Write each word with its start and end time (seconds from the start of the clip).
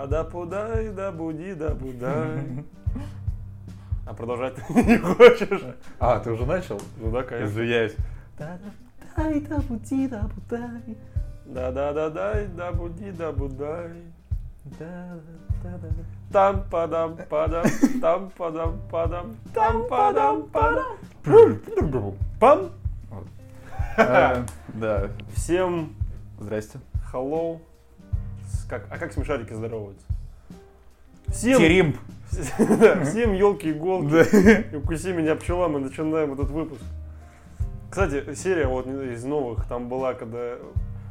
Пада-пудай, 0.00 0.88
да 0.88 1.12
буди, 1.12 1.54
да 1.54 1.74
будай. 1.74 2.64
А 4.06 4.14
продолжать 4.14 4.54
ты 4.54 4.82
не 4.82 4.96
хочешь? 4.96 5.62
А, 6.00 6.18
ты 6.20 6.32
уже 6.32 6.46
начал? 6.46 6.80
Ну 6.96 7.10
да, 7.12 7.22
конечно. 7.22 7.50
Извиняюсь. 7.50 7.94
Да-да-да-дай, 11.44 12.46
да 12.46 12.72
буди, 12.72 13.10
да 13.10 13.30
будай. 13.30 13.90
Там 16.32 16.64
падам 16.70 17.18
падам, 17.28 17.66
там 18.00 18.30
падам 18.30 18.80
падам, 18.90 19.36
там 19.52 19.86
падам 19.86 20.42
падам. 20.48 20.96
Пам! 22.40 22.70
Э, 23.98 24.44
Да. 24.74 25.10
Всем 25.34 25.94
Здрасте. 26.38 26.78
hello. 27.12 27.60
Как, 28.70 28.86
а 28.88 28.98
как 28.98 29.12
смешарики 29.12 29.52
здороваются? 29.52 30.06
Всем, 31.26 31.58
Теримп. 31.58 31.96
Всем 32.30 33.32
елки-иголки. 33.32 34.10
Да. 34.12 34.22
И 34.22 34.76
укуси 34.76 35.12
меня 35.12 35.34
пчела, 35.34 35.66
мы 35.66 35.80
начинаем 35.80 36.34
этот 36.34 36.50
выпуск. 36.50 36.80
Кстати, 37.90 38.32
серия 38.34 38.68
вот 38.68 38.86
из 38.86 39.24
новых, 39.24 39.66
там 39.66 39.88
была, 39.88 40.14
когда... 40.14 40.54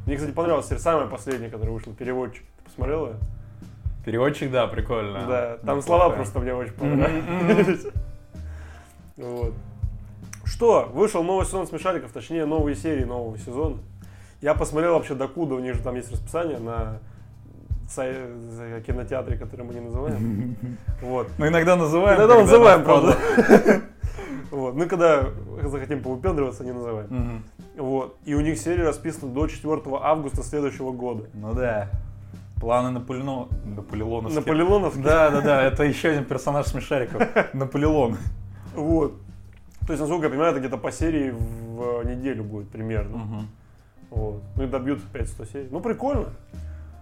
Мне, 0.06 0.16
кстати, 0.16 0.32
понравилась 0.32 0.68
серия, 0.68 0.80
самая 0.80 1.06
последняя, 1.06 1.50
которая 1.50 1.74
вышла, 1.74 1.92
переводчик. 1.92 2.44
Ты 2.56 2.64
посмотрел 2.64 3.08
ее? 3.08 3.16
Переводчик, 4.06 4.50
да, 4.50 4.66
прикольно. 4.66 5.26
Да, 5.26 5.56
там 5.58 5.76
Неплохо. 5.76 5.82
слова 5.82 6.08
просто 6.08 6.38
мне 6.38 6.54
очень 6.54 6.72
понравились. 6.72 7.86
Вот. 9.18 9.52
Что, 10.46 10.90
вышел 10.94 11.22
новый 11.22 11.44
сезон 11.44 11.66
смешариков, 11.66 12.10
точнее, 12.10 12.46
новые 12.46 12.74
серии 12.74 13.04
нового 13.04 13.36
сезона. 13.36 13.76
Я 14.40 14.54
посмотрел 14.54 14.94
вообще 14.94 15.14
докуда, 15.14 15.56
у 15.56 15.58
них 15.58 15.74
же 15.74 15.82
там 15.82 15.94
есть 15.96 16.10
расписание 16.10 16.58
на 16.58 17.00
кинотеатре, 17.94 19.36
который 19.36 19.64
мы 19.64 19.74
не 19.74 19.80
называем. 19.80 20.56
Вот. 21.02 21.28
Мы 21.38 21.48
иногда 21.48 21.76
называем. 21.76 22.18
Иногда 22.18 22.34
когда 22.34 22.42
называем, 22.42 22.84
правда. 22.84 23.16
Вот. 24.50 24.74
Ну, 24.74 24.88
когда 24.88 25.28
захотим 25.62 26.02
повыпендриваться, 26.02 26.64
не 26.64 26.72
называем. 26.72 27.44
Вот. 27.76 28.16
И 28.24 28.34
у 28.34 28.40
них 28.40 28.58
серия 28.58 28.84
расписана 28.84 29.32
до 29.32 29.46
4 29.46 29.80
августа 30.02 30.42
следующего 30.42 30.92
года. 30.92 31.24
Ну 31.34 31.54
да. 31.54 31.88
Планы 32.60 32.90
Наполеоно... 32.90 33.48
Наполеоновские. 33.64 34.40
Наполеоновский. 34.40 35.02
Да, 35.02 35.30
да, 35.30 35.40
да, 35.40 35.62
это 35.62 35.82
еще 35.84 36.10
один 36.10 36.24
персонаж 36.26 36.66
смешариков. 36.66 37.22
Наполеон. 37.54 38.18
Вот. 38.74 39.14
То 39.86 39.92
есть, 39.94 40.00
насколько 40.00 40.24
я 40.24 40.30
понимаю, 40.30 40.50
это 40.50 40.60
где-то 40.60 40.76
по 40.76 40.92
серии 40.92 41.30
в 41.30 42.04
неделю 42.04 42.44
будет 42.44 42.68
примерно. 42.68 43.16
Мгм. 43.16 43.48
Вот. 44.10 44.42
Ну 44.56 44.64
и 44.64 44.66
добьют 44.66 45.00
5-100 45.12 45.52
серий. 45.52 45.68
Ну, 45.70 45.80
прикольно. 45.80 46.26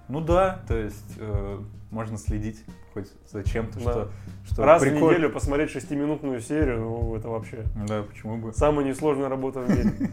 Ну 0.08 0.20
да, 0.20 0.60
то 0.66 0.74
есть 0.76 1.14
э, 1.18 1.60
можно 1.90 2.16
следить 2.18 2.64
хоть 2.94 3.08
за 3.30 3.44
чем-то, 3.44 3.74
Да. 3.78 3.80
что, 3.92 4.10
что 4.50 4.64
Раз 4.64 4.80
в 4.82 4.84
прикольно. 4.84 5.10
неделю 5.10 5.30
посмотреть 5.30 5.70
шестиминутную 5.70 6.40
серию, 6.40 6.80
ну, 6.80 7.14
это 7.16 7.28
вообще 7.28 7.64
Да, 7.86 8.02
почему 8.02 8.38
бы. 8.38 8.52
самая 8.54 8.86
несложная 8.86 9.28
работа 9.28 9.60
в 9.60 9.68
мире. 9.68 9.92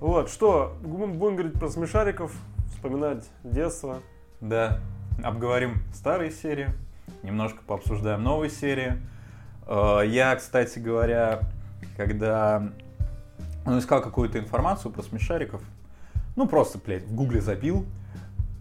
Вот, 0.00 0.30
что, 0.30 0.78
будем 0.82 1.18
будем 1.18 1.36
говорить 1.36 1.58
про 1.58 1.68
смешариков, 1.68 2.32
вспоминать 2.72 3.28
детство. 3.44 3.98
Да, 4.40 4.80
обговорим 5.22 5.74
старые 5.92 6.30
серии, 6.30 6.68
немножко 7.22 7.58
пообсуждаем 7.66 8.22
новые 8.22 8.48
серии. 8.50 8.94
Э, 9.66 10.00
Я, 10.06 10.34
кстати 10.36 10.78
говоря, 10.78 11.40
когда 11.98 12.70
ну, 13.66 13.78
искал 13.78 14.00
какую-то 14.00 14.38
информацию 14.38 14.90
про 14.90 15.02
смешариков, 15.02 15.60
ну 16.34 16.48
просто, 16.48 16.78
блядь, 16.78 17.04
в 17.04 17.14
гугле 17.14 17.42
забил, 17.42 17.84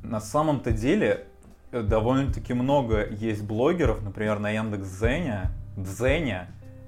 на 0.09 0.19
самом-то 0.19 0.71
деле 0.71 1.27
э, 1.71 1.81
довольно-таки 1.83 2.53
много 2.53 3.07
есть 3.07 3.43
блогеров, 3.43 4.01
например, 4.01 4.39
на 4.39 4.49
Яндекс.Зене, 4.49 5.51
Дзене, 5.77 6.47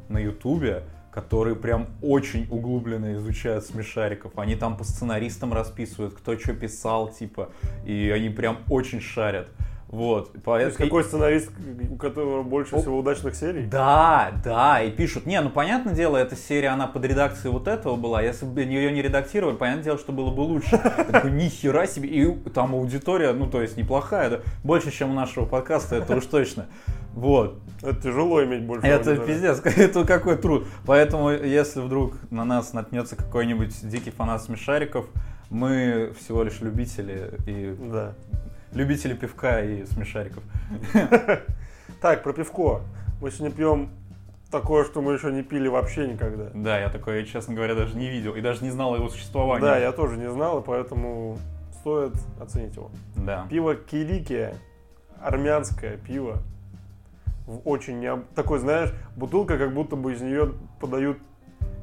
на 0.10 0.18
Ютубе, 0.18 0.84
которые 1.12 1.56
прям 1.56 1.88
очень 2.02 2.48
углубленно 2.50 3.14
изучают 3.14 3.66
смешариков. 3.66 4.38
Они 4.38 4.56
там 4.56 4.76
по 4.76 4.84
сценаристам 4.84 5.54
расписывают, 5.54 6.16
кто 6.16 6.38
что 6.38 6.54
писал, 6.54 7.10
типа, 7.10 7.50
и 7.86 8.12
они 8.14 8.30
прям 8.30 8.60
очень 8.70 9.02
шарят. 9.02 9.50
Вот. 9.92 10.32
То 10.32 10.34
есть 10.34 10.46
поэтому- 10.46 10.78
какой 10.90 11.04
сценарист, 11.04 11.52
у 11.90 11.98
которого 11.98 12.44
больше 12.44 12.78
всего 12.78 13.00
удачных 13.00 13.36
серий? 13.36 13.66
Да, 13.66 14.32
да, 14.44 14.82
и 14.82 14.90
пишут, 14.90 15.26
не, 15.26 15.40
ну 15.42 15.50
понятное 15.50 15.94
дело, 15.94 16.16
эта 16.16 16.38
серия, 16.38 16.70
она 16.70 16.88
под 16.88 17.04
редакцией 17.04 17.52
вот 17.52 17.68
этого 17.68 17.98
была, 17.98 18.22
если 18.22 18.46
бы 18.46 18.62
ее 18.62 18.92
не 18.92 19.02
редактировали, 19.02 19.58
понятное 19.58 19.84
дело, 19.84 19.98
что 19.98 20.14
было 20.14 20.32
бы 20.32 20.42
лучше. 20.42 20.78
Такой, 21.12 21.32
ни 21.32 21.50
хера 21.50 21.86
себе, 21.88 22.08
и 22.08 22.32
там 22.52 22.74
аудитория, 22.74 23.34
ну 23.34 23.48
то 23.50 23.62
есть 23.62 23.76
неплохая, 23.76 24.30
да, 24.30 24.40
больше, 24.64 24.92
чем 24.92 25.12
у 25.12 25.14
нашего 25.14 25.46
подкаста, 25.46 25.98
это 25.98 26.16
уж 26.16 26.26
точно. 26.26 26.68
Вот. 27.14 27.60
Это 27.82 28.02
тяжело 28.02 28.42
иметь 28.46 28.64
больше. 28.64 28.88
Это 28.88 29.10
аудитории. 29.10 29.28
пиздец, 29.28 29.62
это 29.66 30.06
какой 30.06 30.38
труд. 30.38 30.66
Поэтому, 30.86 31.32
если 31.32 31.82
вдруг 31.82 32.14
на 32.30 32.46
нас 32.46 32.72
наткнется 32.72 33.18
какой-нибудь 33.18 33.90
дикий 33.90 34.12
фанат 34.12 34.42
смешариков, 34.42 35.06
мы 35.50 36.14
всего 36.18 36.44
лишь 36.44 36.62
любители 36.62 37.34
и 37.46 37.76
Да. 37.92 38.14
Любители 38.74 39.14
пивка 39.14 39.62
и 39.62 39.86
смешариков. 39.86 40.44
Так, 42.00 42.24
про 42.24 42.34
пивко. 42.34 42.82
Мы 43.22 43.30
сегодня 43.30 43.56
пьем 43.56 43.90
такое, 44.50 44.86
что 44.86 45.02
мы 45.02 45.14
еще 45.14 45.32
не 45.32 45.44
пили 45.44 45.68
вообще 45.68 46.08
никогда. 46.08 46.50
Да, 46.54 46.80
я 46.80 46.90
такое, 46.90 47.24
честно 47.26 47.54
говоря, 47.54 47.76
даже 47.76 47.96
не 47.96 48.10
видел 48.10 48.34
и 48.34 48.42
даже 48.42 48.64
не 48.64 48.72
знал 48.72 48.96
его 48.96 49.08
существовании. 49.10 49.62
Да, 49.62 49.78
я 49.78 49.92
тоже 49.92 50.18
не 50.18 50.30
знал, 50.32 50.62
и 50.62 50.64
поэтому 50.64 51.38
стоит 51.80 52.14
оценить 52.40 52.76
его. 52.76 52.90
Да. 53.16 53.46
Пиво 53.50 53.76
Киликия, 53.76 54.56
армянское 55.22 55.98
пиво. 55.98 56.38
В 57.46 57.62
очень 57.66 58.00
необ... 58.00 58.26
Такой, 58.36 58.58
знаешь, 58.58 58.94
бутылка, 59.16 59.58
как 59.58 59.74
будто 59.74 59.96
бы 59.96 60.14
из 60.14 60.22
нее 60.22 60.54
подают 60.80 61.18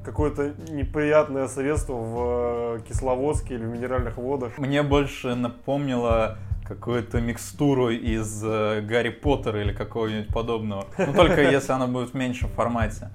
какое-то 0.04 0.54
неприятное 0.70 1.48
средство 1.48 1.92
в 1.92 2.76
э, 2.76 2.80
кисловодске 2.88 3.54
или 3.54 3.64
в 3.64 3.68
минеральных 3.68 4.16
водах. 4.16 4.56
Мне 4.56 4.82
больше 4.82 5.34
напомнило 5.34 6.38
какую-то 6.68 7.20
микстуру 7.20 7.90
из 7.90 8.42
э, 8.44 8.82
Гарри 8.82 9.08
Поттера 9.10 9.62
или 9.62 9.72
какого-нибудь 9.72 10.28
подобного. 10.28 10.86
Ну, 10.98 11.12
только 11.14 11.42
если 11.50 11.72
она 11.72 11.86
будет 11.86 12.10
в 12.10 12.14
меньшем 12.14 12.50
формате. 12.50 13.10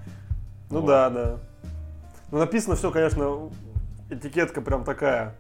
Ну 0.70 0.80
Вот. 0.82 0.88
да, 0.88 1.10
да. 1.10 1.38
Ну 2.32 2.40
написано 2.40 2.76
все, 2.76 2.90
конечно, 2.90 3.50
этикетка 4.10 4.62
прям 4.62 4.84
такая. 4.84 5.36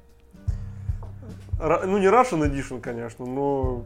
Ра- 1.59 1.85
Ну 1.85 1.97
не 1.97 2.06
Russian 2.07 2.47
Edition, 2.47 2.81
конечно, 2.81 3.25
но 3.25 3.84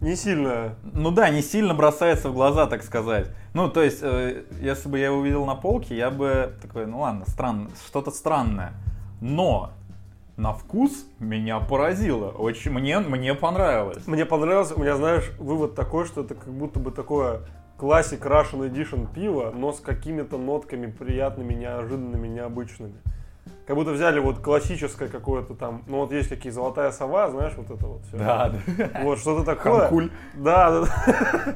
не 0.00 0.14
сильно. 0.14 0.74
Ну 0.82 1.10
да, 1.10 1.30
не 1.30 1.42
сильно 1.42 1.74
бросается 1.74 2.28
в 2.28 2.34
глаза, 2.34 2.66
так 2.66 2.82
сказать. 2.82 3.28
Ну, 3.54 3.68
то 3.70 3.82
есть, 3.82 4.00
э, 4.02 4.44
если 4.60 4.88
бы 4.88 4.98
я 4.98 5.06
его 5.06 5.16
увидел 5.18 5.44
на 5.46 5.54
полке, 5.54 5.96
я 5.96 6.10
бы 6.10 6.52
такой, 6.62 6.86
ну 6.86 7.00
ладно, 7.00 7.24
странно, 7.26 7.70
что-то 7.86 8.10
странное. 8.10 8.72
Но 9.20 9.72
на 10.38 10.52
вкус 10.52 11.04
меня 11.18 11.58
поразило. 11.58 12.28
Очень 12.28 12.70
мне, 12.70 13.00
мне 13.00 13.34
понравилось. 13.34 14.06
Мне 14.06 14.24
понравилось, 14.24 14.72
у 14.74 14.80
меня, 14.80 14.96
знаешь, 14.96 15.30
вывод 15.38 15.74
такой, 15.74 16.06
что 16.06 16.22
это 16.22 16.36
как 16.36 16.52
будто 16.52 16.78
бы 16.78 16.92
такое 16.92 17.40
классик 17.76 18.24
Russian 18.24 18.70
Edition 18.70 19.12
пиво, 19.12 19.52
но 19.54 19.72
с 19.72 19.80
какими-то 19.80 20.38
нотками 20.38 20.86
приятными, 20.86 21.54
неожиданными, 21.54 22.28
необычными. 22.28 22.94
Как 23.66 23.74
будто 23.74 23.90
взяли 23.90 24.20
вот 24.20 24.38
классическое 24.38 25.08
какое-то 25.08 25.54
там, 25.54 25.82
ну 25.88 25.98
вот 25.98 26.12
есть 26.12 26.28
какие 26.28 26.52
золотая 26.52 26.92
сова, 26.92 27.28
знаешь, 27.30 27.54
вот 27.56 27.70
это 27.70 27.86
вот 27.86 28.04
все. 28.04 28.16
Да, 28.16 28.54
да. 28.78 28.90
Вот 29.02 29.18
что-то 29.18 29.44
такое. 29.44 29.80
Хамкуль. 29.80 30.10
Да, 30.34 30.70
да, 30.70 30.80
да. 30.86 31.54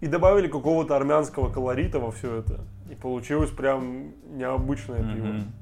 И 0.00 0.06
добавили 0.06 0.48
какого-то 0.48 0.96
армянского 0.96 1.52
колорита 1.52 1.98
во 1.98 2.10
все 2.10 2.36
это. 2.36 2.60
И 2.90 2.94
получилось 2.94 3.50
прям 3.50 4.12
необычное 4.30 4.98
пиво. 4.98 5.26
Мгм. 5.26 5.52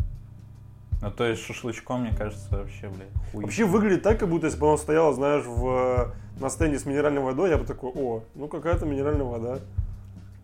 Ну, 1.02 1.10
то 1.10 1.24
есть 1.24 1.42
шашлычком, 1.42 2.02
мне 2.02 2.16
кажется, 2.16 2.48
вообще, 2.56 2.88
блядь, 2.88 3.08
хуй. 3.30 3.42
Вообще 3.42 3.64
выглядит 3.64 4.02
так, 4.02 4.18
как 4.18 4.28
будто 4.28 4.46
если 4.46 4.58
бы 4.58 4.66
оно 4.66 4.76
стояло, 4.76 5.12
знаешь, 5.12 5.44
в, 5.44 6.12
на 6.40 6.48
стенде 6.48 6.78
с 6.78 6.86
минеральной 6.86 7.20
водой, 7.20 7.50
я 7.50 7.58
бы 7.58 7.64
такой, 7.64 7.92
о, 7.94 8.22
ну 8.34 8.48
какая-то 8.48 8.86
минеральная 8.86 9.24
вода. 9.24 9.58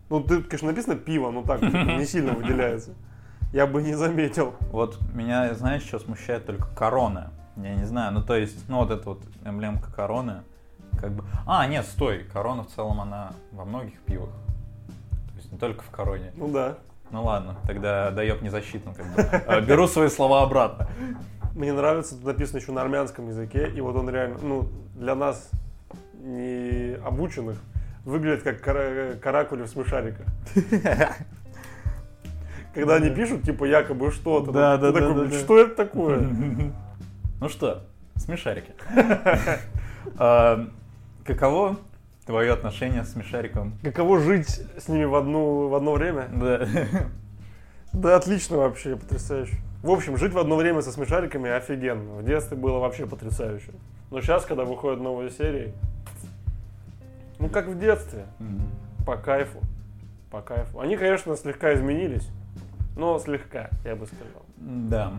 Ну, 0.09 0.21
тут, 0.21 0.47
конечно, 0.47 0.67
написано 0.67 0.95
пиво, 0.95 1.31
но 1.31 1.41
так 1.41 1.59
типа, 1.59 1.75
не 1.75 2.05
сильно 2.05 2.33
выделяется. 2.35 2.91
Я 3.51 3.67
бы 3.67 3.81
не 3.81 3.93
заметил. 3.93 4.53
Вот 4.71 4.99
меня, 5.13 5.53
знаешь, 5.55 5.83
что 5.83 5.99
смущает 5.99 6.45
только 6.45 6.67
корона. 6.75 7.31
Я 7.55 7.75
не 7.75 7.85
знаю, 7.85 8.13
ну 8.13 8.23
то 8.23 8.35
есть, 8.35 8.67
ну 8.67 8.77
вот 8.77 8.89
эта 8.89 9.09
вот 9.09 9.21
эмблемка 9.45 9.91
короны, 9.91 10.41
как 10.99 11.11
бы... 11.11 11.23
А, 11.45 11.67
нет, 11.67 11.85
стой, 11.85 12.25
корона 12.31 12.63
в 12.63 12.67
целом, 12.67 13.01
она 13.01 13.33
во 13.51 13.65
многих 13.65 13.99
пивах. 14.01 14.29
То 14.29 15.37
есть 15.37 15.51
не 15.51 15.57
только 15.57 15.83
в 15.83 15.89
короне. 15.89 16.31
Ну 16.35 16.47
да. 16.47 16.77
Ну 17.13 17.23
ладно, 17.23 17.57
тогда 17.67 18.09
даёк 18.09 18.41
не 18.41 18.49
защитно, 18.49 18.95
как 18.95 19.05
бы. 19.13 19.21
Э, 19.21 19.61
Беру 19.61 19.87
свои 19.87 20.09
слова 20.09 20.41
обратно. 20.41 20.87
Мне 21.53 21.71
нравится, 21.71 22.15
тут 22.15 22.25
написано 22.25 22.57
еще 22.57 22.71
на 22.71 22.81
армянском 22.81 23.27
языке, 23.27 23.69
и 23.69 23.81
вот 23.81 23.95
он 23.95 24.09
реально, 24.09 24.39
ну, 24.41 24.67
для 24.95 25.13
нас 25.13 25.51
не 26.15 26.95
обученных, 27.05 27.61
выглядит 28.03 28.41
как 28.41 28.61
кара- 28.61 29.13
каракули 29.21 29.61
в 29.61 29.67
смешариках. 29.67 30.25
Когда 32.73 32.95
они 32.95 33.11
пишут, 33.11 33.43
типа, 33.43 33.65
якобы 33.65 34.09
что-то. 34.11 34.51
Да, 34.51 34.77
ты 34.79 34.91
да, 34.91 34.93
такой, 34.93 35.07
да, 35.09 35.13
«Блин, 35.13 35.29
да, 35.29 35.35
да. 35.35 35.39
Что 35.43 35.59
это 35.59 35.75
такое? 35.75 36.27
Ну 37.39 37.47
что, 37.49 37.83
смешарики. 38.15 38.73
А, 40.17 40.67
каково 41.23 41.77
твое 42.25 42.53
отношение 42.53 43.03
с 43.03 43.13
смешариком? 43.13 43.77
Каково 43.83 44.19
жить 44.19 44.61
с 44.77 44.87
ними 44.87 45.05
в, 45.05 45.15
одну, 45.15 45.67
в 45.67 45.75
одно 45.75 45.93
время? 45.93 46.27
Да. 46.31 46.67
Да, 47.93 48.15
отлично 48.15 48.57
вообще, 48.57 48.95
потрясающе. 48.95 49.55
В 49.83 49.91
общем, 49.91 50.17
жить 50.17 50.33
в 50.33 50.39
одно 50.39 50.55
время 50.55 50.81
со 50.81 50.91
смешариками 50.91 51.51
офигенно. 51.51 52.15
В 52.15 52.25
детстве 52.25 52.57
было 52.57 52.79
вообще 52.79 53.05
потрясающе. 53.05 53.71
Но 54.09 54.21
сейчас, 54.21 54.45
когда 54.45 54.63
выходят 54.63 54.99
новые 54.99 55.29
серии, 55.29 55.73
ну 57.37 57.49
как 57.49 57.67
в 57.67 57.77
детстве, 57.77 58.25
по 59.05 59.17
кайфу. 59.17 59.59
По 60.31 60.41
кайфу. 60.41 60.79
Они, 60.79 60.97
конечно, 60.97 61.35
слегка 61.35 61.73
изменились, 61.73 62.27
но 62.95 63.19
слегка, 63.19 63.69
я 63.83 63.95
бы 63.95 64.07
сказал. 64.07 64.43
Да. 64.57 65.13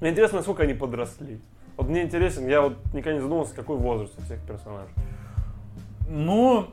Мне 0.00 0.10
интересно, 0.10 0.38
насколько 0.38 0.62
они 0.62 0.74
подросли. 0.74 1.40
Вот 1.76 1.88
мне 1.88 2.02
интересен, 2.02 2.46
я 2.46 2.62
вот 2.62 2.76
никогда 2.94 3.14
не 3.14 3.20
задумывался, 3.20 3.54
какой 3.54 3.76
возраст 3.76 4.18
у 4.18 4.22
всех 4.22 4.40
персонажей. 4.46 4.94
Ну, 6.08 6.68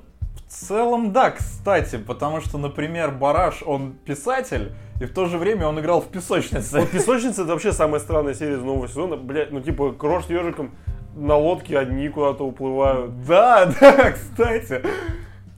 в 0.48 0.52
целом, 0.52 1.12
да, 1.12 1.32
кстати, 1.32 1.98
потому 1.98 2.42
что, 2.42 2.58
например, 2.58 3.12
Бараш, 3.12 3.64
он 3.66 3.94
писатель, 4.06 4.72
и 5.02 5.06
в 5.06 5.14
то 5.14 5.26
же 5.26 5.38
время 5.38 5.68
он 5.68 5.80
играл 5.80 6.00
в 6.02 6.08
песочнице. 6.08 6.80
Вот 6.80 6.90
«Песочница» 6.92 7.42
это 7.42 7.52
вообще 7.52 7.74
самая 7.74 8.00
странная 8.00 8.34
серия 8.34 8.54
из 8.56 8.62
нового 8.62 8.88
сезона. 8.88 9.18
Блять, 9.18 9.52
ну 9.52 9.60
типа 9.60 9.92
Крош 9.92 10.26
с 10.26 10.30
ежиком 10.30 10.72
на 11.16 11.36
лодке 11.36 11.78
одни 11.78 12.08
куда-то 12.08 12.46
уплывают. 12.46 13.26
Да, 13.26 13.66
да, 13.82 14.12
кстати. 14.14 14.82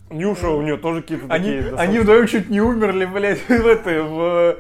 Нюша 0.10 0.50
у 0.50 0.62
нее 0.62 0.78
тоже 0.78 1.02
какие-то 1.02 1.26
Они, 1.30 1.44
такие... 1.46 1.60
они 1.60 1.70
достаточно- 1.72 2.02
вдвоем 2.02 2.28
чуть 2.28 2.50
не 2.50 2.62
умерли, 2.62 3.06
блядь, 3.06 3.42
в 3.48 3.52
этой, 3.68 4.02
в, 4.02 4.20
э, 4.22 4.56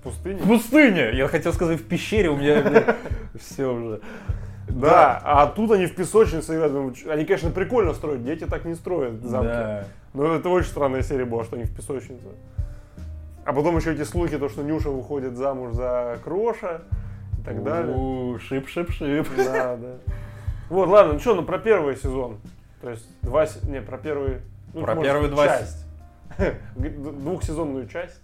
в 0.00 0.02
пустыне. 0.02 0.40
в 0.42 0.46
пустыне. 0.48 1.10
Я 1.14 1.28
хотел 1.28 1.52
сказать, 1.52 1.80
в 1.80 1.84
пещере 1.84 2.28
у 2.28 2.36
меня 2.36 2.96
все 3.40 3.72
уже. 3.72 4.00
Да, 4.68 5.20
а 5.24 5.46
тут 5.46 5.70
они 5.72 5.86
в 5.86 5.94
песочнице 5.94 6.54
играют. 6.54 6.96
Они, 7.08 7.24
конечно, 7.24 7.50
прикольно 7.50 7.94
строят, 7.94 8.24
дети 8.24 8.44
так 8.44 8.64
не 8.64 8.74
строят 8.74 9.22
замки. 9.22 9.48
Да. 9.48 9.84
Но 10.14 10.34
это 10.34 10.48
очень 10.48 10.68
странная 10.68 11.02
серия 11.02 11.24
была, 11.24 11.44
что 11.44 11.56
они 11.56 11.64
в 11.64 11.74
песочнице. 11.74 12.26
А 13.44 13.52
потом 13.52 13.76
еще 13.76 13.92
эти 13.92 14.04
слухи, 14.04 14.36
то, 14.38 14.48
что 14.48 14.62
Нюша 14.62 14.90
выходит 14.90 15.36
замуж 15.36 15.72
за 15.72 16.18
Кроша 16.22 16.82
и 17.38 17.42
так 17.42 17.62
далее. 17.62 18.38
Шип-шип-шип. 18.38 19.26
Да, 19.36 19.76
да. 19.76 19.94
Вот, 20.68 20.88
ладно, 20.88 21.14
ну 21.14 21.18
что, 21.18 21.34
ну 21.34 21.42
про 21.42 21.58
первый 21.58 21.96
сезон. 21.96 22.38
То 22.82 22.90
есть 22.90 23.08
два, 23.22 23.46
не, 23.64 23.80
про 23.80 23.96
первый... 23.96 24.42
ну, 24.74 24.82
Про 24.82 24.94
может, 24.94 25.10
первые 25.10 25.30
два 25.30 25.46
часть. 25.46 25.86
Двухсезонную 26.76 27.88
часть. 27.88 28.20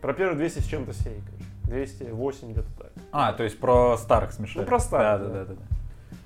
Про 0.00 0.12
первые 0.12 0.36
200 0.36 0.60
с 0.60 0.66
чем-то 0.66 0.92
серий, 0.92 1.22
короче. 1.26 1.51
208 1.64 2.52
где-то 2.52 2.68
так. 2.78 2.92
А, 3.12 3.32
то 3.32 3.42
есть 3.42 3.58
про 3.58 3.96
старых 3.96 4.32
смешариков. 4.32 4.64
Ну, 4.64 4.68
про 4.68 4.80
старых, 4.80 5.22
Да, 5.22 5.28
да, 5.28 5.44
да. 5.44 5.44
да. 5.44 5.54
да, 5.54 6.16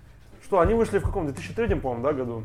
Что, 0.44 0.60
они 0.60 0.74
вышли 0.74 0.98
в 0.98 1.02
каком? 1.02 1.26
2003, 1.26 1.74
по-моему, 1.76 2.04
да, 2.04 2.12
году? 2.12 2.42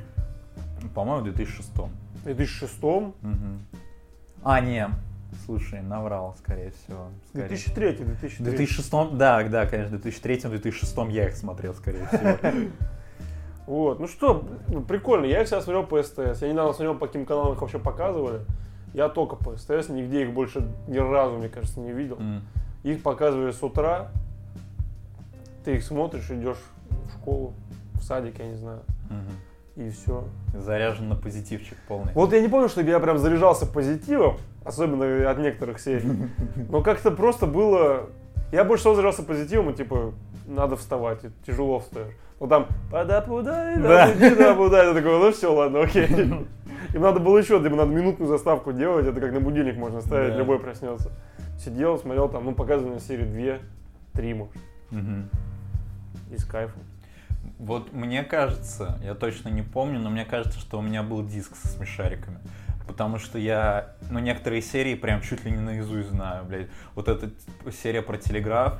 По-моему, 0.94 1.22
в 1.22 1.24
2006. 1.26 1.70
В 1.78 2.24
2006 2.24 2.82
Мгм. 3.22 3.66
А, 4.44 4.60
не. 4.60 4.88
Слушай, 5.46 5.82
наврал, 5.82 6.36
скорее 6.38 6.72
всего. 6.72 7.08
Скорее. 7.30 7.48
2003 7.50 7.92
В 8.04 8.08
2003 8.08 8.44
2006, 8.44 9.18
да, 9.18 9.44
да, 9.44 9.66
конечно, 9.66 9.98
в 9.98 10.02
2003-2006 10.02 11.12
я 11.12 11.28
их 11.28 11.36
смотрел, 11.36 11.74
скорее 11.74 12.08
всего. 12.08 12.38
Вот, 13.68 14.00
ну 14.00 14.08
что, 14.08 14.44
ну, 14.68 14.82
прикольно, 14.82 15.26
я 15.26 15.42
их 15.42 15.46
всегда 15.46 15.62
смотрел 15.62 15.84
по 15.86 16.02
СТС. 16.02 16.42
Я 16.42 16.52
недавно 16.52 16.74
смотрел, 16.74 16.96
по 16.96 17.06
каким 17.06 17.26
каналам 17.26 17.54
их 17.54 17.62
вообще 17.62 17.80
показывали. 17.80 18.42
Я 18.94 19.08
только 19.08 19.38
по 19.38 19.56
СТС, 19.56 19.88
нигде 19.88 20.24
их 20.24 20.34
больше 20.34 20.68
ни 20.88 20.98
разу, 20.98 21.38
мне 21.38 21.48
кажется, 21.48 21.80
не 21.80 21.94
видел. 21.94 22.18
М. 22.20 22.42
Их 22.84 23.04
показывали 23.04 23.52
с 23.52 23.62
утра. 23.62 24.10
Ты 25.64 25.76
их 25.76 25.84
смотришь, 25.84 26.30
идешь 26.32 26.58
в 26.90 27.14
школу, 27.20 27.54
в 27.94 28.04
садик, 28.04 28.40
я 28.40 28.48
не 28.48 28.56
знаю. 28.56 28.82
И 29.76 29.90
все. 29.90 30.26
Заряжен 30.54 31.08
на 31.10 31.16
позитивчик 31.16 31.78
полный. 31.88 32.12
Вот 32.14 32.34
я 32.34 32.42
не 32.42 32.48
помню, 32.50 32.68
чтобы 32.68 32.90
я 32.90 33.00
прям 33.00 33.18
заряжался 33.18 33.66
позитивом, 33.66 34.38
особенно 34.66 35.30
от 35.30 35.38
некоторых 35.38 35.80
серий. 35.80 36.28
Но 36.70 36.82
как-то 36.82 37.12
просто 37.12 37.46
было... 37.48 38.10
Я 38.52 38.66
больше 38.66 38.82
всего 38.82 38.96
заряжался 38.96 39.24
позитивом, 39.24 39.70
и 39.70 39.74
типа, 39.74 40.14
надо 40.46 40.76
вставать, 40.76 41.20
тяжело 41.46 41.80
встаешь. 41.80 42.14
Ну 42.42 42.48
там, 42.48 42.68
подапудай, 42.92 43.78
Да. 43.78 44.12
да, 44.14 44.56
подай, 44.56 44.88
я 44.88 44.94
такой, 44.94 45.20
ну 45.20 45.32
все, 45.32 45.54
ладно, 45.54 45.82
окей. 45.84 46.08
Им 46.94 47.02
надо 47.02 47.20
было 47.22 47.38
еще, 47.38 47.62
типа, 47.64 47.76
надо 47.76 47.92
минутную 47.94 48.28
заставку 48.28 48.74
делать, 48.74 49.06
это 49.06 49.22
как 49.22 49.32
на 49.32 49.40
будильник 49.40 49.78
можно 49.78 50.02
ставить, 50.02 50.34
Да. 50.34 50.40
любой 50.40 50.60
проснется. 50.60 51.12
Сидел, 51.64 51.98
смотрел 52.00 52.28
там, 52.30 52.46
ну, 52.46 52.54
показывали 52.54 52.94
на 52.96 53.00
серии 53.00 53.26
2, 53.26 53.60
3, 54.14 54.34
может, 54.34 54.54
Мгм. 54.90 55.30
и 56.32 56.38
с 56.38 56.44
кайфом. 56.46 56.82
Вот 57.60 57.94
мне 57.94 58.24
кажется, 58.24 59.00
я 59.04 59.14
точно 59.14 59.50
не 59.50 59.62
помню, 59.62 60.00
но 60.00 60.10
мне 60.10 60.26
кажется, 60.26 60.60
что 60.60 60.80
у 60.80 60.82
меня 60.82 61.04
был 61.04 61.24
диск 61.26 61.56
со 61.56 61.68
смешариками. 61.68 62.40
Потому 62.88 63.20
что 63.20 63.38
я, 63.38 63.96
ну, 64.10 64.20
некоторые 64.20 64.62
серии 64.62 64.96
прям 64.96 65.22
чуть 65.22 65.46
ли 65.46 65.52
не 65.52 65.60
наизусть 65.60 66.10
знаю, 66.10 66.44
блядь. 66.46 66.68
Вот 66.96 67.08
эта 67.08 67.30
серия 67.72 68.02
про 68.02 68.18
телеграф. 68.18 68.80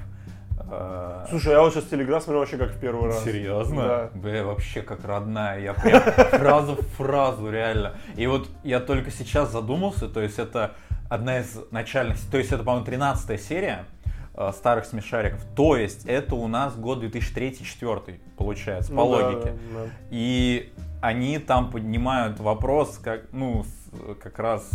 э, 0.60 1.26
Слушай, 1.30 1.54
я 1.54 1.62
вот 1.62 1.74
сейчас 1.74 1.86
телеграф 1.86 2.24
смотрел 2.24 2.40
вообще 2.42 2.58
как 2.58 2.72
в 2.72 2.80
первый 2.80 3.06
раз. 3.08 3.24
Серьезно? 3.24 3.82
Да. 3.84 4.10
Бля, 4.16 4.44
вообще 4.44 4.82
как 4.82 5.06
родная. 5.06 5.60
Я 5.60 5.74
прям 5.76 6.02
фразу 6.02 6.76
в 6.76 6.82
фразу, 6.98 7.50
реально. 7.50 7.94
И 8.18 8.28
вот 8.28 8.50
я 8.64 8.80
только 8.80 9.12
сейчас 9.12 9.52
задумался, 9.52 10.08
то 10.10 10.20
есть 10.22 10.40
это 10.40 10.72
одна 11.12 11.40
из 11.40 11.58
начальных, 11.72 12.18
то 12.32 12.38
есть 12.38 12.52
это, 12.54 12.64
по-моему, 12.64 12.86
13 12.86 13.40
серия 13.42 13.86
э, 14.34 14.52
старых 14.56 14.86
смешариков. 14.86 15.44
То 15.58 15.76
есть 15.76 16.06
это 16.06 16.36
у 16.36 16.48
нас 16.48 16.74
год 16.76 17.04
2003-2004, 17.04 18.20
получается, 18.38 18.94
по 18.94 19.04
Ну 19.04 19.18
да, 19.18 19.28
логике. 19.28 19.54
да. 19.74 19.80
И 20.10 20.72
они 21.02 21.38
там 21.40 21.70
поднимают 21.70 22.40
вопрос, 22.40 22.98
как, 22.98 23.24
ну, 23.34 23.66
с- 23.66 24.16
как 24.24 24.40
раз 24.40 24.70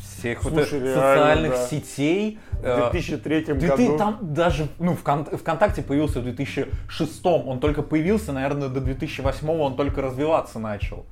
всех 0.00 0.42
вот 0.44 0.54
Слушай, 0.54 0.78
этих 0.78 0.82
реально, 0.82 0.94
социальных 0.94 1.50
да. 1.52 1.66
сетей. 1.66 2.38
В 2.52 2.64
э, 2.64 2.90
2003 2.90 3.44
да 3.44 3.54
ты 3.54 3.66
году. 3.86 3.98
там 3.98 4.18
даже, 4.22 4.68
ну, 4.78 4.94
Вкон- 4.94 5.36
ВКонтакте 5.36 5.82
появился 5.82 6.20
в 6.20 6.22
2006, 6.22 7.26
он 7.26 7.60
только 7.60 7.82
появился, 7.82 8.32
наверное, 8.32 8.68
до 8.70 8.80
2008 8.80 9.46
он 9.60 9.76
только 9.76 10.00
развиваться 10.00 10.58
начал. 10.58 11.04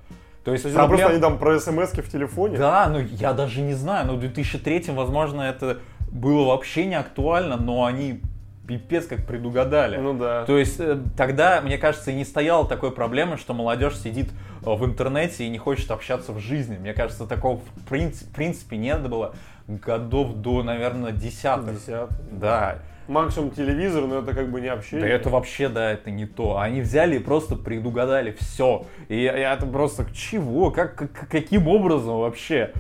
То 0.45 0.53
есть, 0.53 0.65
То 0.65 0.69
есть, 0.69 0.79
ну, 0.79 0.87
просто 0.87 1.07
проблем- 1.07 1.11
они 1.11 1.21
там 1.21 1.39
про 1.39 1.59
смс 1.59 1.93
в 1.93 2.11
телефоне. 2.13 2.59
Да, 2.59 2.89
ну 2.89 2.99
я 2.99 3.33
даже 3.33 3.63
не 3.63 3.75
знаю, 3.75 4.07
но 4.07 4.15
в 4.15 4.21
2003, 4.21 4.85
возможно, 4.89 5.41
это 5.43 5.79
было 6.11 6.49
вообще 6.49 6.85
не 6.85 6.97
актуально, 6.97 7.57
но 7.57 7.85
они 7.85 8.21
пипец 8.67 9.07
как 9.07 9.27
предугадали. 9.27 9.97
Ну 9.97 10.15
да. 10.15 10.45
То 10.45 10.59
есть 10.59 10.77
э, 10.79 10.99
тогда, 11.17 11.61
мне 11.63 11.79
кажется, 11.79 12.11
и 12.11 12.15
не 12.15 12.25
стояло 12.25 12.67
такой 12.67 12.93
проблемы, 12.93 13.37
что 13.37 13.55
молодежь 13.55 13.97
сидит 13.97 14.31
э, 14.65 14.71
в 14.71 14.85
интернете 14.85 15.45
и 15.45 15.49
не 15.49 15.59
хочет 15.59 15.91
общаться 15.91 16.33
в 16.33 16.39
жизни. 16.39 16.77
Мне 16.77 16.93
кажется, 16.95 17.27
такого 17.27 17.59
в 17.59 17.89
принципе, 17.89 18.31
в 18.31 18.35
принципе 18.35 18.77
не 18.77 18.95
было 18.97 19.35
годов 19.67 20.35
до, 20.35 20.63
наверное, 20.63 21.13
десятых. 21.13 21.73
50. 21.73 22.11
Да. 22.39 22.79
Максимум 23.07 23.51
телевизор, 23.51 24.05
но 24.07 24.21
это 24.21 24.33
как 24.35 24.51
бы 24.51 24.61
не 24.61 24.69
общение. 24.69 25.07
Да 25.07 25.15
это 25.15 25.29
вообще, 25.29 25.69
да, 25.69 25.93
это 25.93 26.11
не 26.11 26.27
то. 26.27 26.59
Они 26.59 26.81
взяли 26.81 27.17
и 27.17 27.19
просто 27.19 27.55
предугадали 27.57 28.33
все. 28.33 28.87
И 29.09 29.23
я, 29.23 29.53
это 29.53 29.67
просто, 29.67 30.07
чего? 30.15 30.71
Как, 30.71 30.95
как- 30.95 31.29
каким 31.29 31.69
образом 31.69 32.19
вообще? 32.21 32.73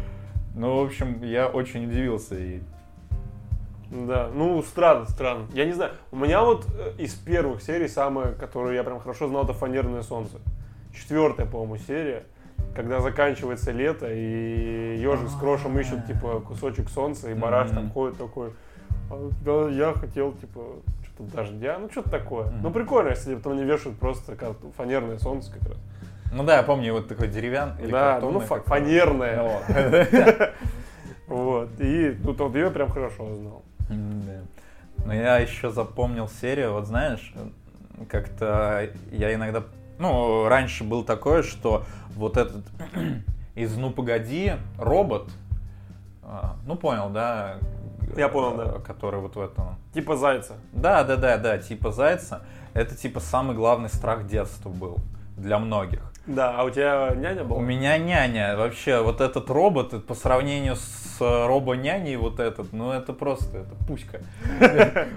Ну, 0.55 0.81
в 0.81 0.87
общем, 0.87 1.23
я 1.23 1.49
очень 1.49 1.87
удивился. 1.87 2.37
И... 2.39 2.61
Да, 3.91 4.31
ну 4.35 4.63
странно, 4.63 5.05
странно. 5.07 5.47
Я 5.53 5.67
не 5.67 5.73
знаю. 5.73 5.93
У 6.11 6.17
меня 6.17 6.43
вот 6.43 6.67
э, 6.75 6.93
из 7.03 7.15
первых 7.15 7.63
серий 7.63 7.89
самая, 7.89 8.33
которую 8.33 8.75
я 8.75 8.83
прям 8.83 9.01
хорошо 9.01 9.29
знал, 9.29 9.45
это 9.45 9.53
«Фанерное 9.53 10.03
солнце». 10.03 10.39
Четвертая, 10.95 11.47
по-моему, 11.47 11.77
серия. 11.77 12.25
Когда 12.75 13.01
заканчивается 13.01 13.73
лето, 13.73 14.09
и 14.11 14.97
ежик 14.99 15.29
с 15.29 15.35
крошем 15.39 15.79
ищут, 15.79 16.07
типа, 16.07 16.41
кусочек 16.41 16.89
солнца, 16.89 17.31
и 17.31 17.35
бараш 17.35 17.71
там 17.71 17.91
ходит 17.91 18.17
такой, 18.19 18.53
«А, 19.11 19.69
я 19.71 19.93
хотел, 19.93 20.33
типа, 20.33 20.61
что-то 21.05 21.37
дождя, 21.37 21.79
ну 21.79 21.91
что-то 21.91 22.11
такое. 22.11 22.47
Мгм. 22.47 22.63
Ну 22.63 22.71
прикольно, 22.71 23.09
если 23.11 23.35
потом 23.35 23.53
они 23.53 23.65
вешают 23.65 23.99
просто 23.99 24.37
как 24.37 24.57
фанерное 24.77 25.19
солнце 25.19 25.53
как 25.53 25.63
раз. 25.69 25.79
Ну 26.33 26.43
да, 26.43 26.57
я 26.57 26.63
помню, 26.65 26.93
вот 26.93 27.07
такой 27.09 27.29
деревянный. 27.29 27.81
или 27.85 27.93
да, 27.93 28.19
ну, 28.21 28.31
ну 28.33 28.41
картонный, 28.41 28.47
фа- 28.47 28.57
как- 28.57 28.67
фанерное. 28.67 29.37
Ну, 29.43 30.51
вот. 31.37 31.81
И 31.81 32.11
тут 32.25 32.41
вот 32.41 32.55
ее 32.55 32.71
прям 32.71 32.91
хорошо 32.91 33.35
знал. 33.35 33.63
Но 35.05 35.13
я 35.13 35.39
еще 35.39 35.71
запомнил 35.71 36.29
серию, 36.29 36.73
вот 36.73 36.87
знаешь, 36.87 37.35
как-то 38.09 38.89
я 39.13 39.35
иногда, 39.35 39.63
ну, 39.99 40.49
раньше 40.49 40.83
был 40.83 41.05
такое, 41.05 41.43
что 41.43 41.85
вот 42.17 42.37
этот 42.37 42.65
из 43.55 43.77
«Ну, 43.77 43.91
погоди» 43.91 44.53
робот, 44.79 45.29
а, 46.23 46.57
ну, 46.67 46.77
понял, 46.77 47.11
да? 47.11 47.59
Я 48.17 48.29
понял, 48.29 48.57
да. 48.57 48.65
э, 48.77 48.81
Который 48.81 49.21
вот 49.21 49.37
в 49.37 49.41
этом... 49.41 49.77
Типа 49.93 50.17
зайца. 50.17 50.55
Да, 50.73 51.05
да, 51.05 51.17
да, 51.17 51.39
да, 51.39 51.59
типа 51.59 51.91
зайца. 51.91 52.43
Это 52.73 52.97
типа 52.97 53.21
самый 53.21 53.55
главный 53.55 53.89
страх 53.89 54.27
детства 54.27 54.69
был 54.69 54.99
для 55.37 55.59
многих. 55.59 56.01
Да, 56.27 56.55
а 56.57 56.65
у 56.65 56.71
тебя 56.71 57.13
няня 57.15 57.45
была? 57.45 57.59
У 57.59 57.63
меня 57.63 57.99
няня, 57.99 58.57
вообще, 58.57 59.03
вот 59.03 59.21
этот 59.21 59.51
робот, 59.51 60.07
по 60.07 60.15
сравнению 60.15 60.77
с 60.77 61.19
э, 61.21 61.47
робо-няней, 61.47 62.17
вот 62.17 62.41
этот, 62.41 62.73
ну 62.73 62.93
это 62.93 63.13
просто, 63.13 63.59
это 63.59 63.75
пуська. 63.87 64.23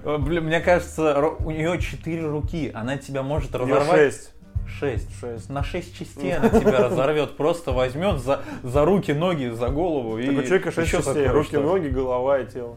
Блин, 0.20 0.46
мне 0.46 0.60
кажется, 0.60 1.18
у 1.40 1.50
нее 1.50 1.80
четыре 1.80 2.28
руки, 2.28 2.72
она 2.74 2.98
тебя 2.98 3.24
может 3.24 3.56
разорвать. 3.56 4.32
Шесть. 4.68 5.10
Шесть. 5.20 5.50
На 5.50 5.64
шесть 5.64 5.98
частей 5.98 6.36
она 6.36 6.50
тебя 6.50 6.88
разорвет. 6.90 7.36
Просто 7.38 7.72
возьмет 7.72 8.20
за, 8.20 8.42
за 8.64 8.86
руки, 8.86 9.12
ноги, 9.12 9.50
за 9.50 9.70
голову. 9.70 10.18
Так 10.18 10.26
и 10.26 10.30
у 10.38 10.44
человека 10.44 10.72
шесть 10.72 10.88
еще 10.88 10.98
частей. 11.04 11.28
Руки, 11.28 11.50
что- 11.50 11.62
ноги, 11.62 11.88
голова 11.88 12.40
и 12.40 12.46
тело. 12.46 12.76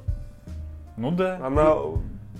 Ну 0.96 1.10
да. 1.10 1.38
Она... 1.42 1.74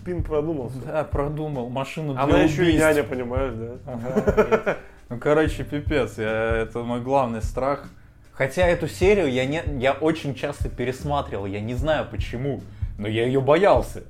Пин 0.05 0.23
продумал. 0.23 0.73
Да, 0.87 1.05
продумал. 1.05 1.69
Машину 1.69 2.15
для 2.15 2.23
Она 2.23 2.39
еще 2.43 2.63
и 2.63 2.69
убийств. 2.69 2.81
няня, 2.81 3.05
понимаешь, 3.05 3.53
да? 3.55 3.93
Ага. 3.93 4.77
Ну, 5.11 5.19
короче, 5.19 5.63
пипец. 5.65 6.17
Я, 6.19 6.57
это 6.63 6.79
мой 6.81 7.01
главный 7.01 7.43
страх. 7.43 7.89
Хотя 8.33 8.67
эту 8.67 8.89
серию 8.89 9.31
я, 9.31 9.45
не, 9.45 9.63
я 9.79 9.93
очень 9.93 10.35
часто 10.35 10.71
пересматривал. 10.71 11.45
Я 11.45 11.61
не 11.61 11.75
знаю 11.75 12.07
почему, 12.11 12.63
но 12.99 13.09
я 13.09 13.27
ее 13.27 13.41
боялся. 13.43 14.05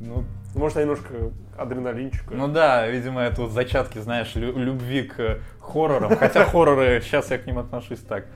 Ну, 0.00 0.24
Может, 0.56 0.78
она 0.78 0.86
немножко 0.86 1.14
адреналинчика. 1.56 2.34
ну 2.34 2.48
да, 2.48 2.86
видимо, 2.88 3.20
это 3.20 3.42
вот 3.42 3.50
зачатки, 3.52 3.98
знаешь, 3.98 4.34
лю- 4.34 4.56
любви 4.56 5.02
к 5.02 5.38
хоррорам. 5.60 6.16
Хотя 6.16 6.44
хорроры, 6.44 7.00
сейчас 7.02 7.30
я 7.30 7.38
к 7.38 7.46
ним 7.46 7.58
отношусь 7.58 8.00
так. 8.00 8.26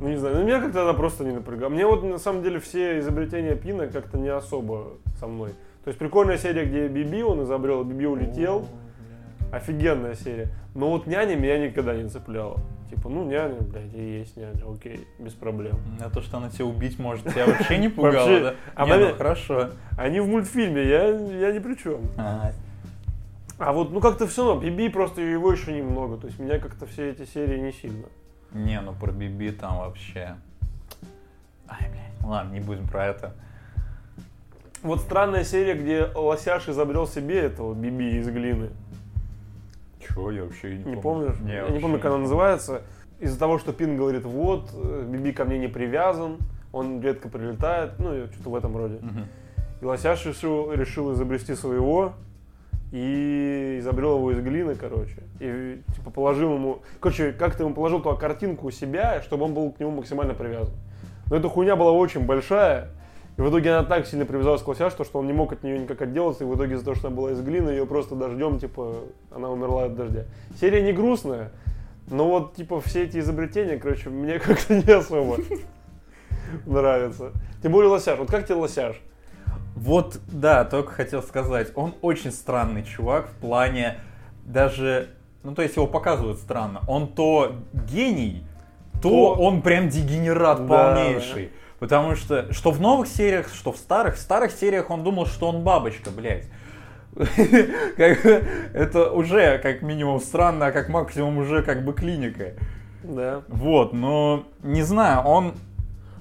Ну, 0.00 0.08
не 0.08 0.16
знаю, 0.16 0.36
ну, 0.36 0.42
меня 0.44 0.60
как-то 0.60 0.82
она 0.82 0.94
просто 0.94 1.24
не 1.24 1.32
напрягала. 1.32 1.68
Мне 1.70 1.86
вот, 1.86 2.02
на 2.02 2.18
самом 2.18 2.42
деле, 2.42 2.58
все 2.58 2.98
изобретения 2.98 3.54
Пина 3.54 3.86
как-то 3.86 4.18
не 4.18 4.28
особо 4.30 4.94
со 5.20 5.26
мной. 5.28 5.50
То 5.84 5.88
есть, 5.88 5.98
прикольная 5.98 6.38
серия, 6.38 6.64
где 6.64 6.88
Биби 6.88 7.22
он 7.22 7.44
изобрел, 7.44 7.84
Биби 7.84 8.06
улетел. 8.06 8.66
Офигенная 9.52 10.14
серия. 10.14 10.48
Но 10.74 10.90
вот 10.90 11.06
няня 11.06 11.36
меня 11.36 11.58
никогда 11.58 11.94
не 11.94 12.08
цепляла. 12.08 12.58
Типа, 12.92 13.08
ну, 13.08 13.24
няня, 13.24 13.56
блядь, 13.62 13.94
и 13.94 14.18
есть 14.18 14.36
няня, 14.36 14.70
окей, 14.70 15.08
без 15.18 15.32
проблем. 15.32 15.78
А 15.98 16.10
то, 16.10 16.20
что 16.20 16.36
она 16.36 16.50
тебя 16.50 16.66
убить 16.66 16.98
может, 16.98 17.24
тебя 17.24 17.46
вообще 17.46 17.78
не 17.78 17.88
пугало, 17.88 18.40
да? 18.40 18.54
А 18.74 18.84
ну 18.84 19.14
хорошо. 19.14 19.70
Они 19.96 20.20
в 20.20 20.28
мультфильме, 20.28 20.86
я, 20.86 21.08
я 21.08 21.52
ни 21.52 21.58
при 21.58 21.74
чем. 21.74 22.02
Ага. 22.18 22.52
А 23.58 23.72
вот, 23.72 23.92
ну, 23.92 24.00
как-то 24.00 24.26
все 24.26 24.46
равно, 24.46 24.60
Биби 24.60 24.90
просто 24.90 25.22
его 25.22 25.50
еще 25.50 25.72
немного. 25.72 26.18
То 26.18 26.26
есть, 26.26 26.38
меня 26.38 26.58
как-то 26.58 26.84
все 26.84 27.08
эти 27.08 27.24
серии 27.24 27.60
не 27.60 27.72
сильно. 27.72 28.04
Не, 28.52 28.78
ну 28.82 28.92
про 28.92 29.10
Биби 29.10 29.52
там 29.52 29.78
вообще... 29.78 30.36
Ай, 31.68 31.88
блядь, 31.88 32.28
ладно, 32.28 32.52
не 32.52 32.60
будем 32.60 32.86
про 32.86 33.06
это. 33.06 33.32
Вот 34.82 35.00
странная 35.00 35.44
серия, 35.44 35.72
где 35.72 36.10
лосяш 36.14 36.68
изобрел 36.68 37.06
себе 37.06 37.38
этого 37.38 37.72
Биби 37.72 38.18
из 38.18 38.28
глины. 38.28 38.68
Чего 40.08 40.30
я 40.30 40.44
вообще 40.44 40.76
не, 40.76 40.76
Не 40.78 40.96
помню. 40.96 41.00
помнишь? 41.02 41.40
Не, 41.40 41.54
я 41.54 41.68
не 41.68 41.80
помню, 41.80 41.98
как 41.98 42.06
она 42.06 42.18
называется. 42.18 42.82
Из-за 43.20 43.38
того, 43.38 43.58
что 43.58 43.72
Пин 43.72 43.96
говорит, 43.96 44.24
вот, 44.24 44.70
э, 44.74 45.06
Биби 45.08 45.32
ко 45.32 45.44
мне 45.44 45.58
не 45.58 45.68
привязан, 45.68 46.38
он 46.72 47.00
редко 47.00 47.28
прилетает, 47.28 47.92
ну, 47.98 48.26
что-то 48.32 48.50
в 48.50 48.56
этом 48.56 48.76
роде. 48.76 48.98
Мгм. 49.00 49.26
И 49.80 49.84
Лосяш 49.84 50.24
решил, 50.26 50.72
решил 50.72 51.12
изобрести 51.12 51.54
своего 51.54 52.14
и 52.92 53.76
изобрел 53.80 54.18
его 54.18 54.32
из 54.32 54.40
глины, 54.40 54.74
короче. 54.74 55.22
И 55.40 55.80
типа 55.94 56.10
положил 56.10 56.54
ему, 56.54 56.82
короче, 57.00 57.32
как-то 57.32 57.64
ему 57.64 57.74
положил 57.74 58.00
туда 58.00 58.16
картинку 58.16 58.66
у 58.66 58.70
себя, 58.70 59.22
чтобы 59.22 59.44
он 59.44 59.54
был 59.54 59.72
к 59.72 59.80
нему 59.80 59.92
максимально 59.92 60.34
привязан. 60.34 60.74
Но 61.30 61.36
эта 61.36 61.48
хуйня 61.48 61.76
была 61.76 61.92
очень 61.92 62.26
большая, 62.26 62.90
и 63.36 63.40
в 63.40 63.48
итоге 63.48 63.70
она 63.72 63.86
так 63.86 64.06
сильно 64.06 64.26
привязалась 64.26 64.62
к 64.62 64.68
Лосяшу, 64.68 65.04
что 65.04 65.18
он 65.18 65.26
не 65.26 65.32
мог 65.32 65.52
от 65.52 65.62
нее 65.62 65.78
никак 65.78 66.02
отделаться, 66.02 66.44
и 66.44 66.46
в 66.46 66.54
итоге 66.54 66.74
из-за 66.74 66.84
того, 66.84 66.96
что 66.96 67.08
она 67.08 67.16
была 67.16 67.30
из 67.32 67.40
глины, 67.40 67.70
ее 67.70 67.86
просто 67.86 68.14
дождем, 68.14 68.58
типа, 68.58 68.94
она 69.30 69.48
умерла 69.48 69.84
от 69.84 69.94
дождя. 69.96 70.24
Серия 70.60 70.82
не 70.82 70.92
грустная, 70.92 71.50
но 72.08 72.28
вот, 72.28 72.54
типа, 72.54 72.80
все 72.80 73.04
эти 73.04 73.18
изобретения, 73.18 73.78
короче, 73.78 74.10
мне 74.10 74.38
как-то 74.38 74.74
не 74.74 74.92
особо 74.92 75.38
нравятся. 76.66 77.32
Тем 77.62 77.72
более 77.72 77.90
Лосяш. 77.90 78.18
Вот 78.18 78.30
как 78.30 78.44
тебе 78.44 78.56
Лосяш? 78.56 79.00
Вот, 79.74 80.20
да, 80.26 80.64
только 80.64 80.92
хотел 80.92 81.22
сказать, 81.22 81.72
он 81.74 81.94
очень 82.02 82.30
странный 82.30 82.84
чувак 82.84 83.28
в 83.28 83.34
плане 83.40 83.96
даже, 84.44 85.08
ну 85.42 85.54
то 85.54 85.62
есть 85.62 85.76
его 85.76 85.86
показывают 85.86 86.38
странно, 86.38 86.82
он 86.86 87.08
то 87.08 87.54
гений, 87.90 88.44
то, 89.00 89.34
То- 89.34 89.42
он 89.42 89.62
прям 89.62 89.88
дегенерат 89.88 90.66
Да, 90.66 90.94
полнейший. 90.94 91.50
Потому 91.82 92.14
что, 92.14 92.52
что 92.52 92.70
в 92.70 92.80
новых 92.80 93.08
сериях, 93.08 93.48
что 93.52 93.72
в 93.72 93.76
старых, 93.76 94.14
в 94.14 94.20
старых 94.20 94.52
сериях 94.52 94.88
он 94.88 95.02
думал, 95.02 95.26
что 95.26 95.48
он 95.48 95.64
бабочка, 95.64 96.10
блядь. 96.10 96.44
Это 97.16 99.10
уже 99.10 99.58
как 99.58 99.82
минимум 99.82 100.20
странно, 100.20 100.66
а 100.66 100.70
как 100.70 100.88
максимум 100.88 101.38
уже 101.38 101.64
как 101.64 101.84
бы 101.84 101.92
клиника. 101.92 102.52
Да. 103.02 103.42
Вот, 103.48 103.92
но 103.92 104.44
не 104.62 104.82
знаю, 104.82 105.22
он 105.22 105.54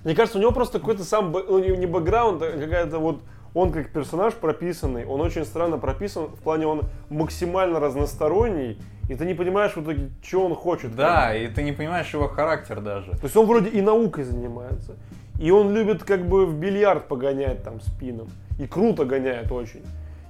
Мне 0.03 0.15
кажется, 0.15 0.39
у 0.39 0.41
него 0.41 0.51
просто 0.51 0.79
какой-то 0.79 1.03
сам, 1.03 1.31
ну, 1.31 1.59
не 1.59 1.77
не 1.77 1.85
бэкграунд, 1.85 2.41
а 2.41 2.57
какая-то 2.59 2.97
вот, 2.97 3.21
он 3.53 3.71
как 3.71 3.91
персонаж 3.91 4.33
прописанный, 4.33 5.05
он 5.05 5.21
очень 5.21 5.45
странно 5.45 5.77
прописан, 5.77 6.25
в 6.25 6.41
плане 6.41 6.65
он 6.65 6.85
максимально 7.09 7.79
разносторонний, 7.79 8.79
и 9.09 9.13
ты 9.13 9.25
не 9.25 9.35
понимаешь 9.35 9.75
в 9.75 9.83
итоге, 9.83 10.09
что 10.23 10.43
он 10.43 10.55
хочет. 10.55 10.95
Да, 10.95 11.35
и 11.35 11.47
ты 11.49 11.61
не 11.61 11.71
понимаешь 11.71 12.11
его 12.11 12.27
характер 12.29 12.81
даже. 12.81 13.11
То 13.11 13.25
есть 13.25 13.35
он 13.35 13.45
вроде 13.45 13.69
и 13.69 13.81
наукой 13.81 14.23
занимается, 14.23 14.95
и 15.41 15.49
он 15.49 15.73
любит 15.73 16.03
как 16.03 16.27
бы 16.27 16.45
в 16.45 16.53
бильярд 16.57 17.07
погонять 17.07 17.63
там 17.63 17.81
спином, 17.81 18.27
и 18.59 18.67
круто 18.67 19.05
гоняет 19.05 19.51
очень, 19.51 19.81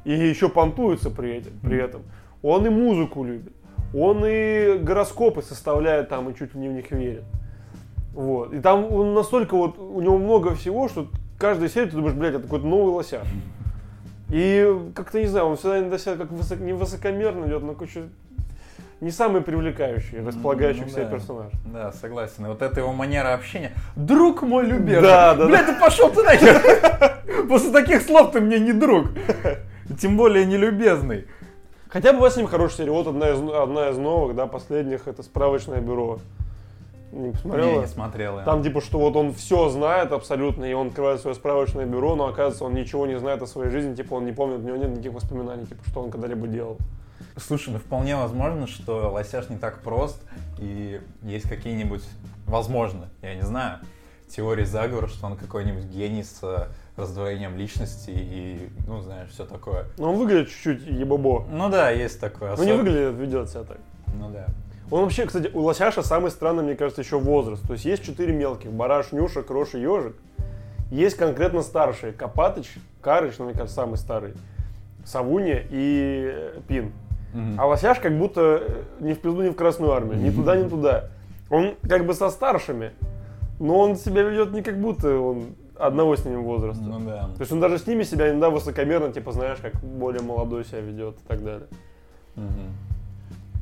и 0.06 0.14
еще 0.14 0.48
понтуется 0.48 1.10
при, 1.12 1.40
этом- 1.40 1.54
при 1.62 1.78
этом. 1.78 2.02
Он 2.42 2.66
и 2.66 2.70
музыку 2.70 3.24
любит, 3.26 3.52
он 3.94 4.24
и 4.26 4.78
гороскопы 4.78 5.42
составляет 5.42 6.08
там, 6.08 6.30
и 6.30 6.36
чуть 6.36 6.56
ли 6.56 6.62
не 6.62 6.70
в 6.70 6.72
них 6.72 6.90
верит. 6.92 7.24
Вот. 8.14 8.54
И 8.54 8.60
там 8.62 8.92
он 8.92 9.14
настолько 9.14 9.56
вот, 9.56 9.78
у 9.78 10.00
него 10.02 10.18
много 10.18 10.56
всего, 10.56 10.88
что 10.88 11.08
каждая 11.38 11.68
серия 11.68 11.88
ты 11.88 11.98
думаешь, 11.98 12.16
блядь, 12.16 12.36
это 12.36 12.44
какой-то 12.44 12.66
новый 12.66 12.94
лосяш. 12.94 13.28
И 14.30 14.66
как-то, 14.96 15.20
не 15.20 15.28
знаю, 15.28 15.48
он 15.48 15.58
всегда 15.58 15.80
иногда 15.80 15.98
себя 15.98 16.16
как 16.16 16.32
высок, 16.32 16.60
не 16.62 16.72
высокомерно 16.72 17.48
идет, 17.48 17.64
но 17.64 17.74
короче, 17.74 18.04
не 19.02 19.12
самый 19.12 19.42
привлекающий, 19.42 20.24
располагающий 20.24 20.82
Ну 20.82 20.88
к 20.88 20.90
себе 20.92 21.06
да. 21.06 21.10
персонаж. 21.12 21.52
Да, 21.66 21.92
согласен. 21.92 22.46
И 22.46 22.50
вот 22.50 22.62
эта 22.62 22.80
его 22.80 22.94
манера 22.94 23.34
общения. 23.34 23.72
Друг 23.96 24.44
мой 24.44 24.66
любезный. 24.66 25.02
Да, 25.02 25.34
да, 25.36 25.48
Бля, 25.48 25.64
ты 25.64 25.74
пошел 25.74 26.10
ты 26.12 26.22
нахер. 26.22 27.48
После 27.50 27.72
таких 27.72 28.04
слов 28.04 28.32
ты 28.32 28.40
мне 28.40 28.60
не 28.60 28.74
друг. 28.74 29.08
Тем 30.00 30.18
более 30.18 30.46
не 30.46 30.56
любезный. 30.56 31.26
Хотя 31.90 32.14
бы 32.14 32.30
с 32.30 32.38
ним 32.38 32.46
хорошая 32.48 32.78
серия. 32.78 32.92
Вот 32.92 33.08
одна 33.08 33.32
из, 33.32 33.40
одна 33.42 33.90
из 33.90 33.98
новых, 33.98 34.36
да, 34.36 34.46
последних, 34.46 35.08
это 35.08 35.24
справочное 35.24 35.82
бюро. 35.82 36.20
Не 37.12 37.28
Не, 37.28 37.32
посмотрела? 37.34 37.82
не 37.82 37.88
смотрел 37.88 38.38
я. 38.38 38.46
Там 38.46 38.64
типа, 38.64 38.80
что 38.80 39.00
вот 39.00 39.16
он 39.18 39.34
все 39.34 39.68
знает 39.68 40.14
абсолютно, 40.14 40.64
и 40.64 40.74
он 40.74 40.88
открывает 40.88 41.20
свое 41.20 41.36
справочное 41.36 41.86
бюро, 41.86 42.16
но 42.16 42.28
оказывается, 42.28 42.64
он 42.64 42.74
ничего 42.74 43.06
не 43.08 43.20
знает 43.20 43.42
о 43.42 43.48
своей 43.48 43.70
жизни, 43.70 43.96
типа, 43.96 44.14
он 44.14 44.26
не 44.26 44.32
помнит, 44.32 44.60
у 44.60 44.62
него 44.62 44.78
нет 44.78 44.92
никаких 44.92 45.12
воспоминаний, 45.12 45.66
типа, 45.66 45.82
что 45.90 46.02
он 46.02 46.12
когда-либо 46.12 46.48
делал. 46.48 46.78
Слушай, 47.38 47.74
ну 47.74 47.80
вполне 47.80 48.16
возможно, 48.16 48.68
что 48.68 49.12
Лосяш 49.12 49.50
не 49.50 49.58
так 49.58 49.82
прост, 49.82 50.22
и 50.60 51.02
есть 51.24 51.48
какие-нибудь, 51.48 52.04
возможно, 52.46 53.10
я 53.22 53.36
не 53.36 53.42
знаю, 53.42 53.80
теории 54.28 54.66
заговора, 54.66 55.08
что 55.08 55.26
он 55.28 55.36
какой-нибудь 55.36 55.86
гений 55.86 56.24
с 56.24 56.40
э, 56.44 56.68
раздвоением 56.96 57.58
личности 57.58 58.12
и, 58.12 58.70
ну, 58.88 59.02
знаешь, 59.02 59.30
все 59.30 59.46
такое. 59.46 59.86
Но 59.98 60.14
он 60.14 60.20
выглядит 60.20 60.50
чуть-чуть 60.50 60.84
ебобо. 60.88 61.46
Ну 61.52 61.70
да, 61.70 61.90
есть 61.92 62.20
такое. 62.20 62.56
Ну, 62.56 62.64
не 62.64 62.72
особ- 62.72 62.78
выглядит, 62.78 63.14
ведет 63.16 63.50
себя 63.50 63.64
так. 63.64 63.78
Ну 64.18 64.30
да. 64.30 64.46
Он 64.90 65.04
вообще, 65.04 65.26
кстати, 65.26 65.50
у 65.54 65.62
Лосяша 65.62 66.04
самый 66.04 66.32
странный, 66.32 66.64
мне 66.64 66.76
кажется, 66.76 67.02
еще 67.02 67.18
возраст. 67.18 67.66
То 67.66 67.74
есть 67.74 67.86
есть 67.86 68.04
четыре 68.04 68.34
мелких. 68.34 68.72
Бараш, 68.72 69.12
Нюша, 69.12 69.42
Крош 69.42 69.74
и 69.76 69.80
Ежик. 69.80 70.16
Есть 70.92 71.16
конкретно 71.16 71.62
старшие. 71.62 72.12
Копатыч, 72.12 72.74
Карыч, 73.02 73.36
ну, 73.38 73.46
мне 73.46 73.54
кажется, 73.54 73.76
самый 73.76 73.98
старый. 73.98 74.34
Савунья 75.06 75.66
и 75.70 76.32
э, 76.34 76.60
Пин. 76.68 76.92
А 77.58 77.66
Лосяш 77.66 78.00
как 78.00 78.18
будто 78.18 78.62
э, 78.62 78.84
ни 79.00 79.14
в 79.14 79.20
пизду, 79.20 79.42
ни 79.42 79.50
в 79.50 79.56
Красную 79.56 79.94
Армию. 79.94 80.18
Ни 80.18 80.30
туда, 80.30 80.58
ни 80.58 80.68
туда. 80.68 81.06
Он 81.50 81.76
как 81.88 82.06
бы 82.06 82.14
со 82.14 82.30
старшими. 82.30 82.92
Но 83.60 83.80
он 83.80 83.96
себя 83.96 84.24
ведет 84.24 84.52
не 84.52 84.62
как 84.62 84.80
будто 84.80 85.18
он 85.18 85.56
одного 85.78 86.16
с 86.16 86.26
ним 86.26 86.44
возраста. 86.44 86.84
Ну 86.84 87.00
да. 87.00 87.30
То 87.36 87.42
есть 87.42 87.52
он 87.52 87.60
даже 87.60 87.78
с 87.78 87.88
ними 87.88 88.04
себя 88.04 88.30
иногда 88.30 88.50
высокомерно, 88.50 89.12
типа, 89.12 89.32
знаешь, 89.32 89.60
как 89.62 89.76
более 89.76 90.22
молодой 90.22 90.66
себя 90.66 90.82
ведет 90.82 91.16
и 91.16 91.28
так 91.28 91.44
далее. 91.44 91.68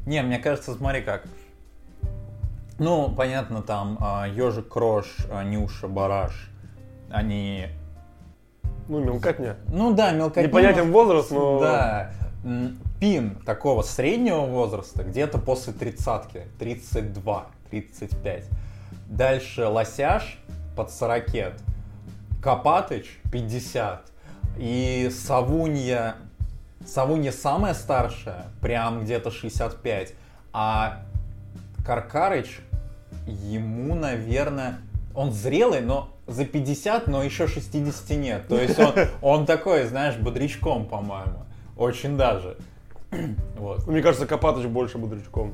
Не, 0.05 0.21
мне 0.23 0.39
кажется, 0.39 0.73
смотри 0.73 1.01
как. 1.01 1.23
Ну, 2.79 3.13
понятно, 3.15 3.61
там 3.61 3.97
а, 3.99 4.25
Ежик, 4.27 4.69
Крош, 4.69 5.17
а, 5.29 5.43
Нюша, 5.43 5.89
Бараш, 5.89 6.49
они... 7.11 7.67
Ну, 8.87 8.99
мелкотня. 9.03 9.57
Ну 9.67 9.93
да, 9.93 10.13
мелкотня. 10.13 10.47
Непонятен 10.47 10.91
возраст, 10.91 11.29
но... 11.29 11.59
Да. 11.59 12.11
Пин 12.99 13.35
такого 13.45 13.81
среднего 13.81 14.41
возраста 14.41 15.03
где-то 15.03 15.37
после 15.37 15.71
тридцатки, 15.71 16.43
32, 16.59 17.47
35. 17.71 18.45
Дальше 19.07 19.67
Лосяш 19.67 20.37
под 20.75 20.91
40, 20.91 21.53
Копатыч 22.43 23.19
50 23.31 24.01
и 24.57 25.09
Савунья, 25.13 26.15
Савунья 26.85 27.31
самая 27.31 27.73
старшая, 27.73 28.47
прям 28.61 29.03
где-то 29.03 29.31
65, 29.31 30.13
а 30.51 31.01
Каркарыч 31.85 32.59
ему, 33.27 33.95
наверное, 33.95 34.79
он 35.15 35.31
зрелый, 35.31 35.81
но 35.81 36.09
за 36.27 36.45
50, 36.45 37.07
но 37.07 37.23
еще 37.23 37.47
60 37.47 38.09
нет. 38.17 38.47
То 38.47 38.59
есть 38.59 38.77
он, 38.77 38.93
он 39.21 39.45
такой, 39.45 39.85
знаешь, 39.85 40.15
бодрячком, 40.15 40.85
по-моему. 40.85 41.45
Очень 41.77 42.17
даже. 42.17 42.57
Вот. 43.57 43.87
Мне 43.87 44.01
кажется, 44.01 44.25
Копатыч 44.27 44.65
больше 44.65 44.97
бодрячком. 44.97 45.53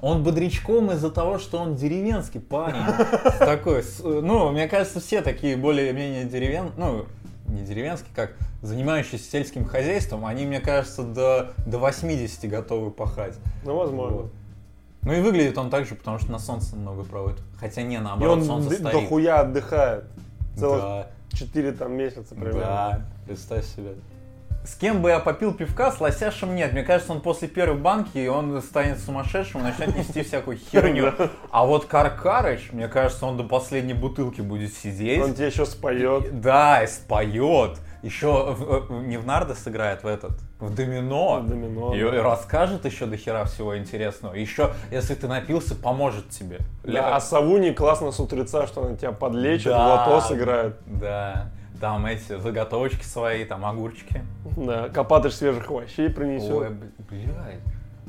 Он 0.00 0.22
бодрячком 0.22 0.92
из-за 0.92 1.10
того, 1.10 1.38
что 1.38 1.58
он 1.58 1.74
деревенский 1.74 2.40
парень. 2.40 2.82
Такой, 3.40 3.82
ну, 4.04 4.50
мне 4.52 4.68
кажется, 4.68 5.00
все 5.00 5.22
такие 5.22 5.56
более-менее 5.56 6.24
деревен, 6.24 6.70
ну, 6.76 7.06
не 7.48 7.62
деревенские, 7.62 8.10
как 8.14 8.36
занимающиеся 8.62 9.28
сельским 9.28 9.64
хозяйством, 9.64 10.24
они, 10.24 10.46
мне 10.46 10.60
кажется, 10.60 11.02
до, 11.02 11.52
до 11.66 11.78
80 11.78 12.48
готовы 12.48 12.90
пахать. 12.92 13.34
Ну, 13.64 13.76
возможно. 13.76 14.16
Вот. 14.18 14.32
Ну 15.02 15.12
и 15.12 15.20
выглядит 15.20 15.56
он 15.58 15.70
так 15.70 15.86
же, 15.86 15.94
потому 15.94 16.18
что 16.18 16.30
на 16.30 16.38
солнце 16.38 16.76
много 16.76 17.02
проводит. 17.04 17.40
Хотя 17.58 17.82
не, 17.82 17.96
И 17.96 17.98
наоборот, 17.98 18.38
он 18.38 18.44
солнце 18.44 18.70
стоит. 18.76 18.82
дохуя 18.92 19.40
отдыхает. 19.40 20.04
Целых 20.56 20.80
Да, 20.80 21.06
4 21.32 21.72
там 21.72 21.92
месяца 21.96 22.34
примерно. 22.34 22.60
да, 22.60 23.02
представь 23.26 23.64
себе. 23.64 23.94
С 24.64 24.74
кем 24.74 25.00
бы 25.00 25.08
я 25.08 25.18
попил 25.18 25.54
пивка, 25.54 25.90
с 25.90 26.00
лосяшем 26.00 26.54
нет. 26.54 26.72
Мне 26.72 26.82
кажется, 26.82 27.12
он 27.12 27.20
после 27.22 27.48
первой 27.48 27.78
банки, 27.78 28.26
он 28.26 28.60
станет 28.60 28.98
сумасшедшим, 29.00 29.62
начнет 29.62 29.96
нести 29.96 30.22
всякую 30.22 30.58
херню. 30.72 31.14
А 31.50 31.64
вот 31.64 31.86
Каркарыч, 31.86 32.72
мне 32.72 32.86
кажется, 32.88 33.24
он 33.24 33.38
до 33.38 33.44
последней 33.44 33.94
бутылки 33.94 34.42
будет 34.42 34.74
сидеть. 34.74 35.22
Он 35.22 35.32
тебе 35.32 35.46
еще 35.46 35.64
споет. 35.64 36.40
Да, 36.42 36.82
и 36.82 36.86
споет. 36.86 37.78
Еще 38.02 38.28
в- 38.52 38.86
в- 38.88 39.02
не 39.06 39.16
в 39.16 39.26
нарды 39.26 39.54
сыграет 39.54 40.04
в 40.04 40.06
этот, 40.06 40.32
в 40.60 40.72
домино. 40.72 41.40
В 41.40 41.48
домино, 41.48 41.94
И, 41.94 42.00
да. 42.02 42.16
и 42.16 42.18
расскажет 42.20 42.84
еще 42.84 43.06
до 43.06 43.16
хера 43.16 43.44
всего 43.46 43.76
интересного. 43.76 44.34
Еще, 44.34 44.70
если 44.92 45.14
ты 45.16 45.26
напился, 45.26 45.74
поможет 45.74 46.28
тебе. 46.30 46.58
Да, 46.84 47.16
а 47.16 47.20
Савуни 47.20 47.70
классно 47.70 48.12
с 48.12 48.20
утреца, 48.20 48.68
что 48.68 48.82
он 48.82 48.96
тебя 48.98 49.10
подлечит, 49.10 49.72
Да. 49.72 50.06
лото 50.06 50.20
сыграет. 50.28 50.76
Да. 50.86 51.50
Там 51.80 52.06
эти 52.06 52.38
заготовочки 52.38 53.04
свои, 53.04 53.44
там 53.44 53.64
огурчики. 53.64 54.24
Да, 54.56 54.88
Копатыч 54.88 55.32
свежих 55.32 55.70
овощей 55.70 56.10
принесет. 56.10 56.50
Ой, 56.50 56.68
блядь. 57.08 57.60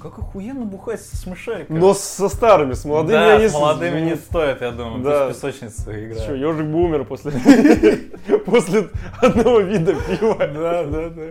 Как 0.01 0.17
охуенно 0.17 0.65
бухать 0.65 1.01
со 1.01 1.17
смешариками. 1.17 1.77
Но 1.77 1.93
со 1.93 2.29
старыми, 2.29 2.73
с 2.73 2.85
молодыми 2.85 3.17
да, 3.17 3.37
не 3.37 3.49
с 3.49 3.53
молодыми 3.53 3.99
не 3.99 4.15
стоит, 4.15 4.61
я 4.61 4.71
думаю. 4.71 5.03
Да. 5.03 5.27
Пусть 5.27 5.41
песочницы 5.41 6.05
играют. 6.05 6.39
ежик 6.39 6.67
бы 6.67 6.83
умер 6.83 7.03
после, 7.03 7.31
после 8.45 8.89
одного 9.21 9.59
вида 9.59 9.93
пива. 9.93 10.35
Да, 10.39 10.83
да, 10.85 11.09
да. 11.09 11.23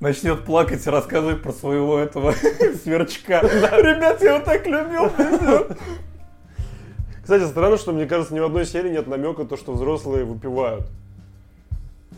Начнет 0.00 0.44
плакать 0.44 0.86
и 0.86 0.90
рассказывать 0.90 1.42
про 1.42 1.52
своего 1.52 1.98
этого 1.98 2.32
сверчка. 2.82 3.42
Ребят, 3.42 4.22
я 4.22 4.36
его 4.36 4.44
так 4.44 4.66
любил. 4.66 5.10
Кстати, 7.22 7.44
странно, 7.44 7.76
что, 7.76 7.92
мне 7.92 8.06
кажется, 8.06 8.34
ни 8.34 8.40
в 8.40 8.44
одной 8.44 8.66
серии 8.66 8.90
нет 8.90 9.06
намека 9.06 9.44
то, 9.44 9.56
что 9.56 9.72
взрослые 9.72 10.24
выпивают. 10.24 10.86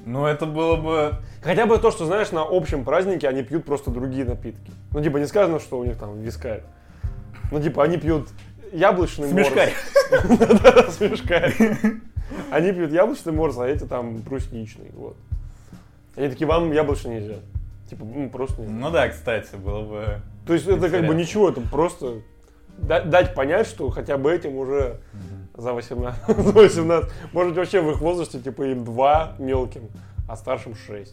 Ну, 0.09 0.25
это 0.25 0.47
было 0.47 0.77
бы... 0.77 1.17
Хотя 1.43 1.67
бы 1.67 1.77
то, 1.77 1.91
что, 1.91 2.07
знаешь, 2.07 2.33
на 2.33 2.41
общем 2.43 2.83
празднике 2.83 3.29
они 3.29 3.43
пьют 3.43 3.67
просто 3.67 3.91
другие 3.91 4.25
напитки. 4.25 4.73
Ну, 4.93 5.03
типа, 5.03 5.19
не 5.19 5.27
сказано, 5.27 5.61
что 5.61 5.79
у 5.79 5.85
них 5.85 5.99
там 5.99 6.19
вискарь. 6.23 6.63
Ну, 7.53 7.61
типа, 7.61 7.85
они 7.85 7.99
пьют 7.99 8.31
яблочный 8.73 9.31
морс. 9.31 9.49
Смешкарь. 9.49 9.75
Да, 10.63 10.91
смешкарь. 10.91 11.55
Они 12.51 12.73
пьют 12.73 12.91
яблочный 12.91 13.35
морс, 13.35 13.59
а 13.59 13.69
эти 13.69 13.85
там 13.85 14.17
брусничный. 14.17 14.91
Вот. 14.95 15.17
Они 16.17 16.31
такие, 16.31 16.47
вам 16.47 16.73
яблочный 16.73 17.17
нельзя. 17.17 17.41
Типа, 17.91 18.07
ну, 18.07 18.31
просто 18.31 18.63
нельзя. 18.63 18.75
Ну 18.75 18.91
да, 18.91 19.09
кстати, 19.11 19.57
было 19.57 19.83
бы... 19.83 20.23
То 20.47 20.55
есть 20.55 20.67
это 20.67 20.89
как 20.89 21.07
бы 21.07 21.15
ничего, 21.15 21.51
это 21.51 21.61
просто 21.61 22.23
дать 22.79 23.35
понять, 23.35 23.67
что 23.67 23.91
хотя 23.91 24.17
бы 24.17 24.33
этим 24.33 24.57
уже 24.57 25.01
за 25.57 25.73
18, 25.73 26.27
за 26.37 26.53
18. 26.53 27.11
Может 27.33 27.57
вообще 27.57 27.81
в 27.81 27.91
их 27.91 28.01
возрасте 28.01 28.41
типа 28.41 28.63
им 28.63 28.85
2 28.85 29.35
мелким, 29.39 29.89
а 30.29 30.37
старшим 30.37 30.75
6. 30.75 31.13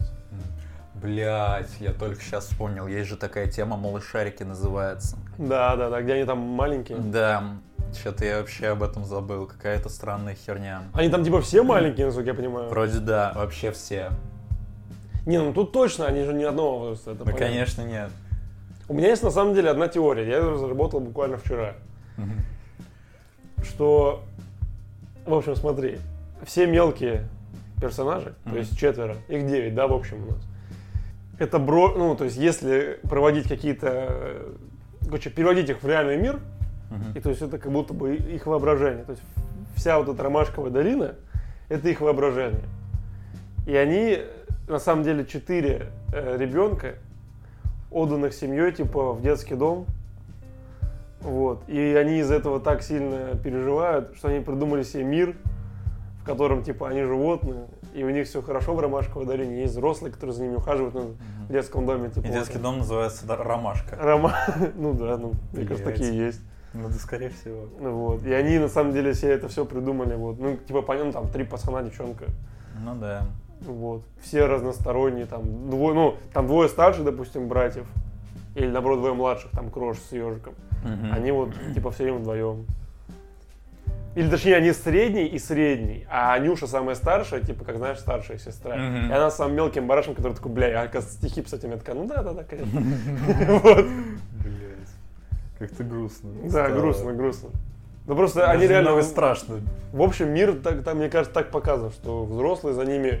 Блять, 0.94 1.68
я 1.78 1.92
только 1.92 2.22
сейчас 2.22 2.46
вспомнил, 2.46 2.86
есть 2.86 3.08
же 3.08 3.16
такая 3.16 3.48
тема, 3.48 3.76
малышарики 3.76 4.42
называется. 4.44 5.18
Да, 5.36 5.76
да, 5.76 5.90
да, 5.90 6.00
где 6.00 6.14
они 6.14 6.24
там 6.24 6.38
маленькие. 6.38 6.96
Да, 6.98 7.44
что-то 7.92 8.24
я 8.24 8.38
вообще 8.38 8.68
об 8.68 8.82
этом 8.82 9.04
забыл, 9.04 9.46
какая-то 9.46 9.90
странная 9.90 10.34
херня. 10.34 10.84
Они 10.94 11.10
там 11.10 11.22
типа 11.22 11.42
все 11.42 11.62
маленькие, 11.62 12.06
насколько 12.06 12.30
я 12.30 12.34
понимаю. 12.34 12.70
Вроде 12.70 12.98
да, 13.00 13.32
вообще 13.36 13.72
все. 13.72 14.10
Не, 15.26 15.38
ну 15.38 15.52
тут 15.52 15.72
точно, 15.72 16.06
они 16.06 16.24
же 16.24 16.32
не 16.32 16.44
одного 16.44 16.78
возраста. 16.78 17.10
Это 17.10 17.18
Ну, 17.20 17.24
понятно. 17.26 17.46
конечно, 17.46 17.82
нет. 17.82 18.10
У 18.88 18.94
меня 18.94 19.08
есть 19.08 19.22
на 19.22 19.30
самом 19.30 19.54
деле 19.54 19.70
одна 19.70 19.88
теория, 19.88 20.26
я 20.28 20.36
ее 20.38 20.50
разработал 20.50 21.00
буквально 21.00 21.36
вчера. 21.38 21.74
Что, 23.62 24.22
в 25.24 25.34
общем, 25.34 25.56
смотри, 25.56 25.98
все 26.44 26.66
мелкие 26.66 27.26
персонажи, 27.80 28.34
то 28.44 28.50
Мгм. 28.50 28.58
есть 28.58 28.78
четверо, 28.78 29.16
их 29.28 29.46
девять, 29.46 29.74
да, 29.74 29.86
в 29.86 29.92
общем 29.92 30.22
у 30.22 30.30
нас. 30.32 30.38
Это 31.38 31.58
бро, 31.58 31.94
ну, 31.96 32.14
то 32.14 32.24
есть 32.24 32.36
если 32.36 32.98
проводить 33.02 33.48
какие-то, 33.48 34.46
короче, 35.04 35.30
переводить 35.30 35.68
их 35.68 35.82
в 35.82 35.86
реальный 35.88 36.16
мир, 36.16 36.38
и 37.14 37.20
то 37.20 37.30
есть 37.30 37.42
это 37.42 37.58
как 37.58 37.72
будто 37.72 37.92
бы 37.92 38.14
их 38.14 38.46
воображение. 38.46 39.04
То 39.04 39.12
есть 39.12 39.22
вся 39.74 39.98
вот 39.98 40.08
эта 40.08 40.22
ромашковая 40.22 40.70
долина– 40.70 41.16
это 41.68 41.88
их 41.88 42.00
воображение. 42.00 42.62
И 43.66 43.74
они, 43.74 44.20
на 44.68 44.78
самом 44.78 45.02
деле, 45.02 45.26
четыре 45.26 45.88
э, 46.12 46.36
ребенка, 46.38 46.94
отданных 47.90 48.34
семьей, 48.34 48.72
типа, 48.72 49.12
в 49.12 49.22
детский 49.22 49.54
дом. 49.54 49.86
Вот. 51.20 51.68
И 51.68 51.78
они 51.94 52.18
из 52.18 52.30
этого 52.30 52.60
так 52.60 52.82
сильно 52.82 53.36
переживают, 53.42 54.16
что 54.16 54.28
они 54.28 54.40
придумали 54.40 54.82
себе 54.82 55.04
мир, 55.04 55.36
в 56.20 56.24
котором, 56.24 56.62
типа, 56.62 56.88
они 56.88 57.02
животные, 57.02 57.66
и 57.94 58.04
у 58.04 58.10
них 58.10 58.26
все 58.26 58.42
хорошо 58.42 58.74
в 58.74 58.80
Ромашковой 58.80 59.26
долине. 59.26 59.62
Есть 59.62 59.72
взрослые, 59.72 60.12
которые 60.12 60.34
за 60.34 60.42
ними 60.42 60.56
ухаживают 60.56 60.94
ну, 60.94 61.16
в 61.48 61.52
детском 61.52 61.86
доме. 61.86 62.10
Типа, 62.10 62.26
И 62.26 62.30
детский 62.30 62.58
дом 62.58 62.78
называется 62.78 63.26
да, 63.26 63.36
Ромашка. 63.36 63.96
Рома... 63.96 64.34
Ну 64.74 64.92
да, 64.92 65.16
ну, 65.16 65.28
мне 65.52 65.64
Блядь. 65.64 65.68
кажется, 65.68 65.90
такие 65.90 66.16
есть. 66.16 66.40
Ну 66.74 66.88
да, 66.88 66.94
скорее 66.94 67.30
всего. 67.30 67.68
Вот. 67.80 68.22
И 68.24 68.32
они 68.32 68.58
на 68.58 68.68
самом 68.68 68.92
деле 68.92 69.14
все 69.14 69.32
это 69.32 69.48
все 69.48 69.64
придумали. 69.64 70.14
Вот. 70.14 70.38
Ну, 70.38 70.56
типа, 70.56 70.82
понятно, 70.82 71.12
там 71.12 71.28
три 71.28 71.44
пацана, 71.44 71.82
девчонка. 71.82 72.26
Ну 72.84 72.94
да. 72.96 73.26
Вот. 73.60 74.02
Все 74.22 74.46
разносторонние, 74.46 75.26
там, 75.26 75.70
двое, 75.70 75.94
ну, 75.94 76.16
там 76.32 76.46
двое 76.46 76.68
старших, 76.68 77.04
допустим, 77.04 77.48
братьев. 77.48 77.86
Или, 78.54 78.68
наоборот, 78.68 79.00
двое 79.00 79.14
младших, 79.14 79.50
там, 79.50 79.70
Крош 79.70 79.98
с 79.98 80.12
ежиком. 80.12 80.54
Мгм. 80.84 81.12
Они 81.12 81.30
вот, 81.32 81.50
типа, 81.74 81.90
все 81.90 82.04
время 82.04 82.18
вдвоем. 82.18 82.66
Или, 84.14 84.30
точнее, 84.30 84.56
они 84.56 84.72
средний 84.72 85.26
и 85.26 85.38
средний, 85.38 86.06
а 86.08 86.32
Анюша 86.32 86.66
самая 86.66 86.94
старшая, 86.94 87.40
типа, 87.40 87.66
как 87.66 87.76
знаешь, 87.76 87.98
старшая 87.98 88.38
сестра. 88.38 88.74
Мгм. 88.74 89.10
И 89.10 89.12
она 89.12 89.30
с 89.30 89.36
самым 89.36 89.56
мелким 89.56 89.86
барашем, 89.86 90.14
который 90.14 90.32
такой, 90.32 90.52
бля, 90.52 90.68
я, 90.68 90.82
оказывается, 90.82 91.18
стихи 91.18 91.42
писать. 91.42 91.60
Такая, 91.60 91.94
ну 91.94 92.06
да, 92.06 92.22
да, 92.22 92.32
да, 92.32 92.44
конечно. 92.44 92.80
Вот. 93.46 93.84
Блять. 94.42 94.88
Как-то 95.58 95.84
грустно. 95.84 96.30
Да, 96.44 96.70
грустно, 96.70 97.12
грустно. 97.12 97.50
Ну 98.06 98.14
просто 98.14 98.48
они 98.48 98.66
реально... 98.66 99.02
страшно. 99.02 99.60
В 99.92 100.00
общем, 100.00 100.30
мир, 100.30 100.54
так, 100.62 100.82
там, 100.84 100.98
мне 100.98 101.08
кажется, 101.08 101.34
так 101.34 101.50
показан, 101.50 101.90
что 101.90 102.24
взрослые 102.24 102.74
за 102.74 102.84
ними, 102.84 103.20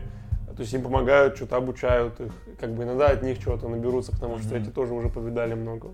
то 0.56 0.62
есть 0.62 0.72
им 0.72 0.82
помогают, 0.82 1.36
что-то 1.36 1.56
обучают 1.56 2.18
их, 2.20 2.32
как 2.58 2.70
бы 2.74 2.84
иногда 2.84 3.08
от 3.08 3.22
них 3.22 3.38
чего-то 3.38 3.68
наберутся, 3.68 4.12
потому 4.12 4.38
что 4.38 4.54
Мгм. 4.54 4.62
эти 4.62 4.70
тоже 4.70 4.94
уже 4.94 5.08
повидали 5.08 5.54
много. 5.54 5.88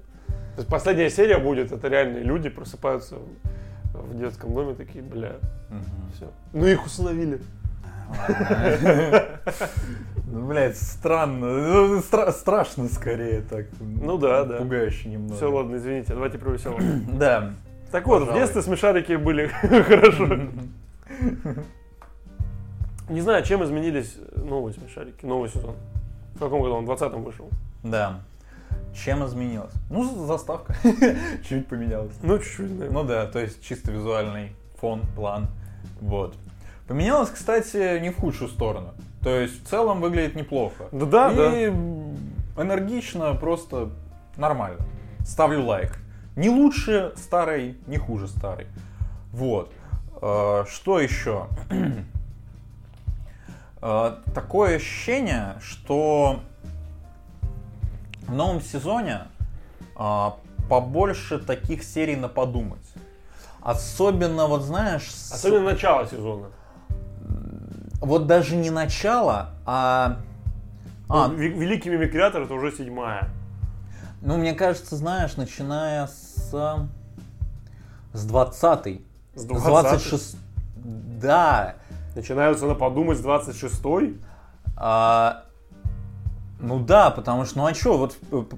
То 0.54 0.58
есть 0.58 0.68
последняя 0.68 1.10
серия 1.10 1.38
будет, 1.38 1.72
это 1.72 1.88
реальные 1.88 2.22
люди 2.22 2.48
просыпаются 2.48 3.16
в, 3.94 4.18
детском 4.18 4.54
доме, 4.54 4.74
такие, 4.74 5.02
бля, 5.02 5.32
Мгм. 5.70 5.82
все. 6.14 6.30
Ну 6.52 6.66
их 6.66 6.86
усыновили. 6.86 7.40
Ну, 10.26 10.46
блядь, 10.48 10.76
странно. 10.76 11.44
Стра- 12.00 12.30
страшно 12.32 12.88
скорее 12.88 13.42
так. 13.42 13.66
Ну 13.80 14.18
да, 14.18 14.44
да. 14.44 14.58
Пугающе 14.58 15.08
немного. 15.08 15.34
Все, 15.34 15.50
ладно, 15.50 15.76
извините, 15.76 16.14
давайте 16.14 16.38
про 16.38 16.50
веселое. 16.52 17.00
Да. 17.12 17.52
Так 17.90 18.06
вот, 18.06 18.28
в 18.28 18.34
детстве 18.34 18.62
смешарики 18.62 19.14
были 19.16 19.46
хорошо. 19.82 20.40
Не 23.08 23.20
знаю, 23.20 23.44
чем 23.44 23.62
изменились 23.64 24.16
новые 24.36 24.74
смешарики, 24.74 25.24
новый 25.24 25.48
сезон. 25.50 25.74
В 26.34 26.38
каком 26.38 26.62
году 26.62 26.74
он? 26.76 26.86
В 26.86 26.90
20-м 26.90 27.22
вышел. 27.22 27.48
Да. 27.82 28.20
Чем 28.94 29.24
изменилось? 29.26 29.72
Ну, 29.90 30.26
заставка. 30.26 30.74
Чуть 31.48 31.66
поменялась. 31.66 32.12
Ну, 32.22 32.38
чуть-чуть, 32.38 32.78
да. 32.78 32.86
Ну 32.90 33.04
да, 33.04 33.26
то 33.26 33.38
есть 33.38 33.62
чисто 33.62 33.90
визуальный 33.90 34.52
фон, 34.80 35.02
план. 35.14 35.48
Вот. 36.00 36.34
Поменялось, 36.88 37.30
кстати, 37.30 37.98
не 38.00 38.10
в 38.10 38.16
худшую 38.18 38.48
сторону. 38.50 38.92
То 39.22 39.30
есть 39.30 39.64
в 39.64 39.68
целом 39.68 40.00
выглядит 40.00 40.34
неплохо. 40.34 40.84
Да, 40.92 41.32
да, 41.32 41.58
И 41.58 41.70
да. 41.70 42.62
энергично, 42.62 43.34
просто 43.34 43.90
нормально. 44.36 44.78
Ставлю 45.20 45.64
лайк. 45.64 45.98
Не 46.36 46.50
лучше 46.50 47.12
старый, 47.16 47.76
не 47.86 47.98
хуже 47.98 48.26
старый. 48.28 48.66
Вот. 49.32 49.72
Э, 50.20 50.64
Что 50.68 50.98
еще? 51.00 51.46
Э, 53.82 54.16
Такое 54.34 54.76
ощущение, 54.76 55.56
что 55.60 56.40
в 58.28 58.32
новом 58.32 58.60
сезоне 58.60 59.22
а, 59.96 60.36
побольше 60.70 61.38
таких 61.38 61.82
серий 61.82 62.16
на 62.16 62.28
подумать. 62.28 62.80
Особенно, 63.60 64.46
вот 64.46 64.62
знаешь, 64.62 65.10
с- 65.10 65.32
Особенно 65.32 65.64
начало 65.72 66.06
сезона. 66.06 66.46
вот 68.00 68.26
даже 68.26 68.56
не 68.56 68.70
начало, 68.70 69.50
а... 69.66 70.18
а, 71.08 71.28
Ну, 71.28 71.34
Ве- 71.34 71.48
Великий 71.58 71.90
мимикреатор 71.90 72.42
это 72.42 72.54
уже 72.54 72.72
седьмая. 72.72 73.28
Ну, 74.22 74.36
мне 74.38 74.54
кажется, 74.54 74.96
знаешь, 74.96 75.36
начиная 75.36 76.06
с... 76.06 76.54
С 78.12 78.24
20 78.26 79.00
С 79.34 79.40
С 79.42 79.44
20 79.44 79.64
26 79.64 80.36
Да. 80.76 81.74
Начинаются 82.14 82.66
на 82.66 82.74
подумать 82.74 83.18
с 83.18 83.24
26-й. 83.24 84.20
А, 84.76 85.44
ну 86.60 86.78
да, 86.78 87.10
потому 87.10 87.44
что, 87.44 87.58
ну 87.58 87.66
а 87.66 87.74
что, 87.74 87.98
вот 87.98 88.16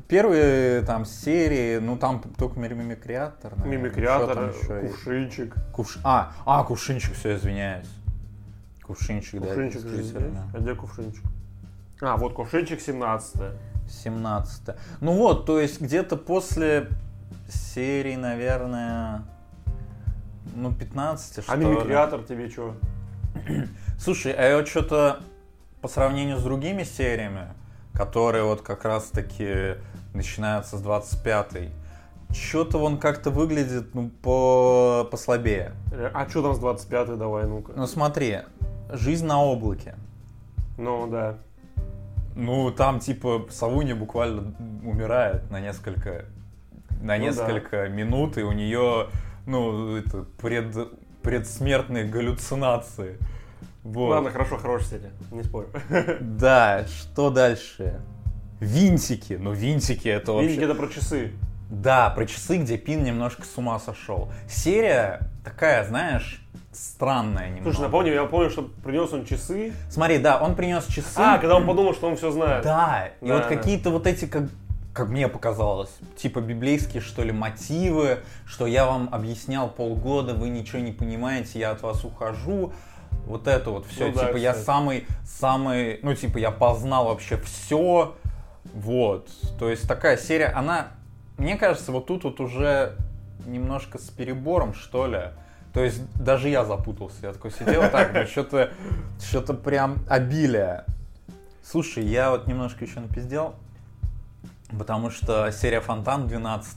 первые 0.09 0.83
там 0.83 1.05
серии, 1.05 1.79
ну 1.79 1.97
там 1.97 2.21
только 2.37 2.59
ми- 2.59 2.69
мимикреатор. 2.69 3.53
наверное, 3.57 3.91
там 4.35 4.51
еще? 4.51 4.89
кувшинчик. 4.89 5.55
Кувш- 5.73 5.99
А, 6.05 6.33
а, 6.45 6.65
кувшинчик, 6.65 7.15
все, 7.15 7.37
извиняюсь. 7.37 7.89
Кувшинчик, 8.83 9.41
да. 9.41 9.47
Кувшинчик 9.47 9.81
здесь. 9.81 10.13
А 10.53 10.59
где 10.59 10.75
кувшинчик? 10.75 11.23
А, 12.03 12.17
вот 12.17 12.35
кувшинчик 12.35 12.81
17 12.81 13.41
17 13.89 14.77
Ну 15.01 15.13
вот, 15.13 15.47
то 15.47 15.61
есть 15.61 15.81
где-то 15.81 16.17
после 16.17 16.89
серии, 17.49 18.17
наверное, 18.17 19.23
ну 20.55 20.73
15 20.75 21.43
что 21.43 21.53
А 21.53 21.57
ли. 21.57 21.65
мимикреатор 21.65 22.23
тебе 22.23 22.49
что? 22.51 22.75
Слушай, 23.99 24.33
а 24.33 24.43
я 24.43 24.57
вот 24.57 24.69
что-то 24.69 25.21
по 25.81 25.89
сравнению 25.89 26.39
с 26.39 26.43
другими 26.43 26.83
сериями, 26.83 27.49
которые 27.93 28.45
вот 28.45 28.63
как 28.63 28.85
раз 28.85 29.07
таки 29.07 29.77
начинаются 30.15 30.79
с 30.79 30.83
25-й, 30.83 31.71
что-то 32.35 32.79
он 32.79 32.99
как-то 32.99 33.31
выглядит 33.31 33.95
ну, 33.95 34.11
по 34.23 35.07
послабее. 35.11 35.73
А 36.13 36.29
что 36.29 36.43
там 36.43 36.55
с 36.55 36.59
25 36.59 37.19
давай, 37.19 37.47
ну-ка. 37.47 37.73
Ну 37.77 37.87
смотри, 37.87 38.41
жизнь 38.91 39.27
на 39.27 39.43
облаке. 39.43 39.95
Ну, 40.77 41.07
да. 41.07 41.39
Ну, 42.35 42.73
там 42.73 42.99
типа 42.99 43.47
Савуня 43.51 43.95
буквально 43.95 44.55
умирает 44.83 45.51
на 45.51 45.61
несколько, 45.61 46.25
на 47.01 47.17
Ну 47.17 47.25
несколько 47.25 47.89
минут, 47.89 48.39
и 48.39 48.43
у 48.43 48.51
нее, 48.51 49.09
ну, 49.47 49.97
это, 49.97 50.25
пред, 50.41 50.75
предсмертные 51.25 52.05
галлюцинации. 52.05 53.19
Вот. 53.83 54.11
Ладно, 54.11 54.31
хорошо, 54.31 54.59
хорошая 54.59 55.01
серия, 55.01 55.11
не 55.33 55.43
спорю. 55.43 55.69
Да, 56.21 56.85
что 56.87 57.31
дальше? 57.31 58.01
Винтики. 58.61 59.35
Ну, 59.35 59.53
винтики 59.53 60.09
это 60.09 60.33
вообще... 60.33 60.49
Видите, 60.49 60.65
это 60.67 60.75
про 60.75 60.89
часы. 60.89 61.33
Да, 61.71 62.11
про 62.11 62.27
часы, 62.27 62.59
где 62.59 62.77
Пин 62.79 63.03
немножко 63.03 63.45
с 63.45 63.59
ума 63.59 63.79
сошел. 63.81 64.31
Серия 64.49 65.21
такая, 65.45 65.85
знаешь, 65.85 66.41
странная 66.73 67.49
немного. 67.49 67.65
Слушай, 67.73 67.83
напомню, 67.83 68.13
я 68.13 68.25
помню, 68.25 68.51
что 68.51 68.63
принес 68.63 69.13
он 69.13 69.25
часы. 69.25 69.73
Смотри, 69.91 70.19
да, 70.19 70.39
он 70.39 70.55
принес 70.55 70.87
часы. 70.87 71.17
А, 71.17 71.39
когда 71.39 71.57
он 71.57 71.67
подумал, 71.67 71.95
что 71.95 72.09
он 72.09 72.17
все 72.17 72.31
знает. 72.31 72.65
Да, 72.65 73.09
и 73.21 73.27
Да, 73.27 73.35
вот 73.35 73.43
да. 73.43 73.49
какие-то 73.49 73.91
вот 73.91 74.07
эти, 74.07 74.27
как, 74.27 74.45
как 74.95 75.09
мне 75.09 75.27
показалось, 75.29 75.91
типа 76.17 76.41
библейские, 76.41 77.03
что 77.03 77.25
ли, 77.25 77.33
мотивы, 77.33 78.21
что 78.47 78.67
я 78.67 78.87
вам 78.87 79.09
объяснял 79.13 79.69
полгода, 79.69 80.35
вы 80.35 80.49
ничего 80.49 80.79
не 80.79 80.93
понимаете, 80.93 81.59
я 81.59 81.73
от 81.73 81.83
вас 81.83 82.05
ухожу. 82.05 82.73
Вот 83.27 83.49
это 83.49 83.71
вот 83.71 83.87
все, 83.87 84.09
Ну 84.09 84.15
да, 84.15 84.27
типа 84.27 84.37
я 84.37 84.53
кстати. 84.53 84.67
самый, 84.67 85.07
самый, 85.25 85.99
ну 86.03 86.15
типа 86.15 86.39
я 86.39 86.51
познал 86.51 87.07
вообще 87.07 87.39
все, 87.39 88.15
вот. 88.73 89.29
То 89.59 89.69
есть 89.69 89.89
такая 89.89 90.17
серия, 90.17 90.47
она, 90.47 90.89
мне 91.39 91.57
кажется, 91.57 91.91
вот 91.91 92.07
тут 92.07 92.25
вот 92.25 92.41
уже 92.41 92.97
немножко 93.47 93.99
с 93.99 94.11
перебором, 94.11 94.75
что 94.75 95.07
ли. 95.07 95.23
То 95.73 95.83
есть 95.83 96.03
даже 96.15 96.49
я 96.49 96.65
запутался, 96.65 97.17
я 97.23 97.33
такой 97.33 97.51
сидел 97.51 97.83
так, 97.91 98.13
ну 98.15 98.27
что-то, 98.27 98.71
что-то 99.21 99.55
прям 99.55 100.05
обилие. 100.09 100.85
Слушай, 101.65 102.05
я 102.05 102.31
вот 102.31 102.47
немножко 102.47 102.85
еще 102.85 103.01
напиздел, 103.01 103.57
потому 104.71 105.11
что 105.11 105.51
серия 105.51 105.81
Фонтан 105.81 106.27
12 106.27 106.77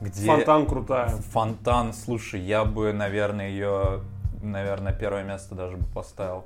где... 0.00 0.26
Фонтан 0.26 0.66
крутая. 0.66 1.08
Фонтан, 1.08 1.92
слушай, 1.92 2.40
я 2.40 2.64
бы, 2.64 2.92
наверное, 2.92 3.48
ее, 3.48 4.02
наверное, 4.42 4.92
первое 4.92 5.22
место 5.22 5.54
даже 5.54 5.76
бы 5.76 5.86
поставил. 5.86 6.44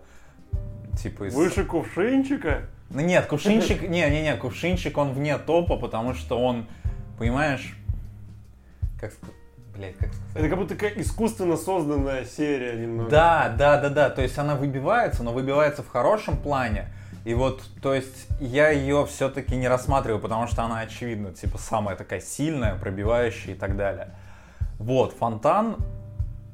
Типа 1.02 1.24
из... 1.24 1.34
Выше 1.34 1.64
кувшинчика. 1.64 2.62
Ну 2.90 3.00
нет, 3.00 3.26
кувшинчик, 3.26 3.82
не-не-не, 3.82 4.36
кувшинчик, 4.36 4.96
он 4.96 5.12
вне 5.12 5.36
топа, 5.38 5.76
потому 5.76 6.14
что 6.14 6.40
он, 6.40 6.66
понимаешь, 7.18 7.76
как 8.98 9.12
сказать, 9.12 9.34
блядь, 9.76 9.96
как 9.96 10.12
сказать? 10.12 10.36
Это 10.36 10.48
как 10.48 10.58
будто 10.58 10.74
такая 10.74 10.92
искусственно 10.92 11.56
созданная 11.56 12.24
серия 12.24 12.76
немного. 12.76 13.10
Да, 13.10 13.54
да, 13.58 13.80
да, 13.80 13.90
да. 13.90 14.10
То 14.10 14.22
есть 14.22 14.38
она 14.38 14.54
выбивается, 14.54 15.22
но 15.22 15.32
выбивается 15.32 15.82
в 15.82 15.88
хорошем 15.88 16.36
плане. 16.36 16.88
И 17.28 17.34
вот, 17.34 17.62
то 17.82 17.92
есть 17.92 18.26
я 18.40 18.70
ее 18.70 19.04
все-таки 19.04 19.54
не 19.54 19.68
рассматриваю, 19.68 20.18
потому 20.18 20.46
что 20.46 20.62
она, 20.62 20.80
очевидно, 20.80 21.30
типа 21.30 21.58
самая 21.58 21.94
такая 21.94 22.22
сильная, 22.22 22.74
пробивающая 22.74 23.52
и 23.52 23.54
так 23.54 23.76
далее. 23.76 24.14
Вот, 24.78 25.12
фонтан, 25.12 25.76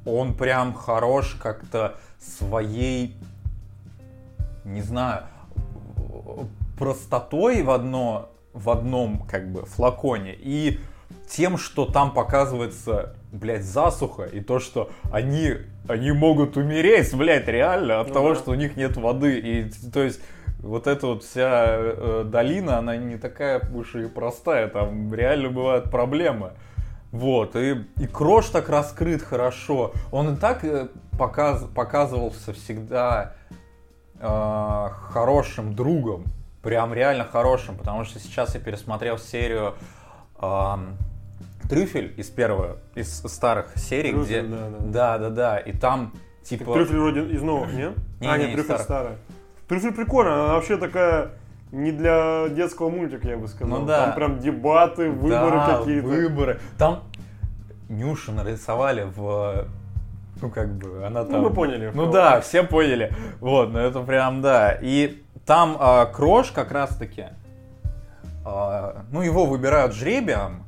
он 0.04 0.34
прям 0.34 0.74
хорош 0.74 1.36
как-то 1.40 1.94
своей, 2.18 3.16
не 4.64 4.82
знаю, 4.82 5.22
простотой 6.76 7.62
в 7.62 7.70
одно, 7.70 8.30
в 8.52 8.68
одном 8.68 9.20
как 9.30 9.52
бы 9.52 9.66
флаконе 9.66 10.34
и 10.36 10.80
тем, 11.28 11.56
что 11.56 11.86
там 11.86 12.12
показывается, 12.12 13.14
блядь, 13.30 13.62
засуха 13.62 14.24
и 14.24 14.40
то, 14.40 14.58
что 14.58 14.90
они, 15.12 15.52
они 15.86 16.10
могут 16.10 16.56
умереть, 16.56 17.14
блядь, 17.14 17.46
реально 17.46 18.00
от 18.00 18.08
Ну 18.08 18.14
того, 18.14 18.30
да. 18.30 18.34
что 18.34 18.50
у 18.50 18.54
них 18.54 18.76
нет 18.76 18.96
воды. 18.96 19.38
И 19.38 19.90
то 19.90 20.02
есть 20.02 20.20
вот 20.64 20.86
эта 20.86 21.06
вот 21.06 21.22
вся 21.22 21.66
э, 21.76 22.24
долина, 22.26 22.78
она 22.78 22.96
не 22.96 23.18
такая 23.18 23.60
уж 23.74 23.94
и 23.96 24.06
простая, 24.06 24.68
там 24.68 25.12
реально 25.12 25.50
бывают 25.50 25.90
проблемы. 25.90 26.52
Вот, 27.12 27.54
и, 27.54 27.84
и 27.98 28.06
Крош 28.06 28.46
так 28.46 28.68
раскрыт 28.68 29.22
хорошо. 29.22 29.92
Он 30.10 30.34
и 30.34 30.36
так 30.36 30.64
э, 30.64 30.88
показ, 31.18 31.64
показывался 31.74 32.52
всегда 32.54 33.34
э, 34.18 34.88
хорошим 35.10 35.74
другом. 35.74 36.24
Прям 36.62 36.94
реально 36.94 37.24
хорошим, 37.24 37.76
потому 37.76 38.04
что 38.04 38.18
сейчас 38.18 38.54
я 38.54 38.60
пересмотрел 38.60 39.18
серию 39.18 39.74
эм, 40.40 40.96
Трюфель 41.68 42.14
из 42.16 42.30
первого, 42.30 42.78
из 42.94 43.18
старых 43.18 43.76
серий, 43.76 44.12
Трюфель, 44.12 44.46
где... 44.46 44.56
да, 44.56 44.70
да. 44.70 44.78
да, 44.78 45.18
да, 45.18 45.30
да, 45.30 45.58
и 45.58 45.72
там 45.76 46.12
Так 46.12 46.48
типа... 46.48 46.72
Трюфель 46.72 46.96
вроде 46.96 47.20
из 47.26 47.42
новых, 47.42 47.74
нет? 47.74 47.92
Не, 48.18 48.28
а, 48.28 48.38
не, 48.38 48.46
нет, 48.46 48.54
трюфель 48.54 48.78
старая. 48.78 49.18
Прикольная, 49.68 50.34
она 50.44 50.54
вообще 50.54 50.76
такая 50.76 51.30
не 51.72 51.90
для 51.90 52.48
детского 52.50 52.88
мультика, 52.88 53.28
я 53.28 53.36
бы 53.36 53.48
сказал. 53.48 53.80
Ну 53.80 53.86
да. 53.86 54.06
Там 54.06 54.14
прям 54.14 54.38
дебаты, 54.38 55.10
выборы 55.10 55.56
Да, 55.56 55.78
какие-то. 55.78 56.06
выборы. 56.06 56.60
Там 56.78 57.02
Нюшу 57.88 58.32
нарисовали 58.32 59.08
в... 59.14 59.66
Ну, 60.40 60.50
как 60.50 60.74
бы, 60.74 61.06
она 61.06 61.24
там... 61.24 61.42
мы 61.42 61.50
поняли, 61.50 61.90
Ну 61.94 62.10
да, 62.10 62.40
все 62.40 62.62
поняли. 62.64 63.12
Вот, 63.40 63.72
ну 63.72 63.78
это 63.78 64.00
прям, 64.00 64.42
да. 64.42 64.76
И 64.80 65.22
там 65.46 65.76
а, 65.78 66.06
Крош 66.06 66.50
как 66.50 66.72
раз-таки, 66.72 67.26
а, 68.44 69.04
ну, 69.10 69.22
его 69.22 69.46
выбирают 69.46 69.94
жребием, 69.94 70.63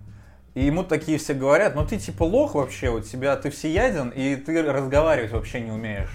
и 0.57 0.65
ему 0.65 0.85
такие 0.85 1.19
все 1.19 1.35
говорят, 1.35 1.75
ну 1.75 1.85
ты 1.85 1.99
типа 1.99 2.23
лох 2.23 2.55
вообще, 2.55 2.89
у 2.89 3.01
тебя 3.01 3.37
ты 3.37 3.51
всеяден, 3.51 4.09
и 4.09 4.37
ты 4.37 4.63
разговаривать 4.63 5.31
вообще 5.31 5.61
не 5.61 5.71
умеешь. 5.71 6.09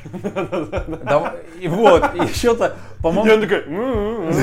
И 1.60 1.68
вот, 1.68 2.16
и 2.16 2.26
что-то, 2.34 2.76
И 2.98 3.04
по-моему, 3.04 3.36
он 3.36 3.42
такой, 3.42 3.64
«М-м-м». 3.68 4.34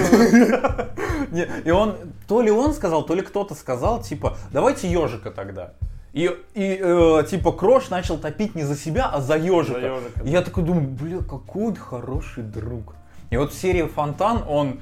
И 1.65 1.71
он, 1.73 1.97
то 2.29 2.43
ли 2.43 2.51
он 2.53 2.75
сказал, 2.75 3.03
то 3.03 3.17
ли 3.17 3.23
кто-то 3.23 3.57
сказал, 3.57 4.01
типа, 4.01 4.37
давайте 4.53 4.89
ежика 4.89 5.33
тогда. 5.33 5.73
И, 6.13 6.31
и 6.55 6.79
э, 6.81 7.25
типа 7.29 7.51
Крош 7.51 7.91
начал 7.91 8.19
топить 8.19 8.55
не 8.55 8.63
за 8.63 8.77
себя, 8.77 9.11
а 9.13 9.21
за 9.21 9.37
ежика. 9.37 9.81
За 9.81 9.87
ежика, 9.87 10.23
И 10.23 10.31
я 10.31 10.43
такой 10.43 10.63
думаю, 10.63 10.87
бля, 10.87 11.19
какой 11.29 11.65
он 11.65 11.75
хороший 11.75 12.45
друг. 12.45 12.95
И 13.31 13.37
вот 13.37 13.53
в 13.53 13.61
серии 13.61 13.83
Фонтан 13.83 14.45
он, 14.49 14.79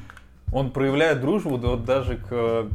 он 0.52 0.70
проявляет 0.72 1.22
дружбу 1.22 1.56
да 1.56 1.68
вот 1.68 1.86
даже 1.86 2.18
к 2.18 2.68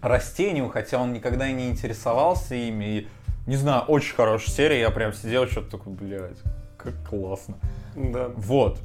растению, 0.00 0.68
хотя 0.68 0.98
он 0.98 1.12
никогда 1.12 1.48
и 1.48 1.52
не 1.52 1.68
интересовался 1.68 2.54
ими. 2.54 2.84
И, 2.84 3.08
не 3.46 3.56
знаю, 3.56 3.82
очень 3.82 4.14
хорошая 4.14 4.54
серия, 4.54 4.80
я 4.80 4.90
прям 4.90 5.12
сидел, 5.12 5.46
что-то 5.46 5.78
такой, 5.78 5.92
блядь, 5.92 6.38
как 6.76 6.94
классно. 7.08 7.56
Да. 7.94 8.30
Вот. 8.36 8.78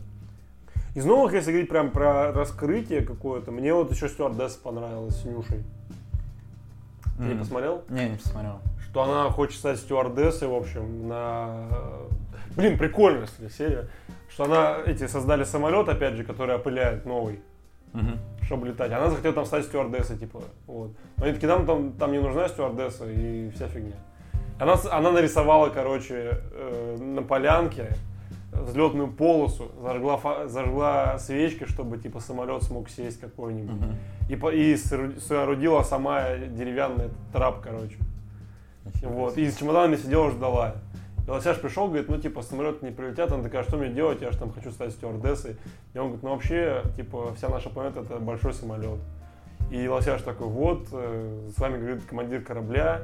Из 0.93 1.06
новых, 1.06 1.34
если 1.34 1.52
говорить 1.52 1.69
прям 1.69 1.91
про 1.91 2.32
раскрытие 2.34 3.02
какое-то, 3.02 3.52
мне 3.52 3.74
вот 3.74 3.91
еще 3.91 4.10
стюардесса 4.10 4.60
понравилась 4.60 5.15
с 5.15 5.26
Нюшей. 5.26 5.63
Ты 7.17 7.24
не 7.24 7.34
М. 7.34 7.39
посмотрел? 7.39 7.84
Не, 7.88 8.10
не 8.10 8.17
посмотрел. 8.17 8.60
Что 8.89 9.04
она 9.04 9.30
хочет 9.30 9.58
стать 9.58 9.78
стюардессой, 9.78 10.50
в 10.50 10.54
общем, 10.54 11.08
на... 11.08 11.67
Блин, 12.58 12.78
прикольная 12.78 13.28
серия. 13.58 13.88
Что 14.30 14.45
она, 14.45 14.78
эти, 14.86 15.08
создали 15.08 15.43
самолет, 15.45 15.88
опять 15.88 16.15
же, 16.15 16.24
который 16.24 16.56
опыляет 16.56 17.06
новый, 17.06 17.41
Мгм. 17.93 18.17
чтобы 18.43 18.67
летать. 18.67 18.91
Она 18.91 19.10
захотела 19.10 19.34
там 19.34 19.45
стать 19.45 19.65
стюардессой, 19.65 20.17
типа, 20.17 20.41
вот. 20.67 20.91
Но 21.17 21.23
они 21.25 21.34
такие, 21.34 21.47
нам 21.47 21.65
там, 21.65 21.91
там 21.93 22.12
не 22.12 22.19
нужна 22.19 22.47
стюардесса 22.49 23.10
и 23.10 23.49
вся 23.51 23.67
фигня. 23.67 23.95
Она, 24.60 24.77
с- 24.77 24.86
она 24.91 25.12
нарисовала, 25.12 25.69
короче, 25.69 26.39
э, 26.54 26.97
на 26.99 27.21
полянке 27.23 27.89
взлетную 28.54 29.08
полосу, 29.10 29.71
зажгла, 29.82 30.17
фа- 30.17 30.47
зажгла 30.47 31.17
свечки, 31.19 31.65
чтобы 31.65 31.97
типа 31.97 32.19
самолет 32.19 32.63
смог 32.63 32.89
сесть 32.89 33.19
какой-нибудь. 33.19 33.80
Мгм. 33.82 33.95
И, 34.30 34.71
и 34.73 34.75
соорудила 34.77 35.84
сама 35.84 36.36
деревянный 36.38 37.10
трап, 37.34 37.62
короче. 37.62 37.95
Вот. 39.04 39.38
И 39.38 39.49
с 39.49 39.58
чемоданами 39.58 39.95
сидела, 39.95 40.30
ждала. 40.32 40.75
Лосяш 41.27 41.60
пришел, 41.60 41.88
говорит, 41.88 42.10
ну, 42.10 42.17
типа, 42.17 42.41
самолеты 42.41 42.86
не 42.86 42.91
прилетят. 42.91 43.31
Она 43.31 43.43
такая, 43.43 43.63
что 43.63 43.77
мне 43.77 43.89
делать? 43.89 44.21
Я 44.21 44.31
же 44.31 44.38
там 44.38 44.51
хочу 44.51 44.71
стать 44.71 44.91
стюардессой. 44.91 45.55
И 45.93 45.97
он 45.97 46.07
говорит, 46.07 46.23
ну, 46.23 46.31
вообще, 46.31 46.84
типа, 46.95 47.34
вся 47.36 47.49
наша 47.49 47.69
планета 47.69 48.01
это 48.01 48.17
большой 48.17 48.53
самолет. 48.53 48.99
И 49.71 49.88
Лосяш 49.88 50.21
такой, 50.23 50.47
вот, 50.47 50.88
э, 50.91 51.49
с 51.55 51.60
вами 51.60 51.77
говорит 51.77 52.03
командир 52.05 52.43
корабля, 52.43 53.03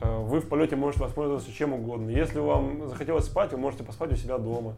э, 0.00 0.18
вы 0.18 0.40
в 0.40 0.48
полете 0.48 0.74
можете 0.74 1.04
воспользоваться 1.04 1.52
чем 1.52 1.72
угодно. 1.72 2.10
Если 2.10 2.40
вам 2.40 2.88
захотелось 2.88 3.26
спать, 3.26 3.52
вы 3.52 3.58
можете 3.58 3.84
поспать 3.84 4.12
у 4.12 4.16
себя 4.16 4.38
дома. 4.38 4.74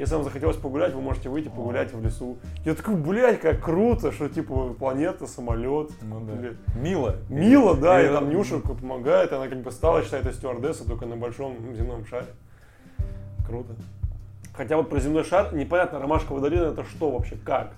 Если 0.00 0.14
вам 0.14 0.24
захотелось 0.24 0.56
погулять, 0.56 0.94
вы 0.94 1.02
можете 1.02 1.28
выйти 1.28 1.48
погулять 1.48 1.92
в 1.92 2.02
лесу. 2.02 2.38
Я 2.64 2.74
такой, 2.74 2.94
блядь, 2.94 3.38
как 3.38 3.62
круто, 3.62 4.12
что 4.12 4.30
типа 4.30 4.72
планета, 4.72 5.26
самолет. 5.26 5.90
Ну 6.00 6.20
да. 6.20 6.32
Блядь. 6.32 6.56
Мило. 6.74 7.16
Мило, 7.28 7.76
да, 7.76 8.00
и 8.00 8.06
Я- 8.06 8.14
там 8.14 8.30
Нюша 8.30 8.60
помогает, 8.60 9.30
она 9.34 9.48
как 9.48 9.60
бы 9.60 9.70
стала, 9.70 10.02
считай, 10.02 10.20
это 10.20 10.32
стюардесса, 10.32 10.86
только 10.86 11.04
на 11.04 11.16
большом 11.16 11.54
земном 11.76 12.06
шаре. 12.06 12.28
Круто. 13.46 13.74
Хотя 14.54 14.78
вот 14.78 14.88
про 14.88 15.00
земной 15.00 15.22
шар, 15.22 15.52
непонятно, 15.52 15.98
Ромашковая 15.98 16.40
долина 16.40 16.68
это 16.68 16.82
что 16.84 17.10
вообще, 17.10 17.36
как? 17.44 17.72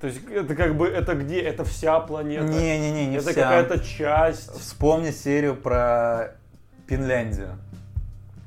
То 0.00 0.08
есть 0.08 0.28
это 0.28 0.56
как 0.56 0.76
бы, 0.76 0.88
это 0.88 1.14
где? 1.14 1.40
Это 1.40 1.62
вся 1.62 2.00
планета? 2.00 2.46
Не-не-не, 2.46 3.06
не 3.06 3.16
это 3.18 3.30
вся. 3.30 3.42
какая-то 3.42 3.78
часть? 3.78 4.50
Вспомни 4.58 5.12
серию 5.12 5.54
про 5.54 6.32
Финляндию. 6.88 7.50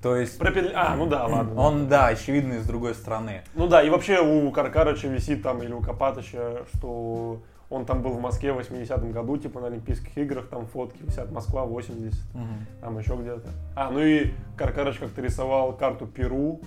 То 0.03 0.17
есть 0.17 0.37
Про 0.37 0.51
Пен- 0.51 0.71
А, 0.75 0.95
ну 0.97 1.07
да, 1.07 1.25
ладно. 1.27 1.59
он, 1.59 1.87
да, 1.87 2.07
очевидно, 2.07 2.53
из 2.55 2.67
другой 2.67 2.93
страны. 2.93 3.41
Ну 3.55 3.67
да, 3.67 3.81
и 3.81 3.89
вообще 3.89 4.19
у 4.19 4.51
Каркарыча 4.51 5.07
висит 5.07 5.41
там, 5.41 5.63
или 5.63 5.71
у 5.71 5.79
Копатыча, 5.79 6.65
что 6.75 7.41
он 7.69 7.85
там 7.85 8.01
был 8.03 8.11
в 8.11 8.19
Москве 8.19 8.51
в 8.51 8.59
80-м 8.59 9.13
году, 9.13 9.37
типа 9.37 9.61
на 9.61 9.67
Олимпийских 9.67 10.15
играх, 10.17 10.47
там 10.49 10.67
фотки 10.67 11.01
висят, 11.01 11.31
Москва 11.31 11.65
80. 11.65 12.19
Там 12.81 12.99
еще 12.99 13.15
где-то. 13.15 13.49
А, 13.75 13.89
ну 13.89 13.99
и 13.99 14.31
Каркарыч 14.57 14.97
как-то 14.97 15.21
рисовал 15.21 15.71
карту 15.73 16.05
Перу, 16.05 16.59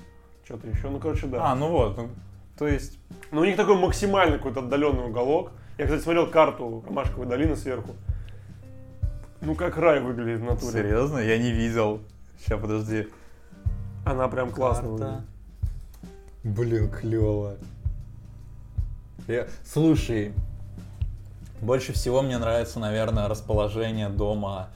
что-то 0.45 0.67
еще. 0.67 0.89
Ну, 0.89 0.99
короче, 0.99 1.27
да. 1.27 1.53
А, 1.53 1.55
ну 1.55 1.69
вот, 1.69 1.99
ну, 1.99 2.09
то 2.59 2.67
есть, 2.67 2.99
Но 3.33 3.43
у 3.43 3.45
них 3.45 3.57
такой 3.57 3.77
максимальный 3.77 4.39
какой-то 4.39 4.61
отдаленный 4.61 5.05
уголок. 5.05 5.53
Я, 5.77 5.85
кстати, 5.85 6.03
смотрел 6.03 6.27
карту 6.29 6.83
Ромашковой 6.89 7.27
долины 7.27 7.55
сверху. 7.55 7.91
Ну, 9.43 9.55
как 9.55 9.77
рай 9.77 10.01
выглядит 10.01 10.41
в 10.41 10.45
натуре. 10.45 10.73
серьезно, 10.73 11.19
я 11.19 11.37
не 11.37 11.53
видел. 11.53 12.01
Сейчас, 12.39 12.59
подожди. 12.61 13.09
Она 14.07 14.29
прям 14.29 14.53
классно 14.53 14.89
выглядит. 14.89 15.21
Блин, 16.45 16.89
клево. 16.89 17.57
Я... 19.27 19.49
Слушай, 19.65 20.33
больше 21.61 21.93
всего 21.93 22.23
мне 22.23 22.39
нравится, 22.39 22.79
наверное, 22.79 23.27
расположение 23.27 24.09
дома 24.09 24.69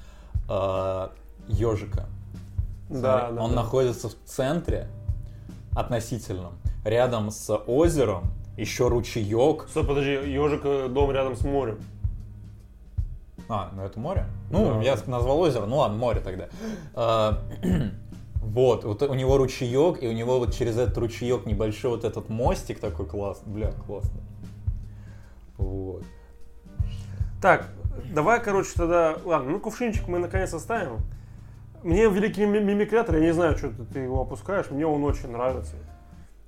ежика. 1.46 2.06
Да, 2.88 3.30
да. 3.30 3.40
Он 3.40 3.50
да. 3.50 3.56
находится 3.62 4.08
в 4.08 4.14
центре 4.24 4.88
относительном, 5.76 6.54
рядом 6.84 7.30
с 7.30 7.54
озером, 7.54 8.32
еще 8.56 8.88
ручеек. 8.88 9.68
Стой, 9.70 9.84
подожди, 9.84 10.10
ежик 10.10 10.62
э, 10.64 10.88
дом 10.88 11.12
рядом 11.12 11.36
с 11.36 11.42
морем. 11.42 11.78
А, 13.48 13.70
ну 13.76 13.84
это 13.84 14.00
море? 14.00 14.26
Ну, 14.50 14.74
Да. 14.74 14.82
я 14.82 14.98
назвал 15.06 15.38
озеро, 15.38 15.66
ну 15.66 15.76
ладно, 15.76 15.96
море 15.96 16.20
тогда. 16.20 16.48
Вот, 18.40 18.84
вот 18.84 19.02
у 19.02 19.14
него 19.14 19.36
ручеек, 19.36 20.02
и 20.02 20.08
у 20.08 20.12
него 20.12 20.38
вот 20.38 20.54
через 20.54 20.76
этот 20.78 20.96
ручеек 20.98 21.46
небольшой 21.46 21.90
вот 21.90 22.04
этот 22.04 22.28
мостик 22.28 22.80
такой 22.80 23.06
классный. 23.06 23.52
Бля, 23.52 23.72
классно. 23.86 24.20
Вот. 25.58 26.04
Так, 27.40 27.68
давай, 28.12 28.42
короче, 28.42 28.70
тогда... 28.74 29.16
Ладно, 29.24 29.50
ну 29.52 29.60
кувшинчик 29.60 30.08
мы 30.08 30.18
наконец 30.18 30.52
оставим. 30.54 30.98
Мне 31.82 32.08
великий 32.08 32.44
ми- 32.44 32.60
мимикрятор, 32.60 33.16
я 33.16 33.22
не 33.22 33.32
знаю, 33.32 33.56
что 33.56 33.70
ты 33.92 34.00
его 34.00 34.20
опускаешь, 34.22 34.70
мне 34.70 34.86
он 34.86 35.04
очень 35.04 35.30
нравится. 35.30 35.76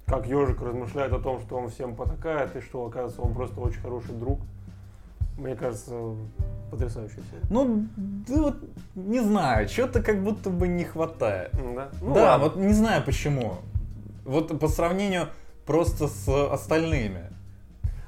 Как 0.07 0.27
ежик 0.27 0.61
размышляет 0.61 1.13
о 1.13 1.19
том, 1.19 1.41
что 1.41 1.57
он 1.57 1.71
всем 1.71 1.95
потакает, 1.95 2.55
и 2.57 2.61
что, 2.61 2.85
оказывается, 2.85 3.23
он 3.23 3.35
просто 3.35 3.61
очень 3.61 3.81
хороший 3.81 4.15
друг. 4.15 4.41
Мне 5.43 5.57
кажется, 5.57 6.15
потрясающая 6.71 7.17
серия. 7.31 7.43
Ну, 7.51 7.87
да 7.97 8.43
вот, 8.43 8.57
не 8.95 9.19
знаю, 9.21 9.69
что-то 9.69 10.01
как 10.01 10.23
будто 10.23 10.51
бы 10.51 10.69
не 10.69 10.85
хватает. 10.85 11.51
Да, 11.75 11.89
ну, 12.01 12.15
да, 12.15 12.23
ладно. 12.37 12.45
вот 12.47 12.57
не 12.57 12.73
знаю 12.73 13.03
почему. 13.05 13.57
Вот 14.25 14.57
по 14.61 14.69
сравнению 14.69 15.27
просто 15.67 16.07
с 16.07 16.29
остальными. 16.53 17.25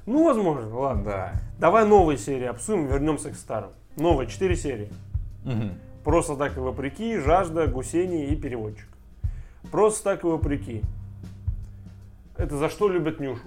ну, 0.07 0.25
возможно, 0.27 0.79
ладно. 0.79 1.03
Да. 1.05 1.33
Давай 1.59 1.85
новые 1.85 2.19
серии 2.19 2.47
обсудим, 2.47 2.87
вернемся 2.87 3.31
к 3.31 3.35
старым. 3.35 3.71
Новые, 3.97 4.29
четыре 4.29 4.55
серии. 4.55 4.91
Мгм. 5.45 5.73
Просто 6.05 6.37
так 6.37 6.57
и 6.57 6.61
вопреки, 6.61 7.19
жажда, 7.19 7.67
гусени 7.67 8.27
и 8.27 8.37
переводчик. 8.37 8.87
Просто 9.73 10.05
так 10.05 10.23
и 10.23 10.27
вопреки. 10.29 10.83
Это 12.37 12.57
за 12.59 12.69
что 12.69 12.89
любят 12.89 13.19
Нюшу? 13.19 13.43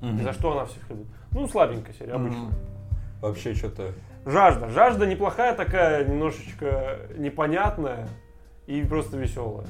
И 0.00 0.06
Мгм. 0.06 0.22
за 0.22 0.32
что 0.32 0.52
она 0.52 0.64
всех 0.64 0.88
любит? 0.88 1.06
Ну, 1.32 1.46
слабенькая 1.48 1.94
серия, 1.94 2.12
обычная. 2.14 2.40
Мгм. 2.40 2.54
Вообще 3.22 3.54
что-то... 3.54 3.92
Жажда. 4.26 4.68
Жажда 4.68 5.06
неплохая 5.06 5.54
такая, 5.54 6.04
немножечко 6.04 6.98
непонятная 7.16 8.08
и 8.66 8.82
просто 8.82 9.16
веселая. 9.16 9.66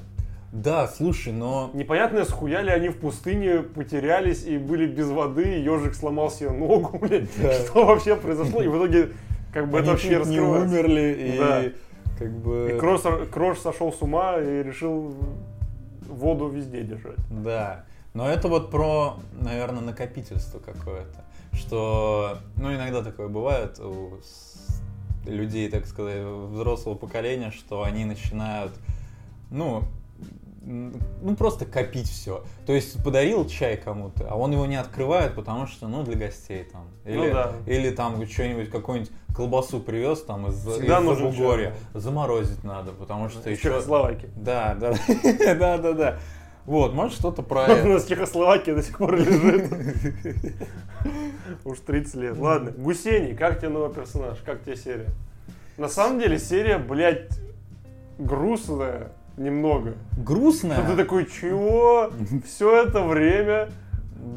Да, 0.53 0.87
слушай, 0.88 1.33
но... 1.33 1.71
Непонятно, 1.73 2.25
схуяли 2.25 2.71
они 2.71 2.88
в 2.88 2.99
пустыне, 2.99 3.61
потерялись 3.61 4.45
и 4.45 4.59
были 4.59 4.87
без 4.87 5.09
воды, 5.09 5.43
ежик 5.62 5.95
сломал 5.95 6.31
себе 6.31 6.51
ногу, 6.51 6.99
блядь. 7.01 7.29
Да. 7.41 7.53
Что 7.53 7.87
вообще 7.87 8.17
произошло? 8.17 8.62
И 8.62 8.69
в 8.69 8.77
итоге, 8.77 9.12
как 9.53 9.69
бы 9.71 9.79
Они 9.79 9.87
это 9.87 9.93
вообще 9.93 10.09
не 10.09 10.15
чуть 10.17 10.27
не 10.29 10.38
раскрывается. 10.41 10.75
умерли, 10.77 11.17
и 11.19 11.38
Да. 11.38 11.62
как 12.19 12.33
бы... 12.33 12.73
И 12.75 12.79
Крош, 12.79 13.01
Крош 13.31 13.59
сошел 13.59 13.93
с 13.93 14.03
ума 14.03 14.38
и 14.38 14.62
решил 14.62 15.15
воду 16.07 16.49
везде 16.49 16.83
держать. 16.83 17.19
Да. 17.31 17.85
Но 18.12 18.29
это 18.29 18.49
вот 18.49 18.71
про, 18.71 19.17
наверное, 19.41 19.81
накопительство 19.81 20.59
какое-то. 20.59 21.25
Что, 21.53 22.38
ну, 22.57 22.75
иногда 22.75 23.03
такое 23.03 23.29
бывает 23.29 23.79
у 23.79 24.21
людей, 25.27 25.69
так 25.69 25.87
сказать, 25.87 26.23
взрослого 26.25 26.95
поколения, 26.95 27.51
что 27.51 27.83
они 27.83 28.05
начинают, 28.05 28.73
ну, 29.51 29.85
ну, 30.65 31.37
просто 31.37 31.67
копить 31.67 32.09
все. 32.09 32.45
То 32.67 32.73
есть 32.73 33.03
подарил 33.03 33.47
чай 33.47 33.77
кому-то, 33.77 34.29
а 34.31 34.37
он 34.37 34.53
его 34.53 34.67
не 34.67 34.77
открывает, 34.77 35.35
потому 35.35 35.67
что, 35.67 35.88
ну, 35.88 36.05
для 36.05 36.17
гостей 36.17 36.65
там. 36.65 36.88
Или, 37.05 37.17
Ну 37.17 37.33
да. 37.33 37.53
или 37.67 37.91
там 37.91 38.27
что-нибудь, 38.27 38.71
какую-нибудь 38.71 39.12
колбасу 39.35 39.81
привез 39.81 40.23
там 40.23 40.47
из, 40.49 40.65
Всегда 40.65 41.01
из 41.01 41.05
нужен. 41.05 41.33
Заморозить 41.95 42.62
надо, 42.65 42.93
потому 42.93 43.29
что 43.29 43.49
еще... 43.51 43.62
Чехословакии. 43.62 44.31
Да, 44.37 44.75
да, 44.75 44.95
да, 45.59 45.79
да, 45.79 45.93
да. 45.93 46.19
Вот, 46.66 46.94
может 46.94 47.14
что-то 47.14 47.42
про 47.42 47.64
У 47.85 47.88
нас 47.88 48.07
Чехословакия 48.07 48.75
до 48.75 48.83
сих 48.83 48.96
пор 48.98 49.16
лежит. 49.16 49.72
Уж 51.64 51.79
30 51.81 52.14
лет. 52.14 52.38
Ладно, 52.38 52.70
Гусений, 52.72 53.35
как 53.35 53.59
тебе 53.59 53.70
новый 53.70 53.92
персонаж? 53.92 54.38
Как 54.44 54.62
тебе 54.62 54.77
серия? 54.77 55.09
На 55.77 55.88
самом 55.88 56.20
деле 56.20 56.38
серия, 56.38 56.79
блядь, 56.79 57.31
грустная 58.18 59.12
немного. 59.37 59.90
Что 60.12 60.16
ты 60.16 60.22
Грустная. 60.22 60.96
такой, 60.96 61.27
чего? 61.27 62.11
Все 62.46 62.83
это 62.85 63.03
время 63.03 63.70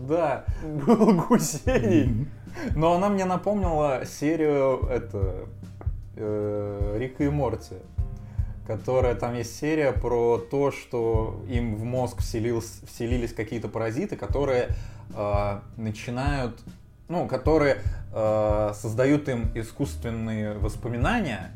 Да. 0.08 0.46
был 0.64 1.14
Гусений. 1.28 2.28
Но 2.76 2.94
она 2.96 3.10
мне 3.10 3.26
напомнила 3.26 4.04
серию 4.06 4.88
это 4.90 5.46
э, 6.16 6.98
Рика 6.98 7.26
и 7.26 7.30
Морти. 7.30 7.76
Которая 8.68 9.14
там 9.14 9.36
есть 9.36 9.60
серия 9.60 9.92
про 9.92 10.40
то, 10.40 10.72
что 10.72 11.44
им 11.48 11.76
в 11.76 11.84
мозг 11.84 12.22
вселилось- 12.22 12.86
вселились 12.88 13.34
какие-то 13.34 13.68
паразиты, 13.68 14.16
которые 14.16 14.70
э, 15.14 15.60
начинают, 15.78 16.60
ну, 17.08 17.28
которые 17.28 17.78
э, 18.12 18.72
создают 18.74 19.30
им 19.30 19.52
искусственные 19.54 20.58
воспоминания. 20.58 21.52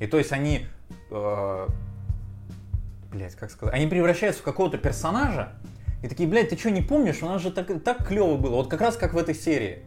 И 0.00 0.06
то 0.06 0.16
есть 0.16 0.32
они, 0.32 0.66
э, 1.10 1.68
блять, 3.12 3.34
как 3.34 3.50
сказать, 3.50 3.74
они 3.74 3.86
превращаются 3.86 4.40
в 4.40 4.44
какого-то 4.44 4.78
персонажа. 4.78 5.52
И 6.02 6.08
такие, 6.08 6.28
блядь, 6.28 6.50
ты 6.50 6.56
что, 6.56 6.70
не 6.70 6.82
помнишь? 6.82 7.22
У 7.22 7.26
нас 7.26 7.42
же 7.42 7.50
так, 7.50 7.68
так 7.82 8.06
клево 8.06 8.36
было. 8.36 8.56
Вот 8.56 8.68
как 8.68 8.80
раз 8.80 8.96
как 8.96 9.12
в 9.12 9.18
этой 9.18 9.34
серии. 9.34 9.82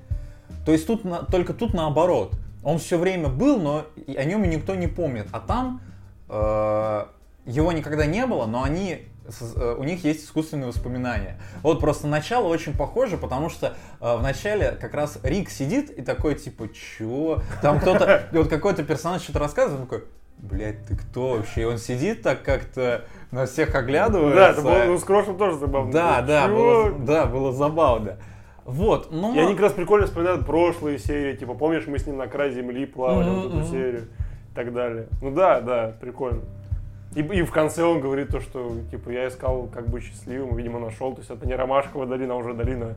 То 0.65 0.71
есть 0.71 0.86
тут 0.86 1.03
на- 1.03 1.23
только 1.23 1.53
тут 1.53 1.73
наоборот. 1.73 2.36
Он 2.63 2.77
все 2.77 2.99
время 2.99 3.29
был, 3.29 3.60
но 3.60 3.86
о 4.08 4.23
нем 4.23 4.43
никто 4.43 4.75
не 4.75 4.88
помнит. 4.88 5.27
А 5.32 5.39
там 5.39 5.82
его 6.29 7.71
никогда 7.71 8.05
не 8.05 8.25
было, 8.25 8.45
но 8.45 8.63
они 8.63 9.07
э, 9.55 9.75
у 9.77 9.83
них 9.83 10.03
есть 10.03 10.25
искусственные 10.25 10.67
воспоминания. 10.67 11.39
Вот 11.63 11.79
просто 11.79 12.07
начало 12.07 12.47
очень 12.47 12.77
похоже, 12.77 13.17
потому 13.17 13.49
что 13.49 13.75
э, 13.99 14.15
в 14.15 14.21
начале 14.21 14.77
как 14.79 14.93
раз 14.93 15.19
Рик 15.23 15.49
сидит 15.49 15.89
и 15.89 16.01
такой 16.01 16.35
типа, 16.35 16.69
чё? 16.69 17.41
Там 17.61 17.79
кто-то, 17.79 18.27
и 18.31 18.37
вот 18.37 18.49
какой-то 18.49 18.83
персонаж 18.83 19.23
что-то 19.23 19.39
рассказывает, 19.39 19.81
он 19.81 19.87
такой, 19.87 20.07
блядь, 20.37 20.85
ты 20.85 20.95
кто 20.95 21.37
вообще? 21.37 21.61
И 21.61 21.65
он 21.65 21.77
сидит 21.77 22.21
так 22.21 22.43
как-то 22.43 23.05
на 23.31 23.45
всех 23.45 23.73
оглядывается. 23.73 24.35
Да, 24.35 24.49
это 24.51 24.61
было, 24.61 24.83
ну, 24.85 24.97
с 24.97 25.03
Крошем 25.03 25.37
тоже 25.37 25.57
забавно. 25.57 25.91
Да, 25.91 26.21
да, 26.21 26.47
было, 26.47 26.91
да, 26.91 27.25
было 27.25 27.51
забавно. 27.51 28.17
Вот, 28.65 29.11
ну... 29.11 29.33
И 29.33 29.39
они 29.39 29.53
как 29.53 29.61
раз 29.61 29.73
прикольно 29.73 30.05
вспоминают 30.05 30.45
прошлые 30.45 30.99
серии, 30.99 31.35
типа, 31.35 31.55
помнишь, 31.55 31.87
мы 31.87 31.97
с 31.97 32.05
ним 32.05 32.17
на 32.17 32.27
край 32.27 32.51
земли 32.51 32.85
плавали, 32.85 33.27
вот 33.27 33.47
эту 33.47 33.65
серию 33.65 34.09
и 34.51 34.55
так 34.55 34.73
далее. 34.73 35.07
Ну 35.21 35.31
да, 35.31 35.62
да, 35.62 35.93
прикольно. 35.99 36.41
И, 37.15 37.21
и 37.21 37.41
в 37.41 37.51
конце 37.51 37.83
он 37.83 38.01
говорит 38.01 38.29
то, 38.29 38.39
что, 38.39 38.71
типа, 38.91 39.09
я 39.09 39.27
искал, 39.27 39.67
как 39.73 39.88
быть 39.89 40.03
счастливым, 40.03 40.55
видимо, 40.55 40.79
нашел. 40.79 41.13
То 41.13 41.19
есть 41.19 41.31
это 41.31 41.47
не 41.47 41.55
Ромашковая 41.55 42.07
долина, 42.07 42.33
а 42.35 42.38
уже 42.38 42.53
долина 42.53 42.93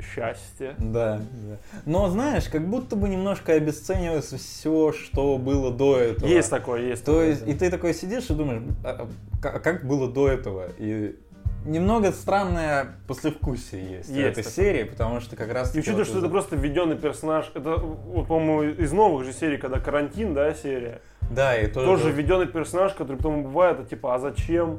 счастья. 0.00 0.74
Да, 0.78 1.18
да. 1.18 1.56
Но 1.84 2.08
знаешь, 2.08 2.48
как 2.48 2.66
будто 2.66 2.96
бы 2.96 3.08
немножко 3.08 3.52
обесценивается 3.52 4.38
все, 4.38 4.92
что 4.92 5.36
было 5.38 5.70
до 5.70 5.98
этого. 5.98 6.26
Есть 6.28 6.50
такое, 6.50 6.82
есть 6.88 7.04
То 7.04 7.12
такое, 7.12 7.28
есть, 7.28 7.44
да. 7.44 7.50
и 7.50 7.54
ты 7.54 7.70
такой 7.70 7.94
сидишь 7.94 8.30
и 8.30 8.34
думаешь, 8.34 8.62
а, 8.84 8.90
а, 9.02 9.08
как- 9.42 9.62
как 9.62 9.84
было 9.84 10.10
до 10.10 10.28
этого? 10.28 10.68
И 10.78 11.16
немного 11.64 12.12
странное 12.12 12.96
послевкусие 13.06 13.98
есть, 13.98 14.08
в 14.08 14.14
Есть 14.14 14.38
этой 14.38 14.44
такое. 14.44 14.52
серии, 14.52 14.84
потому 14.84 15.20
что 15.20 15.36
как 15.36 15.52
раз... 15.52 15.74
И 15.74 15.80
учитывая, 15.80 16.04
что 16.04 16.18
это 16.18 16.28
просто 16.28 16.56
введенный 16.56 16.96
персонаж, 16.96 17.50
это, 17.54 17.76
вот, 17.76 18.26
по-моему, 18.26 18.62
из 18.82 18.92
новых 18.92 19.24
же 19.26 19.32
серий, 19.32 19.56
когда 19.58 19.78
карантин, 19.80 20.34
да, 20.34 20.54
серия, 20.54 21.00
Да, 21.30 21.56
и 21.56 21.66
тоже... 21.66 21.86
тоже 21.86 22.10
введенный 22.12 22.46
персонаж, 22.46 22.92
который 22.94 23.16
потом 23.16 23.42
бывает, 23.42 23.80
это 23.80 23.90
типа, 23.90 24.14
а 24.14 24.18
зачем? 24.18 24.78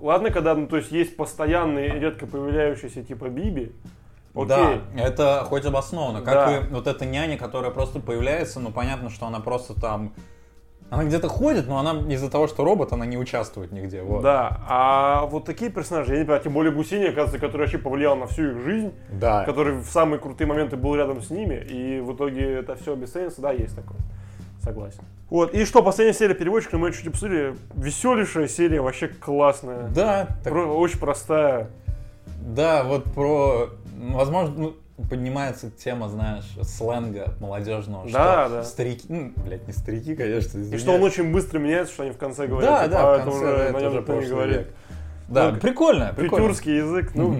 Ладно, 0.00 0.30
когда, 0.30 0.54
ну, 0.54 0.66
то 0.66 0.76
есть 0.78 0.90
есть 0.90 1.16
постоянный, 1.16 1.88
редко 1.88 2.26
появляющийся 2.26 3.04
типа 3.04 3.28
Биби, 3.28 3.72
окей. 4.34 4.46
Да, 4.48 4.80
это 4.96 5.44
хоть 5.48 5.64
обосновано. 5.64 6.22
Как 6.22 6.34
Да. 6.34 6.56
и 6.58 6.68
вот 6.70 6.88
эта 6.88 7.04
няня, 7.06 7.38
которая 7.38 7.70
просто 7.70 8.00
появляется, 8.00 8.58
ну 8.58 8.70
понятно, 8.72 9.10
что 9.10 9.26
она 9.26 9.38
просто 9.40 9.80
там... 9.80 10.12
Она 10.92 11.04
где-то 11.04 11.26
ходит, 11.28 11.68
но 11.68 11.78
она 11.78 11.92
из-за 12.12 12.30
того, 12.30 12.46
что 12.46 12.64
робот, 12.64 12.92
она 12.92 13.06
не 13.06 13.16
участвует 13.16 13.72
нигде. 13.72 14.02
Вот. 14.02 14.22
Да, 14.22 14.60
а 14.68 15.24
вот 15.24 15.46
такие 15.46 15.70
персонажи, 15.70 16.12
я 16.12 16.18
не 16.18 16.24
понимаю, 16.24 16.42
тем 16.42 16.52
более 16.52 16.70
Гусини, 16.70 17.04
оказывается, 17.04 17.38
который 17.38 17.62
вообще 17.62 17.78
повлиял 17.78 18.14
на 18.14 18.26
всю 18.26 18.50
их 18.50 18.60
жизнь, 18.62 18.92
Да. 19.10 19.44
который 19.44 19.74
в 19.76 19.86
самые 19.86 20.20
крутые 20.20 20.46
моменты 20.46 20.76
был 20.76 20.94
рядом 20.94 21.22
с 21.22 21.30
ними, 21.30 21.54
и 21.54 21.98
в 22.00 22.14
итоге 22.14 22.58
это 22.58 22.74
все 22.76 22.92
обесценится, 22.92 23.40
да, 23.40 23.52
есть 23.52 23.74
такое. 23.74 23.96
Согласен. 24.60 25.00
Вот, 25.30 25.54
и 25.54 25.64
что, 25.64 25.82
последняя 25.82 26.12
серия 26.12 26.34
переводчика, 26.34 26.76
мы 26.76 26.92
чуть 26.92 27.06
обсудили, 27.06 27.54
веселейшая 27.74 28.46
серия, 28.46 28.82
вообще 28.82 29.08
классная. 29.08 29.88
Да, 29.88 30.26
так- 30.44 30.52
Про- 30.52 30.66
очень 30.76 30.98
простая. 30.98 31.70
да, 32.44 32.84
вот 32.84 33.04
про... 33.04 33.70
Возможно, 33.98 34.54
ну, 34.56 34.74
поднимается 35.08 35.70
тема, 35.70 36.08
знаешь, 36.08 36.44
сленга 36.62 37.34
молодежного. 37.40 38.04
Да, 38.10 38.44
что 38.46 38.54
да. 38.56 38.64
Старики, 38.64 39.06
ну, 39.08 39.32
блядь, 39.36 39.66
не 39.66 39.72
старики, 39.72 40.14
конечно, 40.14 40.58
И 40.58 40.62
извиняюсь. 40.62 40.82
что 40.82 40.92
он 40.92 41.02
очень 41.02 41.32
быстро 41.32 41.58
меняется, 41.58 41.92
что 41.94 42.02
они 42.04 42.12
в 42.12 42.18
конце 42.18 42.46
говорят. 42.46 42.70
Да, 42.70 42.84
типа, 42.84 42.90
да, 42.96 43.02
«А, 43.02 43.10
в 43.10 43.14
это 43.14 43.24
конце, 43.24 43.38
уже 43.38 43.46
да, 43.46 43.56
на 43.58 43.62
это 43.68 43.78
нем 43.80 43.88
уже 43.88 43.98
никто 44.00 44.20
не 44.20 44.26
говорит. 44.26 44.56
век. 44.58 44.68
Да, 45.28 45.50
Ну, 45.50 45.60
прикольно, 45.60 46.12
прикольно. 46.16 46.44
Петюрский 46.44 46.76
язык, 46.76 47.12
ну, 47.14 47.30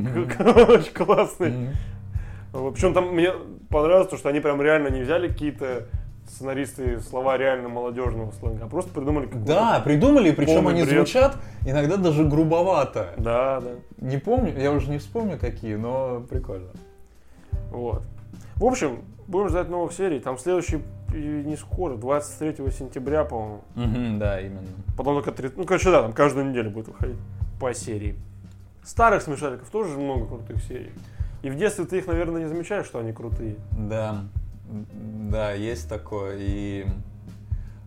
очень 0.69 0.93
классный. 0.95 1.53
Причем 2.53 2.95
там 2.95 3.15
мне 3.15 3.33
понравилось, 3.71 4.09
то, 4.09 4.17
что 4.17 4.29
они 4.29 4.41
прям 4.41 4.61
реально 4.61 4.89
не 4.89 5.03
взяли 5.03 5.29
какие-то 5.29 5.89
сценаристы 6.29 7.01
слова 7.01 7.37
реально 7.37 7.69
молодежного 7.69 8.31
сленга, 8.33 8.65
а 8.65 8.69
просто 8.69 8.93
придумали. 8.93 9.29
Да, 9.33 9.81
придумали, 9.85 10.31
причем 10.31 10.69
они 10.69 10.83
бред. 10.85 10.95
звучат 10.97 11.37
иногда 11.67 11.97
даже 11.97 12.25
грубовато. 12.25 13.11
Да, 13.19 13.61
да. 13.61 13.71
Не 13.99 14.19
помню, 14.19 14.59
я 14.59 14.71
уже 14.73 14.91
не 14.91 14.99
вспомню 14.99 15.39
какие, 15.39 15.75
но 15.75 16.21
прикольно. 16.29 16.71
Вот. 17.73 18.03
В 18.57 18.65
общем, 18.65 19.03
будем 19.27 19.49
ждать 19.49 19.69
новых 19.69 19.93
серий. 19.93 20.21
Там 20.21 20.39
следующий 20.39 20.83
не 21.13 21.57
скоро, 21.57 21.97
23 21.97 22.71
сентября, 22.71 23.25
по-моему. 23.25 23.63
Мгм, 23.75 24.19
да, 24.19 24.41
именно. 24.41 24.69
Потом 24.97 25.17
только 25.17 25.33
30... 25.33 25.59
Ну, 25.59 25.65
короче, 25.65 25.91
да, 25.91 26.03
там 26.03 26.13
каждую 26.13 26.49
неделю 26.49 26.71
будет 26.71 26.89
выходить 26.89 27.19
по 27.61 27.75
серии. 27.75 28.17
Старых 28.83 29.23
смешариков 29.23 29.69
тоже 29.71 29.99
много 29.99 30.27
крутых 30.27 30.63
серий. 30.63 30.93
И 31.43 31.51
в 31.51 31.57
детстве 31.57 31.85
ты 31.85 31.99
их, 31.99 32.07
наверное, 32.07 32.43
не 32.43 32.49
замечаешь, 32.49 32.87
что 32.87 32.99
они 32.99 33.13
крутые. 33.13 33.57
Да, 33.73 34.25
да, 35.31 35.53
есть 35.53 35.89
такое. 35.89 36.37
И 36.39 36.87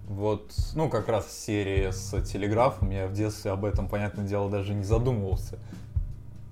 вот, 0.07 0.53
ну, 0.75 0.89
как 0.89 1.07
раз 1.07 1.31
серия 1.31 1.91
с 1.91 2.21
телеграфом, 2.23 2.91
я 2.91 3.07
в 3.07 3.13
детстве 3.13 3.51
об 3.51 3.65
этом, 3.65 3.87
понятное 3.87 4.25
дело, 4.25 4.49
даже 4.49 4.73
не 4.73 4.83
задумывался. 4.83 5.57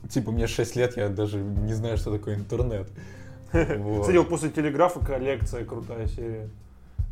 Типа, 0.10 0.32
мне 0.32 0.48
6 0.48 0.76
лет, 0.76 0.98
я 0.98 1.10
даже 1.10 1.38
не 1.40 1.74
знаю, 1.74 1.98
что 1.98 2.12
такое 2.12 2.36
интернет. 2.36 2.90
Вот. 3.54 4.02
Кстати, 4.02 4.18
вот 4.18 4.30
после 4.30 4.50
телеграфа 4.50 5.00
коллекция 5.00 5.64
крутая 5.64 6.08
серия, 6.08 6.50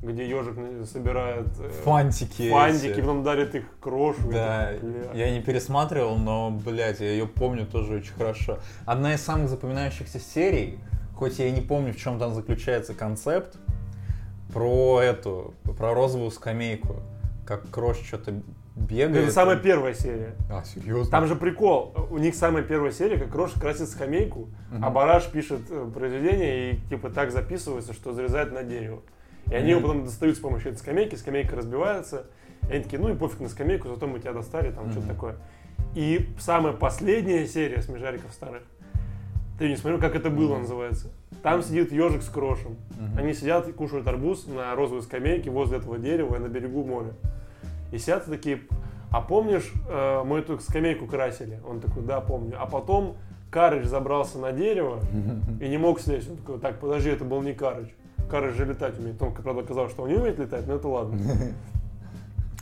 где 0.02 0.28
ежик 0.28 0.56
собирает 0.88 1.48
э, 1.60 1.70
Фантики. 1.84 2.50
фантики, 2.50 2.88
эти. 2.88 3.00
потом 3.02 3.24
дарит 3.24 3.54
их 3.56 3.66
крошу. 3.80 4.30
Да, 4.32 4.72
бля. 4.82 5.12
я 5.14 5.32
не 5.32 5.42
пересматривал, 5.42 6.18
но, 6.18 6.50
блядь, 6.50 7.00
я 7.00 7.12
ее 7.12 7.28
помню 7.28 7.66
тоже 7.66 7.96
очень 7.98 8.14
хорошо. 8.14 8.58
Одна 8.86 9.14
из 9.14 9.22
самых 9.22 9.50
запоминающихся 9.50 10.20
серий, 10.20 10.80
хоть 11.16 11.38
я 11.40 11.48
и 11.48 11.52
не 11.52 11.62
помню, 11.62 11.94
в 11.94 11.98
чем 11.98 12.18
там 12.18 12.34
заключается 12.34 12.94
концепт, 12.96 13.58
про 14.52 15.02
эту, 15.02 15.54
про 15.78 15.94
розовую 15.94 16.32
скамейку, 16.32 16.96
как 17.46 17.70
Крош 17.70 17.98
что-то 17.98 18.42
бегает. 18.76 19.24
Это 19.26 19.32
самая 19.32 19.58
первая 19.58 19.94
серия. 19.94 20.36
А, 20.50 20.64
серьезно? 20.64 21.12
Там 21.12 21.28
же 21.28 21.36
прикол. 21.36 21.94
У 22.10 22.18
них 22.18 22.36
самая 22.36 22.64
первая 22.64 22.92
серия, 22.92 23.18
как 23.18 23.34
Рош 23.36 23.52
красит 23.52 23.90
скамейку, 23.90 24.50
а 24.82 24.90
Бараш 24.90 25.28
пишет 25.30 25.62
э, 25.70 25.90
произведение 25.94 26.74
и 26.74 26.80
типа 26.90 27.10
так 27.10 27.32
записывается, 27.32 27.94
что 27.94 28.14
зарезает 28.14 28.52
на 28.54 28.64
дерево. 28.64 29.02
И 29.50 29.54
они 29.56 29.72
его 29.72 29.82
потом 29.82 30.06
достают 30.06 30.38
с 30.38 30.40
помощью 30.40 30.72
этой 30.72 30.80
скамейки, 30.80 31.16
скамейка 31.16 31.56
разбивается. 31.56 32.28
И 32.70 32.74
они 32.74 32.84
такие, 32.84 33.00
ну 33.02 33.10
и 33.10 33.16
пофиг 33.16 33.40
на 33.42 33.50
скамейку, 33.50 33.90
зато 33.90 34.08
мы 34.08 34.20
тебя 34.20 34.34
достали, 34.34 34.72
там 34.72 34.92
что-то 34.92 35.08
Мгм. 35.08 35.16
такое. 35.16 35.36
И 35.96 36.30
самая 36.40 36.74
последняя 36.74 37.46
серия 37.48 37.82
смежариков 37.82 38.32
старых, 38.32 38.62
ты 39.60 39.68
не 39.68 39.76
смотрел, 39.76 40.00
как 40.00 40.16
это 40.16 40.30
было 40.30 40.54
Мгм. 40.54 40.62
называется. 40.62 41.12
Там 41.44 41.64
сидит 41.64 41.92
ежик 41.92 42.22
с 42.22 42.30
крошем. 42.30 42.78
Мгм. 42.98 43.18
Они 43.18 43.34
сидят 43.34 43.68
и 43.68 43.72
кушают 43.74 44.08
арбуз 44.08 44.48
на 44.48 44.74
розовой 44.76 45.02
скамейке 45.02 45.50
возле 45.50 45.80
этого 45.80 45.98
дерева 45.98 46.38
на 46.38 46.48
берегу 46.48 46.84
моря. 46.86 47.14
И 47.92 47.98
сидят 47.98 48.26
такие, 48.26 48.62
а 49.12 49.22
помнишь, 49.22 49.72
э, 49.90 50.24
мы 50.26 50.40
эту 50.40 50.60
скамейку 50.60 51.06
красили? 51.06 51.60
Он 51.68 51.82
такой, 51.82 52.04
да, 52.04 52.22
помню. 52.22 52.58
А 52.60 52.66
потом 52.66 53.18
Карыч 53.50 53.86
забрался 53.86 54.40
на 54.40 54.54
дерево 54.54 55.02
и 55.60 55.68
не 55.68 55.78
мог 55.78 56.00
слезть. 56.00 56.30
Он 56.30 56.38
такой, 56.38 56.60
так, 56.60 56.80
подожди, 56.80 57.10
это 57.10 57.26
был 57.26 57.42
не 57.42 57.54
Карыч. 57.54 57.90
Карыч 58.30 58.56
же 58.56 58.66
летать 58.66 58.98
умеет. 58.98 59.22
Он, 59.22 59.34
правда, 59.34 59.62
оказалось, 59.62 59.92
что 59.92 60.04
он 60.04 60.10
не 60.10 60.16
умеет 60.16 60.40
летать, 60.40 60.66
но 60.68 60.76
это 60.76 60.88
ладно. 60.88 61.18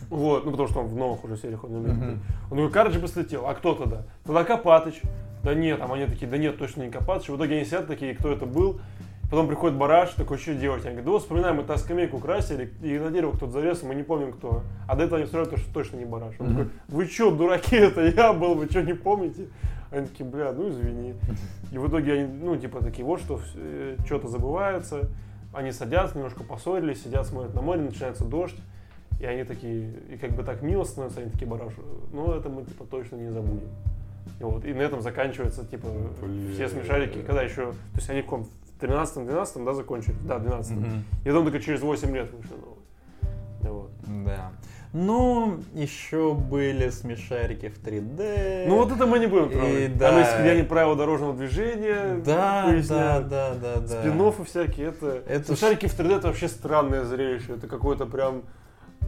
Вот, 0.10 0.44
ну 0.44 0.52
потому 0.52 0.68
что 0.68 0.80
он 0.80 0.88
в 0.88 0.96
новых 0.96 1.24
уже 1.24 1.38
сериях 1.38 1.63
он 1.63 1.76
умеет. 1.76 1.96
Мгм. 1.96 2.20
Он 2.50 2.58
говорит, 2.58 2.74
Карыч 2.74 2.98
быстро 2.98 3.22
летел. 3.22 3.46
А 3.46 3.54
кто 3.54 3.76
тогда? 3.76 4.06
Тогда 4.24 4.44
Копатыч. 4.44 5.02
Да 5.44 5.54
нет, 5.54 5.78
там 5.78 5.94
они 5.94 6.08
такие, 6.08 6.26
да 6.26 6.38
нет, 6.38 6.58
точно 6.58 6.82
не 6.82 6.89
Копатыч. 6.89 7.30
В 7.30 7.36
итоге 7.36 7.58
они 7.58 7.65
сидят 7.65 7.86
такие, 7.86 8.15
кто 8.15 8.32
это 8.32 8.48
был. 8.48 8.82
Потом 9.30 9.48
приходит 9.48 9.78
Бараш, 9.78 10.12
такой, 10.13 10.38
что 10.39 10.56
делать? 10.56 10.86
Они 10.86 10.96
говорят, 10.96 11.13
да 11.13 11.20
вспоминаем, 11.20 11.58
мы 11.58 11.63
та 11.63 11.78
скамейку 11.78 12.18
красили, 12.18 12.72
и 12.82 12.98
на 12.98 13.12
дерево 13.12 13.32
кто-то 13.32 13.52
залез, 13.52 13.84
мы 13.84 13.94
не 13.94 14.02
помним 14.04 14.34
кто. 14.34 14.63
А 14.88 14.96
до 14.96 15.04
этого 15.04 15.18
они 15.18 15.26
вспоминают, 15.26 15.60
что 15.60 15.72
точно 15.74 15.98
не 15.98 16.06
Бараш. 16.06 16.34
Он 16.39 16.48
Мгм. 16.48 16.56
такой, 16.58 16.72
вы 16.88 17.06
что, 17.06 17.30
дураки, 17.32 17.76
это 17.78 18.02
я 18.08 18.34
был, 18.34 18.56
вы 18.56 18.65
что, 18.65 18.82
не 18.82 18.94
помните? 18.94 19.48
Они 19.92 20.08
такие, 20.08 20.26
бля, 20.28 20.52
ну 20.52 20.70
извини. 20.70 21.13
И 21.72 21.78
в 21.78 21.88
итоге 21.88 22.13
они, 22.13 22.24
ну, 22.42 22.58
типа, 22.58 22.82
такие, 22.84 23.06
вот 23.06 23.20
что, 23.22 23.39
что-то 24.06 24.28
забываются. 24.28 25.10
Они 25.54 25.72
садятся, 25.72 26.15
немножко 26.18 26.44
поссорились, 26.44 27.04
сидят, 27.04 27.26
смотрят 27.28 27.54
на 27.56 27.62
море, 27.62 27.82
начинается 27.82 28.24
дождь. 28.24 28.58
И 29.20 29.26
они 29.26 29.44
такие, 29.44 29.92
и 30.12 30.18
как 30.18 30.32
бы 30.32 30.44
так 30.44 30.62
мило 30.62 30.84
становятся, 30.84 31.22
они 31.22 31.30
такие, 31.32 31.48
Бараш, 31.48 31.74
ну 32.13 32.32
это 32.32 32.50
мы, 32.50 32.63
типа, 32.63 32.86
точно 32.86 33.18
не 33.18 33.32
забудем. 33.32 33.68
И, 34.39 34.44
вот, 34.44 34.63
и 34.65 34.74
на 34.74 34.82
этом 34.82 35.02
заканчивается, 35.02 35.65
типа, 35.65 35.88
Бля. 36.22 36.54
все 36.54 36.70
смешарики, 36.70 37.22
когда 37.22 37.42
еще, 37.44 37.72
то 37.72 37.76
есть 37.96 38.10
они 38.10 38.22
в 38.22 38.26
каком, 38.26 38.48
13-12, 38.80 39.65
да, 39.65 39.74
закончили? 39.74 40.15
Да, 40.26 40.39
12 40.39 40.72
Мгм. 40.72 41.04
И 41.24 41.28
потом 41.28 41.44
только 41.46 41.60
через 41.60 41.82
8 41.82 42.15
лет 42.15 42.32
вышли 42.32 42.54
новые. 42.54 42.80
Вот. 43.62 43.92
Да. 44.26 44.52
Ну, 44.92 45.60
еще 45.76 46.34
были 46.34 46.89
смешарики 46.89 47.70
в 47.70 47.80
3D. 47.80 48.65
Ну 48.68 48.78
вот 48.78 48.92
это 48.92 49.06
мы 49.06 49.20
не 49.20 49.28
будем 49.28 49.50
И 49.50 49.54
трогать. 49.54 49.98
да. 49.98 50.10
Там 50.10 50.20
есть, 50.20 50.39
где 50.39 50.50
они 50.52 50.63
правила 50.63 50.96
дорожного 50.96 51.36
движения 51.36 52.20
да, 52.26 52.74
да, 52.88 53.20
да, 53.22 53.53
да, 53.53 53.76
да. 53.82 54.01
Спин-оффы 54.01 54.45
всякие, 54.45 54.88
это... 54.88 55.22
Это 55.28 55.45
Смешарики 55.45 55.88
в 55.88 55.99
3D 55.99 56.18
это 56.18 56.28
вообще 56.28 56.47
странное 56.47 57.03
зрелище. 57.03 57.53
Это 57.53 57.68
какое-то 57.68 58.08
прям 58.08 58.43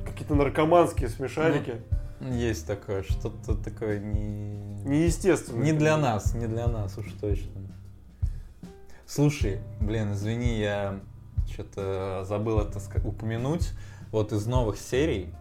какие-то 0.05 0.35
наркоманские 0.35 1.09
смешарики. 1.09 1.81
Есть 2.19 2.67
такое, 2.67 3.01
что-то 3.01 3.55
такое 3.55 3.99
не... 3.99 4.83
Неестественно. 4.85 5.63
Не 5.63 5.73
для 5.73 5.97
нас, 5.97 6.35
не 6.35 6.45
для 6.45 6.67
нас 6.67 6.95
уж 6.97 7.07
точно. 7.19 7.49
Слушай, 9.13 9.59
блин, 9.81 10.13
извини, 10.13 10.57
я 10.57 11.01
что-то 11.51 12.23
забыл 12.23 12.61
это 12.61 12.79
упомянуть. 13.05 13.71
Вот 14.09 14.31
из 14.31 14.45
новых 14.45 14.77
серий, 14.77 15.35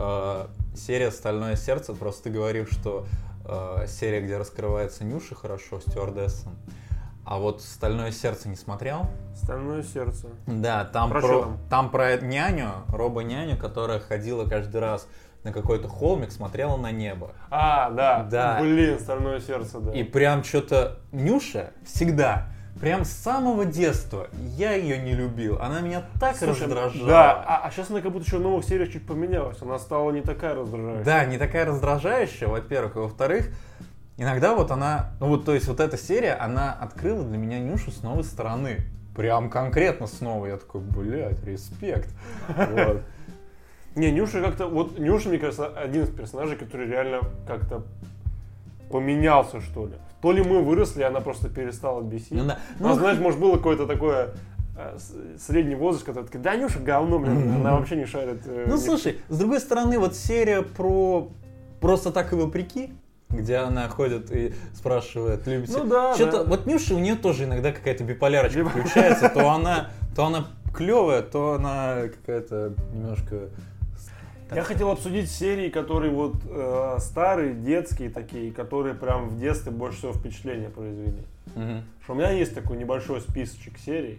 э, 0.00 0.46
серия 0.76 1.10
«Стальное 1.10 1.56
сердце», 1.56 1.92
просто 1.92 2.24
ты 2.24 2.30
говорил, 2.30 2.68
что 2.70 3.04
э, 3.46 3.86
серия, 3.88 4.20
где 4.20 4.36
раскрывается 4.36 5.02
Нюша 5.02 5.34
хорошо, 5.34 5.80
стюардесса, 5.80 6.50
А 7.24 7.38
вот 7.38 7.62
«Стальное 7.62 8.12
сердце» 8.12 8.48
не 8.48 8.54
смотрел? 8.54 9.08
Стальное 9.34 9.82
сердце. 9.82 10.28
Да, 10.46 10.84
там 10.84 11.10
Про 11.10 11.20
про, 11.20 11.48
там 11.68 11.90
про 11.90 12.16
няню, 12.18 12.84
робо-няню, 12.86 13.58
которая 13.58 13.98
ходила 13.98 14.44
каждый 14.44 14.80
раз 14.80 15.08
на 15.42 15.52
какой-то 15.52 15.88
холмик, 15.88 16.30
смотрела 16.30 16.76
на 16.76 16.92
небо. 16.92 17.32
А, 17.50 17.90
да. 17.90 18.22
Да. 18.30 18.58
Блин, 18.60 19.00
стальное 19.00 19.40
сердце, 19.40 19.80
да. 19.80 19.92
И 19.92 20.04
прям 20.04 20.44
что-то 20.44 21.00
Нюша 21.10 21.72
всегда, 21.84 22.53
прям 22.80 23.04
с 23.04 23.10
самого 23.10 23.64
детства, 23.64 24.28
я 24.56 24.72
ее 24.74 24.98
не 24.98 25.14
любил. 25.14 25.58
Она 25.60 25.80
меня 25.80 26.02
так 26.20 26.36
Слушай, 26.36 26.62
раздражала. 26.62 27.06
Да, 27.06 27.44
а, 27.46 27.66
а 27.66 27.70
сейчас 27.70 27.90
она 27.90 28.00
как 28.00 28.12
будто 28.12 28.26
еще 28.26 28.38
в 28.38 28.42
новых 28.42 28.64
сериях 28.64 28.92
чуть 28.92 29.06
поменялась. 29.06 29.58
Она 29.62 29.78
стала 29.78 30.10
не 30.10 30.22
такая 30.22 30.54
раздражающая. 30.54 31.04
Да, 31.04 31.24
не 31.24 31.38
такая 31.38 31.64
раздражающая, 31.64 32.48
во-первых. 32.48 32.96
И 32.96 32.98
во-вторых, 32.98 33.50
иногда 34.16 34.54
вот 34.54 34.70
она, 34.70 35.12
ну 35.20 35.28
вот, 35.28 35.44
то 35.44 35.54
есть 35.54 35.68
вот 35.68 35.80
эта 35.80 35.96
серия, 35.96 36.34
она 36.34 36.72
открыла 36.72 37.24
для 37.24 37.38
меня 37.38 37.58
Нюшу 37.58 37.90
с 37.90 38.02
новой 38.02 38.24
стороны. 38.24 38.78
Прям 39.14 39.48
конкретно 39.48 40.08
с 40.08 40.20
новой. 40.20 40.50
Я 40.50 40.56
такой, 40.56 40.80
блядь, 40.80 41.42
респект. 41.44 42.10
Вот. 42.48 43.02
Не, 43.94 44.10
Нюша 44.10 44.42
как-то... 44.42 44.66
Вот 44.66 44.98
Нюша, 44.98 45.28
мне 45.28 45.38
кажется, 45.38 45.68
один 45.68 46.02
из 46.02 46.10
персонажей, 46.10 46.56
который 46.56 46.88
реально 46.88 47.20
как-то 47.46 47.84
поменялся, 48.90 49.60
что 49.60 49.86
ли. 49.86 49.94
То 50.24 50.32
ли 50.32 50.42
мы 50.42 50.62
выросли, 50.62 51.02
она 51.02 51.20
просто 51.20 51.50
перестала 51.50 52.00
бесить. 52.00 52.30
Ну 52.30 52.46
да. 52.46 52.58
Ну, 52.80 52.88
Ну, 52.88 52.94
знаешь, 52.94 53.18
может, 53.18 53.38
было 53.38 53.56
какое-то 53.58 53.86
такое 53.86 54.30
э, 54.74 54.96
средний 55.38 55.74
возраст, 55.74 56.06
когда 56.06 56.22
такой, 56.22 56.40
да, 56.40 56.56
Нюша 56.56 56.78
говно, 56.78 57.18
блин, 57.18 57.52
она 57.56 57.74
вообще 57.76 57.96
не 57.96 58.06
шарит. 58.06 58.40
э, 58.46 58.64
Ну 58.66 58.78
слушай, 58.78 59.18
с 59.28 59.38
другой 59.38 59.60
стороны, 59.60 59.98
вот 59.98 60.16
серия 60.16 60.62
про 60.62 61.28
просто 61.82 62.10
так 62.10 62.32
и 62.32 62.36
вопреки, 62.36 62.94
где 63.28 63.56
она 63.56 63.86
ходит 63.90 64.30
и 64.30 64.54
спрашивает, 64.74 65.46
любите. 65.46 65.76
Ну 65.76 65.84
да, 65.84 66.14
Что-то, 66.14 66.44
да. 66.44 66.48
вот 66.48 66.64
Нюша, 66.64 66.94
у 66.94 66.98
нее 67.00 67.16
тоже 67.16 67.44
иногда 67.44 67.70
какая-то 67.72 68.02
биполярочка 68.04 68.60
Бип- 68.60 68.70
включается, 68.70 69.28
то 69.28 69.50
она, 69.50 69.90
то 70.16 70.24
она 70.24 70.46
клевая, 70.74 71.20
то 71.20 71.52
она 71.52 72.08
какая-то 72.08 72.72
немножко... 72.94 73.50
Я 74.52 74.62
хотел 74.62 74.90
обсудить 74.90 75.30
серии, 75.30 75.68
которые 75.68 76.12
вот 76.12 76.34
э, 76.48 76.96
старые, 77.00 77.54
детские 77.54 78.10
такие, 78.10 78.52
которые 78.52 78.94
прям 78.94 79.28
в 79.28 79.40
детстве 79.40 79.72
больше 79.72 79.98
всего 79.98 80.12
впечатления 80.12 80.68
произвели. 80.68 81.22
Мгм. 81.54 81.82
Что 82.02 82.12
у 82.12 82.16
меня 82.16 82.30
есть 82.30 82.54
такой 82.54 82.76
небольшой 82.76 83.20
списочек 83.20 83.78
серий. 83.78 84.18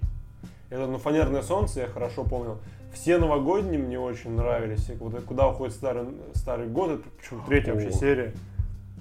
Это, 0.70 0.88
ну, 0.88 0.98
«Фанерное 0.98 1.42
солнце» 1.42 1.82
я 1.82 1.88
хорошо 1.88 2.24
помнил. 2.24 2.58
Все 2.94 3.18
новогодние 3.18 3.80
мне 3.80 4.00
очень 4.00 4.32
нравились. 4.32 4.90
И 4.90 4.94
Вот 4.94 5.22
«Куда 5.24 5.48
уходит 5.48 5.76
старый, 5.76 6.06
старый 6.34 6.68
год», 6.68 6.92
это 6.92 7.04
причем 7.18 7.44
третья 7.46 7.74
вообще 7.74 7.90
О. 7.90 7.92
серия. 7.92 8.34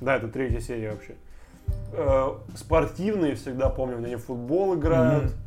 Да, 0.00 0.16
это 0.16 0.28
третья 0.28 0.60
серия 0.60 0.90
вообще. 0.90 1.14
Э, 1.92 2.34
спортивные 2.56 3.36
всегда 3.36 3.70
помню, 3.70 3.96
они 3.98 4.16
в 4.16 4.24
футбол 4.24 4.74
играют. 4.74 5.24
Мгм. 5.24 5.43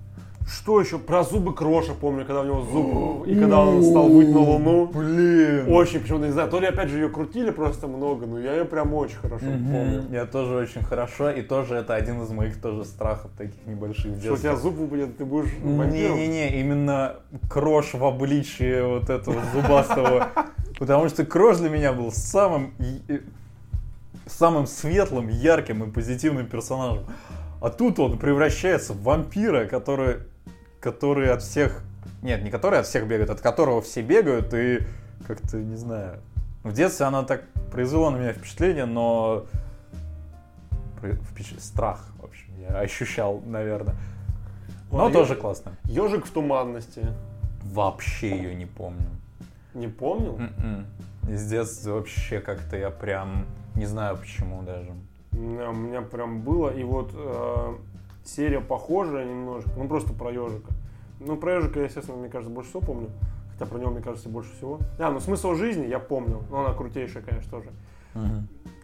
Что 0.48 0.80
еще? 0.80 0.98
Про 0.98 1.24
зубы 1.24 1.54
Кроша 1.54 1.94
помню, 1.94 2.26
когда 2.26 2.42
у 2.42 2.46
него 2.46 2.62
зуб... 2.62 3.28
И 3.28 3.36
когда 3.38 3.60
он 3.60 3.84
стал 3.84 4.08
выть 4.08 4.30
на 4.30 4.40
луну. 4.40 4.88
Блин! 4.88 5.66
Очень, 5.68 6.00
почему-то 6.00 6.26
не 6.26 6.32
знаю, 6.32 6.50
то 6.50 6.60
ли 6.60 6.68
опять 6.68 6.90
же 6.90 7.00
ее 7.00 7.10
крутили 7.10 7.52
просто 7.52 7.88
много, 7.88 8.26
но 8.26 8.40
я 8.40 8.54
ее 8.54 8.64
прям 8.64 8.94
очень 8.94 9.18
хорошо 9.18 9.46
помню. 9.46 10.06
Я 10.10 10.26
тоже 10.26 10.56
очень 10.56 10.82
хорошо, 10.84 11.30
и 11.32 11.42
тоже 11.42 11.76
это 11.76 11.96
один 11.96 12.22
из 12.24 12.30
моих 12.30 12.62
тоже 12.62 12.86
страхов 12.86 13.32
таких 13.38 13.66
небольших 13.66 14.20
Что 14.22 14.34
у 14.34 14.38
тебя 14.38 14.56
зуб 14.56 14.76
выпадет, 14.76 15.18
ты 15.18 15.26
будешь 15.26 15.52
вампиром? 15.62 16.18
Не-не-не, 16.18 16.62
именно 16.62 17.18
крош 17.50 17.94
в 17.94 18.06
обличии 18.06 18.82
вот 18.82 19.10
этого 19.10 19.42
зубастого. 19.54 20.30
Потому 20.80 21.10
что 21.10 21.26
крош 21.26 21.58
для 21.58 21.70
меня 21.70 21.92
был 21.92 22.12
самым, 22.12 22.74
самым 24.28 24.66
светлым, 24.66 25.28
ярким 25.28 25.84
и 25.84 25.92
позитивным 25.92 26.48
персонажем. 26.48 27.04
А 27.60 27.70
тут 27.70 28.00
он 28.00 28.18
превращается 28.20 28.94
в 28.94 29.02
вампира, 29.02 29.66
который, 29.66 30.18
который 30.80 31.32
от 31.32 31.42
всех... 31.42 31.82
Нет, 32.22 32.44
не 32.44 32.50
который 32.50 32.80
от 32.80 32.88
всех 32.88 33.08
бегает, 33.08 33.30
от 33.30 33.42
которого 33.42 33.82
все 33.82 34.02
бегают, 34.02 34.54
и 34.54 34.80
как-то, 35.28 35.58
не 35.58 35.76
знаю... 35.76 36.20
В 36.64 36.74
детстве 36.74 37.06
она 37.06 37.24
так 37.24 37.44
произвела 37.72 38.10
на 38.12 38.18
меня 38.18 38.34
впечатление, 38.34 38.86
но... 38.86 39.46
впечат- 41.02 41.62
Страх, 41.62 42.08
в 42.20 42.26
общем, 42.26 42.48
я 42.60 42.80
ощущал, 42.80 43.42
наверное. 43.46 43.96
Но 44.92 45.06
Ой, 45.06 45.12
тоже 45.14 45.34
ё- 45.34 45.40
классно. 45.42 45.72
Ежик 45.86 46.26
в 46.26 46.32
туманности. 46.32 47.02
Вообще 47.64 48.30
ее 48.36 48.56
не 48.56 48.66
помню. 48.66 49.08
Не 49.74 49.88
помнил? 49.88 50.38
М-м. 50.40 50.86
Из 51.30 51.46
детства 51.50 51.92
вообще 51.92 52.40
как-то 52.40 52.78
я 52.78 52.90
прям 52.90 53.46
не 53.76 53.86
знаю 53.86 54.18
почему 54.18 54.62
даже. 54.64 54.90
У 55.34 55.36
меня, 55.38 55.70
у 55.70 55.74
меня 55.74 56.02
прям 56.02 56.42
было. 56.42 56.70
И 56.70 56.84
вот 56.84 57.12
э, 57.14 57.76
серия 58.28 58.62
похожая 58.62 59.26
немножко. 59.26 59.70
Ну, 59.76 59.88
просто 59.88 60.14
про 60.14 60.32
ежика. 60.32 60.72
Ну, 61.20 61.38
про 61.38 61.56
ежика, 61.56 61.80
я, 61.80 61.86
естественно, 61.86 62.18
мне 62.18 62.30
кажется, 62.30 62.54
больше 62.54 62.70
всего 62.70 62.82
помню. 62.82 63.10
Хотя 63.54 63.66
про 63.66 63.80
него, 63.80 63.92
мне 63.92 64.02
кажется, 64.02 64.30
больше 64.30 64.54
всего. 64.56 64.80
А, 65.00 65.12
ну 65.12 65.20
смысл 65.20 65.56
жизни 65.56 65.88
я 65.88 66.00
помнил. 66.00 66.44
Но 66.50 66.66
она 66.66 66.74
крутейшая, 66.74 67.24
конечно, 67.24 67.50
тоже. 67.50 67.70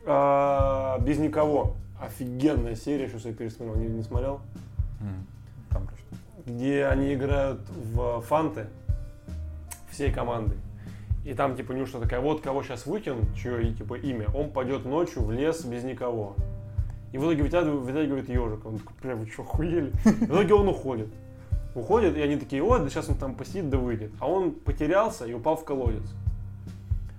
А, 0.06 1.00
без 1.00 1.20
никого. 1.20 1.76
Офигенная 2.02 2.76
серия, 2.76 3.08
сейчас 3.08 3.26
я 3.26 3.34
пересмотрел. 3.34 3.76
Не, 3.76 3.88
не 3.88 4.04
смотрел? 4.04 4.42
Там 5.70 5.88
про 5.88 5.96
что? 5.96 6.14
где 6.46 6.86
они 6.86 7.14
играют 7.14 7.62
в 7.70 8.22
фанты 8.22 8.68
всей 9.90 10.12
командой. 10.12 10.58
И 11.24 11.34
там 11.34 11.56
типа 11.56 11.72
Нюша 11.72 12.00
такая, 12.00 12.20
вот 12.20 12.42
кого 12.42 12.64
сейчас 12.64 12.86
выкинут, 12.86 13.34
чье 13.36 13.74
типа 13.74 13.94
имя, 13.96 14.28
он 14.34 14.52
пойдет 14.52 14.86
ночью 14.86 15.24
в 15.24 15.32
лес 15.32 15.64
без 15.64 15.84
никого. 15.84 16.36
И 17.14 17.18
в 17.20 17.22
итоге 17.22 17.44
вытягивает, 17.44 17.82
вытягивает 17.82 18.28
ежик. 18.28 18.66
Он 18.66 18.80
такой, 18.80 18.96
прям, 19.00 19.20
вы 19.20 19.28
что, 19.28 19.44
охуели? 19.44 19.92
В 20.04 20.26
итоге 20.26 20.54
он 20.56 20.68
уходит. 20.68 21.08
Уходит, 21.76 22.18
и 22.18 22.22
они 22.22 22.38
такие, 22.38 22.64
ой, 22.64 22.80
да 22.80 22.90
сейчас 22.90 23.08
он 23.08 23.16
там 23.16 23.36
посидит, 23.36 23.70
да 23.70 23.78
выйдет. 23.78 24.12
А 24.20 24.28
он 24.28 24.52
потерялся 24.52 25.26
и 25.26 25.34
упал 25.34 25.56
в 25.56 25.64
колодец. 25.64 26.04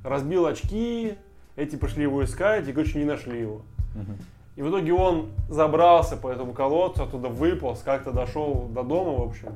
Разбил 0.02 0.46
очки, 0.46 1.14
эти 1.56 1.76
пошли 1.76 2.02
его 2.02 2.24
искать, 2.24 2.66
и, 2.68 2.72
короче, 2.72 2.98
не 2.98 3.04
нашли 3.04 3.40
его. 3.40 3.62
И 4.56 4.62
в 4.62 4.68
итоге 4.68 4.92
он 4.92 5.30
забрался 5.48 6.16
по 6.16 6.28
этому 6.28 6.52
колодцу, 6.52 7.04
оттуда 7.04 7.28
выполз, 7.28 7.80
как-то 7.82 8.10
дошел 8.10 8.68
до 8.70 8.82
дома, 8.82 9.18
в 9.18 9.22
общем. 9.28 9.48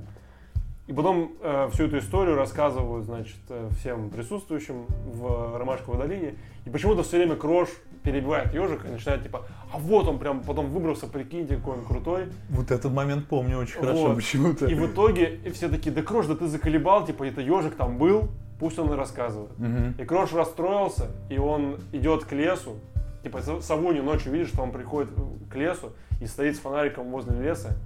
И 0.89 0.93
потом 0.95 1.33
э, 1.43 1.69
всю 1.71 1.85
эту 1.85 1.99
историю 1.99 2.35
рассказывают, 2.35 3.05
значит, 3.05 3.37
э, 3.51 3.69
всем 3.79 4.09
присутствующим 4.09 4.87
в 5.13 5.59
Ромашковой 5.59 5.99
долине. 5.99 6.35
И 6.65 6.71
почему-то 6.71 7.03
все 7.03 7.19
время 7.19 7.37
Крош 7.37 7.69
перебивает 8.03 8.55
ежика 8.55 8.89
и 8.89 8.93
начинает 8.93 9.23
типа, 9.23 9.45
а 9.71 9.79
вот 9.79 10.09
он 10.09 10.19
прям 10.19 10.41
потом 10.43 10.71
выбрался, 10.71 11.07
прикиньте, 11.07 11.57
какой 11.57 11.75
он 11.75 11.85
крутой. 11.85 12.29
Вот 12.49 12.71
этот 12.71 12.91
момент 12.91 13.29
помню 13.29 13.59
очень 13.59 13.79
хорошо 13.79 14.09
Вот. 14.09 14.17
почему-то. 14.17 14.65
И 14.65 14.75
в 14.75 14.87
итоге 14.87 15.39
и 15.45 15.51
все 15.51 15.69
такие, 15.69 15.95
да 15.95 16.01
Крош, 16.03 16.25
да 16.27 16.35
ты 16.35 16.47
заколебал, 16.47 17.05
типа, 17.05 17.25
это 17.25 17.43
ежик 17.43 17.75
там 17.75 17.99
был, 17.99 18.31
пусть 18.59 18.79
он 18.79 18.91
и 18.91 18.97
рассказывает. 18.97 19.59
Мгм. 19.59 19.95
И 19.99 20.05
Крош 20.07 20.33
расстроился, 20.33 21.11
и 21.29 21.37
он 21.37 21.81
идет 21.93 22.25
к 22.25 22.33
лесу. 22.33 22.77
Типа 23.23 23.39
Са- 23.39 23.61
Савунью 23.61 24.05
ночью 24.05 24.33
видишь, 24.33 24.49
что 24.49 24.63
он 24.63 24.73
приходит 24.73 25.11
к 25.51 25.55
лесу 25.55 25.93
и 26.23 26.27
стоит 26.27 26.57
с 26.57 26.61
фонариком 26.61 27.11
возле 27.11 27.39
леса. 27.39 27.77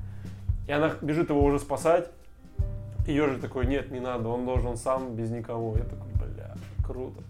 И 0.69 0.73
она 0.73 0.93
бежит 1.03 1.31
его 1.31 1.43
уже 1.43 1.59
спасать. 1.59 2.09
И 3.07 3.13
ежик 3.13 3.41
такой, 3.41 3.67
нет, 3.67 3.91
не 3.91 4.01
надо, 4.01 4.29
он 4.29 4.47
должен 4.47 4.77
сам, 4.77 5.15
без 5.15 5.31
никого. 5.31 5.77
Я 5.77 5.85
такой, 5.85 6.13
бля, 6.15 6.55
круто. 6.87 7.23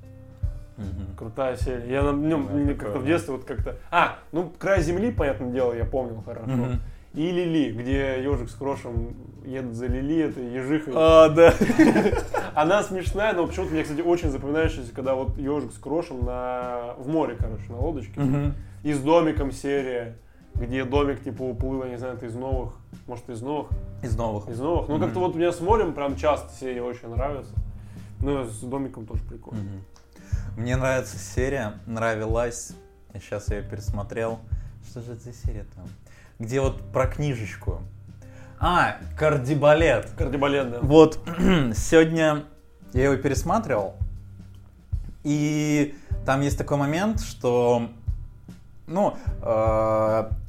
Мгм. 0.77 1.17
Крутая 1.17 1.57
серия. 1.57 1.91
Я 1.91 2.03
на 2.03 2.13
нем 2.13 2.49
Да, 2.67 2.75
как-то 2.75 2.99
в 2.99 3.07
детстве 3.07 3.35
вот 3.35 3.45
как-то... 3.45 3.77
А, 3.91 4.19
ну, 4.33 4.53
край 4.59 4.83
земли, 4.83 5.13
понятное 5.13 5.51
дело, 5.51 5.73
я 5.73 5.85
помнил 5.85 6.23
хорошо. 6.23 6.51
Мгм. 6.51 6.81
И 7.15 7.31
Лили, 7.31 7.73
где 7.73 8.23
ежик 8.23 8.49
с 8.49 8.55
Крошем 8.55 9.15
едут 9.45 9.75
за 9.75 9.87
Лили, 9.87 10.25
это 10.25 10.41
ежихой. 10.41 10.95
А, 10.97 11.29
да. 11.29 11.55
Она 12.55 12.83
смешная, 12.83 13.35
но 13.35 13.47
почему-то 13.47 13.73
мне, 13.73 13.83
кстати, 13.83 14.01
очень 14.01 14.31
запоминающаяся, 14.31 14.95
когда 14.95 15.15
вот 15.15 15.37
ежик 15.37 15.73
с 15.73 15.79
крошем 15.79 16.25
на... 16.25 16.95
в 16.99 17.09
море, 17.09 17.37
короче, 17.39 17.65
на 17.69 17.79
лодочке. 17.79 18.19
Мгм. 18.19 18.55
И 18.83 18.93
с 18.93 19.01
домиком 19.01 19.53
серия, 19.53 20.17
где 20.55 20.85
домик 20.85 21.23
типа 21.23 21.43
уплыл, 21.43 21.85
я 21.85 21.91
не 21.91 21.99
знаю, 21.99 22.15
это 22.17 22.27
из 22.27 22.35
новых, 22.35 22.75
может 23.07 23.29
из 23.31 23.43
новых, 23.43 23.71
Из 24.03 24.17
новых. 24.17 24.49
из 24.49 24.59
новых. 24.61 24.89
Ну 24.89 24.97
Мгм. 24.97 25.05
как-то 25.05 25.21
вот 25.21 25.35
мне 25.35 25.51
с 25.53 25.61
морем 25.61 25.93
прям 25.95 26.17
часто 26.17 26.53
серии 26.59 26.81
очень 26.81 27.09
нравятся. 27.09 27.53
Ну, 28.21 28.45
с 28.45 28.61
домиком 28.61 29.07
тоже 29.07 29.23
прикольно. 29.25 29.63
Мгм. 29.63 29.85
Мне 30.57 30.77
нравится 30.77 31.19
серия, 31.19 31.75
нравилась, 31.87 32.73
и 33.15 33.19
сейчас 33.19 33.49
я 33.49 33.59
ее 33.59 33.63
пересмотрел. 33.65 34.39
Что 34.89 35.01
же 35.01 35.13
это 35.13 35.23
за 35.23 35.33
серия 35.33 35.65
там? 35.75 35.87
Где 36.39 36.61
вот 36.61 36.81
про 36.93 37.07
книжечку. 37.07 37.81
А, 38.61 38.97
кардибалет. 39.19 40.11
Кардибалет, 40.17 40.71
да. 40.71 40.79
Вот, 40.83 41.19
сегодня 41.75 42.45
я 42.93 43.05
его 43.05 43.17
пересматривал, 43.17 43.95
и 45.25 45.95
там 46.25 46.41
есть 46.43 46.59
такой 46.59 46.77
момент, 46.77 47.21
что, 47.21 47.89
ну, 48.87 49.17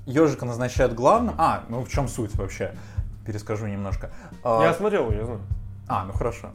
ежика 0.05 0.45
назначают 0.45 0.93
главным. 0.93 1.35
А, 1.37 1.63
ну 1.69 1.83
в 1.83 1.89
чем 1.89 2.07
суть 2.07 2.35
вообще? 2.35 2.73
Перескажу 3.25 3.67
немножко. 3.67 4.09
А, 4.43 4.63
Я 4.63 4.73
смотрел, 4.73 5.11
я 5.11 5.25
знаю. 5.25 5.39
а, 5.87 6.05
ну 6.05 6.13
хорошо. 6.13 6.49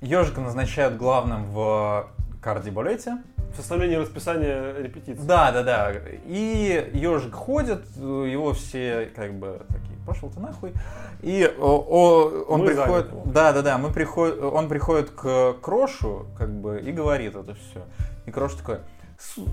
Ежика 0.00 0.40
назначают 0.40 0.96
главным 0.96 1.50
в 1.52 2.08
кардиболете. 2.42 3.18
Составление 3.54 3.98
расписания 3.98 4.72
репетиций. 4.78 5.24
Да, 5.26 5.50
да, 5.52 5.62
да. 5.62 5.92
И 6.26 6.90
ежик 6.94 7.34
ходит, 7.34 7.84
его 7.96 8.52
все 8.54 9.10
как 9.16 9.34
бы 9.34 9.60
такие, 9.68 9.98
пошел 10.06 10.30
ты 10.30 10.40
нахуй. 10.40 10.72
И 11.20 11.44
о, 11.58 11.84
о, 11.86 12.44
он 12.48 12.60
Мы 12.60 12.66
приходит, 12.68 13.32
да, 13.32 13.52
да, 13.52 13.62
да, 13.62 13.76
мы 13.76 13.90
приходит, 13.90 14.40
он 14.40 14.68
приходит 14.68 15.10
к 15.10 15.54
Крошу, 15.60 16.26
как 16.38 16.48
бы, 16.50 16.80
и 16.80 16.92
говорит 16.92 17.34
это 17.34 17.54
все. 17.54 17.84
И 18.24 18.30
Крош 18.30 18.54
такой, 18.54 18.78
«Слу- 19.18 19.50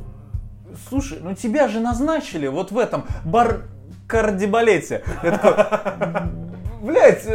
слушай, 0.89 1.19
ну 1.21 1.33
тебя 1.35 1.67
же 1.67 1.79
назначили 1.79 2.47
вот 2.47 2.71
в 2.71 2.77
этом 2.77 3.05
бар 3.25 3.61
кардиболете. 4.07 5.03
Я 5.23 5.31
такой, 5.37 5.65
блять, 6.81 7.27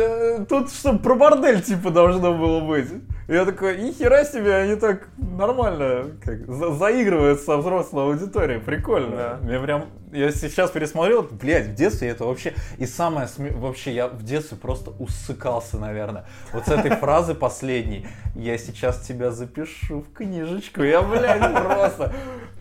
тут 0.48 0.70
что 0.72 0.98
про 0.98 1.14
бордель 1.14 1.62
типа 1.62 1.90
должно 1.90 2.32
было 2.34 2.60
быть. 2.60 2.88
И 3.28 3.34
я 3.34 3.44
такой, 3.44 3.80
ни 3.80 3.92
хера 3.92 4.24
себе, 4.24 4.54
они 4.56 4.74
так 4.74 5.08
нормально 5.16 6.06
как, 6.24 6.44
за- 6.48 6.72
заигрывают 6.74 7.40
со 7.40 7.56
взрослой 7.56 8.04
аудиторией, 8.04 8.60
прикольно. 8.60 9.16
Да. 9.16 9.38
Мне 9.42 9.60
прям, 9.60 9.84
я 10.10 10.32
сейчас 10.32 10.70
пересмотрел, 10.70 11.22
блядь, 11.30 11.68
в 11.68 11.74
детстве 11.74 12.08
это 12.08 12.24
вообще, 12.24 12.52
и 12.78 12.84
самое, 12.84 13.28
сме- 13.28 13.56
вообще, 13.56 13.94
я 13.94 14.08
в 14.08 14.24
детстве 14.24 14.58
просто 14.58 14.90
усыкался, 14.98 15.78
наверное. 15.78 16.24
Вот 16.52 16.66
с 16.66 16.68
этой 16.68 16.90
фразы 16.96 17.34
последней, 17.34 18.08
я 18.34 18.58
сейчас 18.58 18.98
тебя 19.00 19.30
запишу 19.30 20.00
в 20.00 20.12
книжечку, 20.12 20.82
я, 20.82 21.00
блядь, 21.00 21.54
просто, 21.64 22.12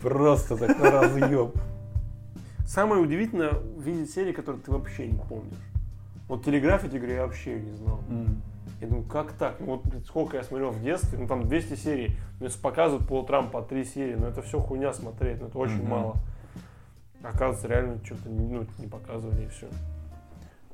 просто 0.02 0.58
такой 0.58 0.90
разъем. 0.90 1.52
Самое 2.66 3.02
удивительное 3.02 3.54
видеть 3.78 4.12
серии, 4.12 4.32
которые 4.32 4.62
ты 4.62 4.72
вообще 4.72 5.08
не 5.08 5.18
помнишь. 5.18 5.58
Вот 6.28 6.46
телеграф, 6.46 6.84
я 6.84 6.90
тебе 6.90 7.00
говорю, 7.00 7.16
я 7.16 7.26
вообще 7.26 7.60
не 7.60 7.76
знал. 7.76 8.00
Я 8.80 8.88
думаю, 8.88 9.06
как 9.06 9.34
так? 9.34 9.56
Ну 9.60 9.66
вот 9.66 9.84
сколько 10.08 10.38
я 10.38 10.44
смотрел 10.44 10.72
в 10.72 10.82
детстве, 10.82 11.20
ну 11.20 11.28
там 11.28 11.48
200 11.48 11.76
серий, 11.76 12.18
ну 12.40 12.46
если 12.46 12.60
показывают 12.60 13.08
по 13.08 13.20
утрам 13.20 13.50
по 13.50 13.62
3 13.62 13.86
серии, 13.86 14.16
ну 14.16 14.26
это 14.28 14.42
все 14.42 14.60
хуйня 14.60 14.92
смотреть, 14.94 15.40
ну 15.40 15.48
это 15.48 15.58
очень 15.60 15.82
Мгм. 15.82 15.90
мало. 15.90 16.16
Оказывается, 17.22 17.68
реально 17.68 18.00
что-то 18.04 18.30
ну, 18.30 18.66
не 18.80 18.88
показывали 18.88 19.44
и 19.44 19.48
все. 19.50 19.68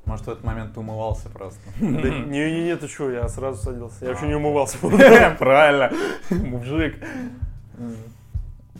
Может, 0.06 0.26
в 0.26 0.30
этот 0.30 0.44
момент 0.44 0.72
ты 0.72 0.80
умывался 0.80 1.28
просто. 1.28 1.60
Да 1.80 2.08
не, 2.08 2.50
не, 2.50 2.64
не, 2.64 2.76
ты 2.76 2.88
что, 2.88 3.10
я 3.10 3.28
сразу 3.28 3.62
садился. 3.62 4.06
Я 4.06 4.12
вообще 4.12 4.26
не 4.28 4.36
умывался. 4.36 4.78
Правильно, 5.38 5.92
мужик. 6.30 6.96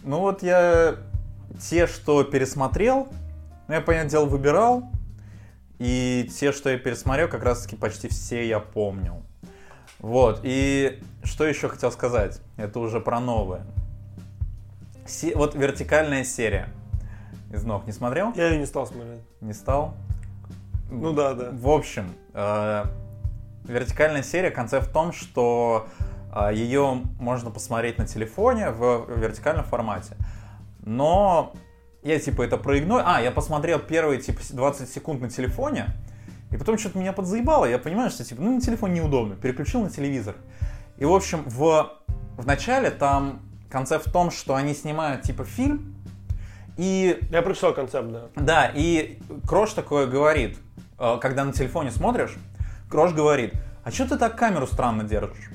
Ну 0.08 0.20
вот 0.20 0.42
я 0.42 0.94
те, 1.60 1.86
что 1.86 2.24
пересмотрел, 2.24 3.08
ну 3.66 3.74
я, 3.74 3.82
понятное 3.82 4.08
дело, 4.08 4.24
выбирал. 4.24 4.84
И 5.78 6.30
те, 6.34 6.50
что 6.50 6.70
я 6.70 6.78
пересмотрел, 6.78 7.28
как 7.28 7.42
раз 7.42 7.64
таки 7.64 7.76
почти 7.76 8.08
все 8.08 8.48
я 8.48 8.58
помнил. 8.58 9.22
Вот, 9.98 10.40
и 10.44 11.02
что 11.24 11.44
еще 11.44 11.68
хотел 11.68 11.92
сказать? 11.92 12.40
Это 12.56 12.80
уже 12.80 13.00
про 13.00 13.20
новое. 13.20 13.66
Се- 15.04 15.36
вот 15.36 15.54
вертикальная 15.54 16.24
серия. 16.24 16.70
Из 17.52 17.64
ног 17.64 17.84
не 17.84 17.92
смотрел? 17.92 18.32
Я 18.34 18.48
ее 18.48 18.58
не 18.60 18.66
стал 18.66 18.86
смотреть. 18.86 19.20
Не 19.42 19.52
стал? 19.52 19.94
Ну 20.90 21.12
да, 21.12 21.34
да. 21.34 21.50
В 21.52 21.68
общем, 21.68 22.14
э, 22.32 22.84
вертикальная 23.64 24.22
серия, 24.22 24.50
концепт 24.50 24.88
в 24.88 24.90
том, 24.90 25.12
что 25.12 25.86
ее 26.52 27.02
можно 27.18 27.50
посмотреть 27.50 27.98
на 27.98 28.06
телефоне 28.06 28.70
в 28.70 29.06
вертикальном 29.16 29.64
формате. 29.64 30.16
Но 30.84 31.52
я 32.02 32.18
типа 32.18 32.42
это 32.42 32.56
проигнорил. 32.56 33.04
А, 33.06 33.20
я 33.20 33.30
посмотрел 33.30 33.78
первые 33.78 34.20
типа 34.20 34.40
20 34.50 34.88
секунд 34.88 35.20
на 35.20 35.30
телефоне, 35.30 35.86
и 36.50 36.56
потом 36.56 36.78
что-то 36.78 36.98
меня 36.98 37.12
подзаебало. 37.12 37.66
Я 37.66 37.78
понимаю, 37.78 38.10
что 38.10 38.24
типа, 38.24 38.42
ну 38.42 38.54
на 38.54 38.60
телефоне 38.60 39.00
неудобно. 39.00 39.36
Переключил 39.36 39.82
на 39.82 39.90
телевизор. 39.90 40.36
И 40.96 41.04
в 41.04 41.12
общем, 41.12 41.44
в, 41.46 41.92
в 42.36 42.46
начале 42.46 42.90
там 42.90 43.40
концепт 43.70 44.06
в 44.06 44.12
том, 44.12 44.30
что 44.30 44.54
они 44.54 44.74
снимают 44.74 45.22
типа 45.22 45.44
фильм, 45.44 45.94
и 46.78 47.18
Я 47.32 47.42
прочитал 47.42 47.74
концепт, 47.74 48.08
да. 48.08 48.28
да, 48.36 48.72
и 48.72 49.18
Крош 49.48 49.72
такое 49.72 50.06
говорит, 50.06 50.56
э, 51.00 51.18
когда 51.20 51.44
на 51.44 51.52
телефоне 51.52 51.90
смотришь, 51.90 52.36
Крош 52.88 53.12
говорит, 53.12 53.52
а 53.82 53.90
что 53.90 54.08
ты 54.08 54.16
так 54.16 54.38
камеру 54.38 54.66
странно 54.68 55.02
держишь? 55.02 55.47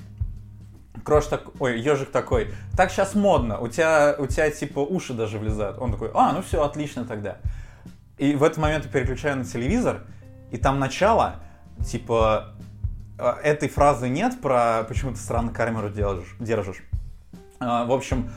Крош 1.03 1.25
так, 1.25 1.41
ой, 1.59 1.79
ежик 1.79 2.11
такой, 2.11 2.53
так 2.77 2.91
сейчас 2.91 3.13
модно, 3.13 3.59
у 3.59 3.67
тебя, 3.67 4.15
у 4.17 4.27
тебя 4.27 4.49
типа 4.49 4.79
уши 4.79 5.13
даже 5.13 5.37
влезают. 5.37 5.77
Он 5.79 5.91
такой, 5.91 6.11
а, 6.13 6.31
ну 6.31 6.41
все, 6.41 6.63
отлично 6.63 7.05
тогда. 7.05 7.37
И 8.17 8.35
в 8.35 8.43
этот 8.43 8.57
момент 8.59 8.85
я 8.85 8.91
переключаю 8.91 9.37
на 9.37 9.45
телевизор, 9.45 10.03
и 10.51 10.57
там 10.57 10.79
начало, 10.79 11.35
типа, 11.85 12.51
э, 13.17 13.33
этой 13.43 13.67
фразы 13.69 14.07
нет 14.07 14.39
про 14.39 14.85
почему 14.87 15.11
ты 15.11 15.17
странно 15.17 15.51
камеру 15.51 15.89
держишь. 15.89 16.35
держишь. 16.39 16.83
А, 17.59 17.85
В 17.85 17.91
общем, 17.91 18.31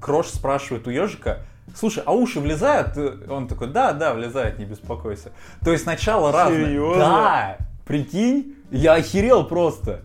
Крош 0.00 0.28
спрашивает 0.28 0.86
у 0.86 0.90
ежика, 0.90 1.40
слушай, 1.74 2.02
а 2.06 2.12
уши 2.12 2.40
влезают? 2.40 2.96
Он 3.28 3.48
такой, 3.48 3.68
да, 3.68 3.92
да, 3.92 4.14
влезают, 4.14 4.58
не 4.58 4.64
беспокойся. 4.64 5.32
То 5.64 5.72
есть 5.72 5.86
начало 5.86 6.30
разное. 6.30 6.66
Серьезно? 6.66 6.98
Да, 6.98 7.56
прикинь, 7.84 8.56
я 8.70 8.94
охерел 8.94 9.44
просто. 9.44 10.02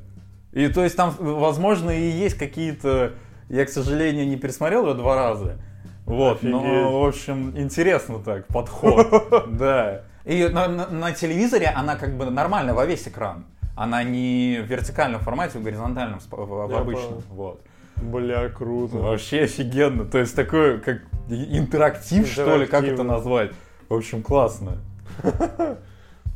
И 0.58 0.70
то 0.70 0.84
есть 0.84 0.96
там, 0.96 1.14
возможно, 1.20 1.92
и 1.92 2.10
есть 2.10 2.36
какие-то... 2.36 3.14
Я, 3.48 3.64
к 3.66 3.70
сожалению, 3.70 4.28
не 4.28 4.38
пересмотрел 4.38 4.82
его 4.86 4.96
два 4.96 5.16
раза. 5.16 5.58
Вот, 6.06 6.38
Офигеть. 6.38 6.52
но, 6.52 7.00
в 7.02 7.06
общем, 7.06 7.54
интересно 7.56 8.18
так, 8.20 8.48
подход. 8.48 9.06
Да. 9.52 10.02
И 10.26 10.48
на, 10.48 10.68
на- 10.68 10.88
на 10.90 11.12
телевизоре 11.12 11.68
она 11.68 11.96
как 11.96 12.18
бы 12.18 12.26
нормально 12.32 12.74
во 12.74 12.86
весь 12.88 13.08
экран. 13.08 13.46
Она 13.76 14.02
не 14.04 14.58
в 14.62 14.66
вертикальном 14.66 15.22
формате, 15.22 15.60
в 15.60 15.64
горизонтальном, 15.64 16.20
в, 16.20 16.28
в 16.32 16.76
обычном. 16.76 17.22
Вот. 17.30 17.62
Бля, 17.98 18.50
круто. 18.50 18.98
Вообще 18.98 19.42
офигенно. 19.44 20.06
То 20.06 20.18
есть 20.18 20.36
такой, 20.36 20.80
как 20.80 21.02
и- 21.30 21.56
интерактив, 21.58 22.28
что 22.28 22.58
ли, 22.58 22.66
как 22.66 22.84
это 22.84 23.04
назвать. 23.04 23.52
В 23.90 23.94
общем, 23.94 24.24
классно. 24.24 24.78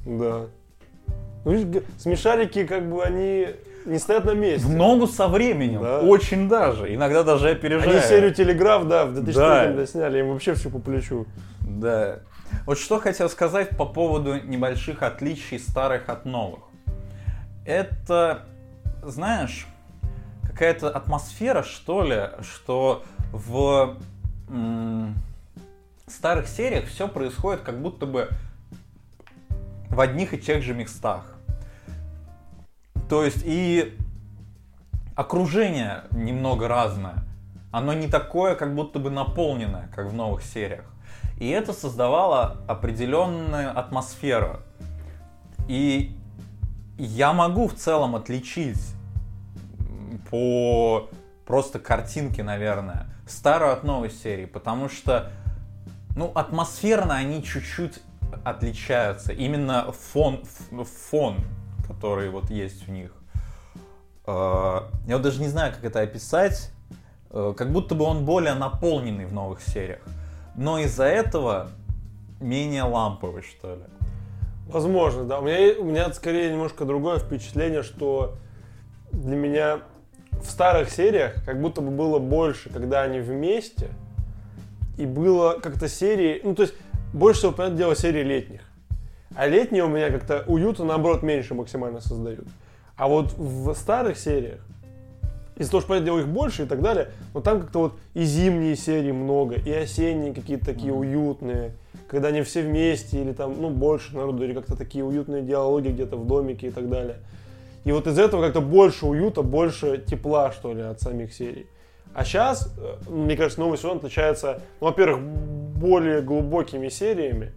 Да. 0.05 0.45
Ну, 1.43 1.81
смешарики, 1.97 2.65
как 2.65 2.87
бы, 2.89 3.03
они 3.03 3.47
не 3.85 3.99
стоят 3.99 4.25
на 4.25 4.31
месте. 4.31 4.65
В 4.67 4.69
ногу 4.73 5.07
со 5.07 5.27
временем. 5.27 5.81
Да. 5.81 5.99
Очень 6.01 6.47
даже. 6.49 6.93
Иногда 6.93 7.23
даже 7.23 7.49
опережая. 7.49 7.89
Они 7.89 8.01
серию 8.01 8.33
«Телеграф», 8.33 8.87
да, 8.87 9.05
в 9.05 9.13
2003 9.13 9.33
Да. 9.33 9.67
году 9.71 9.85
сняли, 9.85 10.19
им 10.19 10.31
вообще 10.31 10.53
все 10.53 10.69
по 10.69 10.79
плечу. 10.79 11.25
Да. 11.61 12.19
Вот 12.65 12.77
что 12.77 12.99
хотел 12.99 13.29
сказать 13.29 13.69
по 13.77 13.85
поводу 13.85 14.35
небольших 14.41 15.03
отличий 15.03 15.57
старых 15.59 16.09
от 16.09 16.25
новых. 16.25 16.59
Это, 17.65 18.43
знаешь, 19.03 19.67
какая-то 20.43 20.89
атмосфера, 20.89 21.63
что 21.63 22.03
ли, 22.03 22.29
что 22.41 23.03
в 23.31 23.95
м, 24.49 25.15
старых 26.07 26.47
сериях 26.47 26.85
все 26.87 27.07
происходит 27.07 27.61
как 27.61 27.81
будто 27.81 28.05
бы 28.05 28.29
в 29.89 29.99
одних 29.99 30.33
и 30.33 30.37
тех 30.37 30.61
же 30.63 30.73
местах. 30.73 31.37
То 33.11 33.25
есть 33.25 33.41
и 33.43 33.97
окружение 35.17 36.03
немного 36.11 36.69
разное. 36.69 37.25
Оно 37.69 37.91
не 37.91 38.07
такое, 38.07 38.55
как 38.55 38.73
будто 38.73 38.99
бы 38.99 39.09
наполненное, 39.09 39.89
как 39.93 40.07
в 40.07 40.13
новых 40.13 40.41
сериях. 40.43 40.85
И 41.37 41.49
это 41.49 41.73
создавало 41.73 42.63
определенную 42.69 43.77
атмосферу. 43.77 44.61
И 45.67 46.15
я 46.97 47.33
могу 47.33 47.67
в 47.67 47.75
целом 47.75 48.15
отличить 48.15 48.79
по 50.29 51.09
просто 51.45 51.79
картинке, 51.79 52.43
наверное, 52.43 53.07
старую 53.27 53.73
от 53.73 53.83
новой 53.83 54.09
серии, 54.09 54.45
потому 54.45 54.87
что, 54.87 55.33
ну, 56.15 56.31
атмосферно 56.33 57.15
они 57.15 57.43
чуть-чуть 57.43 57.99
отличаются. 58.45 59.33
Именно 59.33 59.91
фон, 59.91 60.45
фон, 61.09 61.35
который 61.91 62.29
вот 62.29 62.49
есть 62.49 62.87
у 62.87 62.91
них. 62.91 63.11
Э, 64.25 64.81
Я 65.07 65.15
вот 65.15 65.21
даже 65.21 65.41
не 65.41 65.47
знаю, 65.47 65.73
как 65.73 65.83
это 65.83 66.01
описать. 66.01 66.71
Э, 67.29 67.53
Как 67.57 67.71
будто 67.71 67.95
бы 67.95 68.05
он 68.05 68.25
более 68.25 68.53
наполненный 68.53 69.25
в 69.25 69.33
новых 69.33 69.61
сериях. 69.61 69.99
Но 70.55 70.79
из-за 70.79 71.05
этого 71.05 71.69
менее 72.39 72.83
ламповый, 72.83 73.43
что 73.43 73.75
ли. 73.75 73.83
Возможно, 74.67 75.25
да. 75.25 75.39
У 75.39 75.43
меня, 75.43 75.79
у 75.79 75.83
меня 75.83 76.13
скорее 76.13 76.51
немножко 76.51 76.85
другое 76.85 77.19
впечатление, 77.19 77.83
что 77.83 78.35
для 79.11 79.35
меня 79.35 79.79
в 80.31 80.49
старых 80.49 80.89
сериях 80.89 81.35
как 81.45 81.61
будто 81.61 81.81
бы 81.81 81.91
было 81.91 82.19
больше, 82.19 82.69
когда 82.69 83.01
они 83.01 83.19
вместе, 83.19 83.89
и 84.97 85.05
было 85.05 85.59
как-то 85.59 85.87
серии, 85.87 86.41
ну 86.43 86.55
то 86.55 86.63
есть 86.63 86.73
больше 87.13 87.39
всего, 87.39 87.51
понятное 87.51 87.77
дело, 87.77 87.95
серии 87.95 88.23
летних. 88.23 88.61
А 89.35 89.47
летние 89.47 89.83
у 89.83 89.87
меня 89.87 90.09
как-то 90.09 90.43
уюта, 90.47 90.83
наоборот, 90.83 91.23
меньше 91.23 91.53
максимально 91.53 92.01
создают. 92.01 92.47
А 92.97 93.07
вот 93.07 93.33
в 93.37 93.73
старых 93.73 94.17
сериях, 94.17 94.59
из-за 95.57 95.71
того, 95.71 95.81
что, 95.81 95.89
понятное 95.89 96.05
дело, 96.05 96.19
их 96.19 96.27
больше 96.27 96.63
и 96.63 96.65
так 96.65 96.81
далее, 96.81 97.09
но 97.33 97.41
там 97.41 97.61
как-то 97.61 97.79
вот 97.79 97.93
и 98.13 98.23
зимние 98.23 98.75
серии 98.75 99.11
много, 99.11 99.55
и 99.55 99.71
осенние 99.71 100.33
какие-то 100.33 100.65
такие 100.65 100.93
уютные, 100.93 101.73
когда 102.07 102.29
они 102.29 102.41
все 102.41 102.61
вместе, 102.61 103.21
или 103.21 103.31
там, 103.31 103.55
ну, 103.59 103.69
больше 103.69 104.15
народу, 104.15 104.43
или 104.43 104.53
как-то 104.53 104.75
такие 104.75 105.03
уютные 105.03 105.43
диалоги 105.43 105.89
где-то 105.89 106.17
в 106.17 106.27
домике 106.27 106.67
и 106.67 106.71
так 106.71 106.89
далее. 106.89 107.17
И 107.85 107.91
вот 107.91 108.07
из 108.07 108.19
этого 108.19 108.43
как-то 108.43 108.61
больше 108.61 109.05
уюта, 109.05 109.43
больше 109.43 109.97
тепла, 109.97 110.51
что 110.51 110.73
ли, 110.73 110.81
от 110.81 110.99
самих 110.99 111.33
серий. 111.33 111.67
А 112.13 112.25
сейчас, 112.25 112.73
мне 113.09 113.37
кажется, 113.37 113.61
новый 113.61 113.77
сезон 113.77 113.97
отличается, 113.97 114.61
ну, 114.81 114.87
во-первых, 114.87 115.21
более 115.21 116.21
глубокими 116.21 116.89
сериями, 116.89 117.53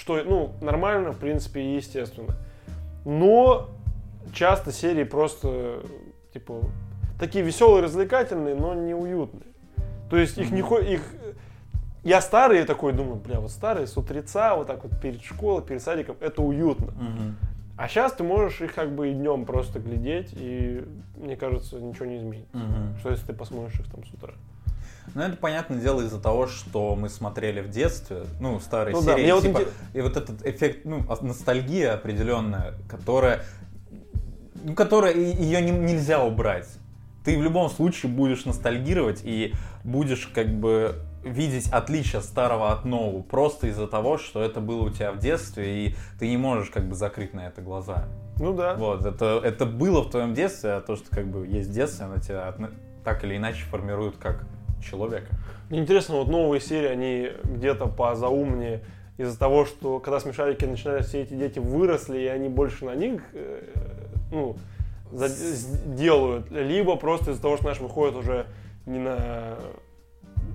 что, 0.00 0.22
ну, 0.24 0.52
нормально, 0.62 1.12
в 1.12 1.18
принципе, 1.18 1.60
и 1.60 1.76
естественно. 1.76 2.34
Но 3.04 3.68
часто 4.32 4.72
серии 4.72 5.04
просто, 5.04 5.82
типа, 6.32 6.62
такие 7.18 7.44
веселые, 7.44 7.84
развлекательные, 7.84 8.54
но 8.54 8.74
не 8.74 8.94
уютные. 8.94 9.44
То 10.08 10.16
есть 10.16 10.38
их 10.38 10.50
не 10.50 10.60
их 10.60 11.02
я 12.02 12.22
старый 12.22 12.64
такой 12.64 12.94
думаю, 12.94 13.16
бля, 13.16 13.40
вот 13.40 13.50
старые 13.50 13.86
с 13.86 13.94
утреца, 13.96 14.56
вот 14.56 14.66
так 14.66 14.82
вот 14.84 14.98
перед 15.00 15.22
школой, 15.22 15.62
перед 15.62 15.82
садиком, 15.82 16.16
это 16.20 16.40
уютно. 16.40 16.86
Мгм. 16.86 17.36
А 17.76 17.88
сейчас 17.88 18.12
ты 18.14 18.24
можешь 18.24 18.62
их 18.62 18.74
как 18.74 18.94
бы 18.94 19.10
и 19.10 19.12
днем 19.12 19.44
просто 19.44 19.80
глядеть, 19.80 20.30
и 20.32 20.82
мне 21.16 21.36
кажется, 21.36 21.78
ничего 21.78 22.06
не 22.06 22.16
изменит. 22.16 22.46
Мгм. 22.54 22.96
Что 23.00 23.10
если 23.10 23.26
ты 23.26 23.32
посмотришь 23.34 23.78
их 23.80 23.90
там 23.90 24.04
с 24.04 24.14
утра? 24.14 24.32
Ну, 25.14 25.22
это, 25.22 25.36
понятное 25.36 25.78
дело, 25.80 26.02
из-за 26.02 26.20
того, 26.20 26.46
что 26.46 26.94
мы 26.94 27.08
смотрели 27.08 27.60
в 27.60 27.68
детстве, 27.68 28.24
ну, 28.38 28.60
старые 28.60 28.94
Ну 28.94 29.02
да, 29.02 29.16
серии, 29.16 29.32
вот 29.32 29.42
типа, 29.42 29.58
инте- 29.58 29.68
и 29.94 30.00
вот 30.00 30.16
этот 30.16 30.46
эффект, 30.46 30.84
ну, 30.84 31.04
ос- 31.08 31.20
ностальгия 31.20 31.94
определенная, 31.94 32.74
которая, 32.88 33.42
ну, 34.62 34.74
которая, 34.74 35.14
ее 35.14 35.60
нельзя 35.60 36.22
убрать. 36.22 36.68
Ты 37.24 37.36
в 37.36 37.42
любом 37.42 37.68
случае 37.70 38.10
будешь 38.12 38.44
ностальгировать 38.44 39.20
и 39.24 39.52
будешь, 39.84 40.26
как 40.32 40.48
бы, 40.48 40.94
видеть 41.24 41.68
отличие 41.70 42.22
старого 42.22 42.72
от 42.72 42.84
нового, 42.84 43.22
просто 43.22 43.66
из-за 43.66 43.86
того, 43.86 44.16
что 44.16 44.42
это 44.42 44.60
было 44.60 44.82
у 44.84 44.90
тебя 44.90 45.12
в 45.12 45.18
детстве, 45.18 45.86
и 45.86 45.94
ты 46.18 46.28
не 46.28 46.36
можешь, 46.36 46.70
как 46.70 46.88
бы, 46.88 46.94
закрыть 46.94 47.34
на 47.34 47.46
это 47.46 47.60
глаза. 47.60 48.08
Ну 48.38 48.54
да. 48.54 48.74
Вот, 48.74 49.04
это, 49.04 49.40
это 49.44 49.66
было 49.66 50.02
в 50.02 50.10
твоем 50.10 50.32
детстве, 50.32 50.70
а 50.70 50.80
то, 50.80 50.96
что 50.96 51.10
как 51.10 51.26
бы 51.26 51.46
есть 51.46 51.68
в 51.68 51.72
детстве, 51.72 52.06
оно 52.06 52.16
тебя 52.18 52.54
так 53.04 53.22
или 53.24 53.36
иначе 53.36 53.64
формирует 53.64 54.16
как 54.16 54.46
человека. 54.82 55.28
Мне 55.68 55.80
интересно, 55.80 56.16
вот 56.16 56.28
новые 56.28 56.60
серии, 56.60 56.88
они 56.88 57.30
где-то 57.44 57.86
позаумнее 57.86 58.82
из-за 59.16 59.38
того, 59.38 59.64
что 59.64 60.00
когда 60.00 60.18
смешарики 60.20 60.64
начинают, 60.64 61.06
все 61.06 61.22
эти 61.22 61.34
дети 61.34 61.58
выросли, 61.58 62.18
и 62.18 62.26
они 62.26 62.48
больше 62.48 62.84
на 62.84 62.94
них, 62.94 63.22
э, 63.34 63.62
ну, 64.32 64.56
делают. 65.12 66.50
Либо 66.50 66.96
просто 66.96 67.32
из-за 67.32 67.42
того, 67.42 67.56
что 67.56 67.66
наши 67.66 67.82
выходят 67.82 68.16
уже 68.16 68.46
не 68.86 68.98
на, 68.98 69.56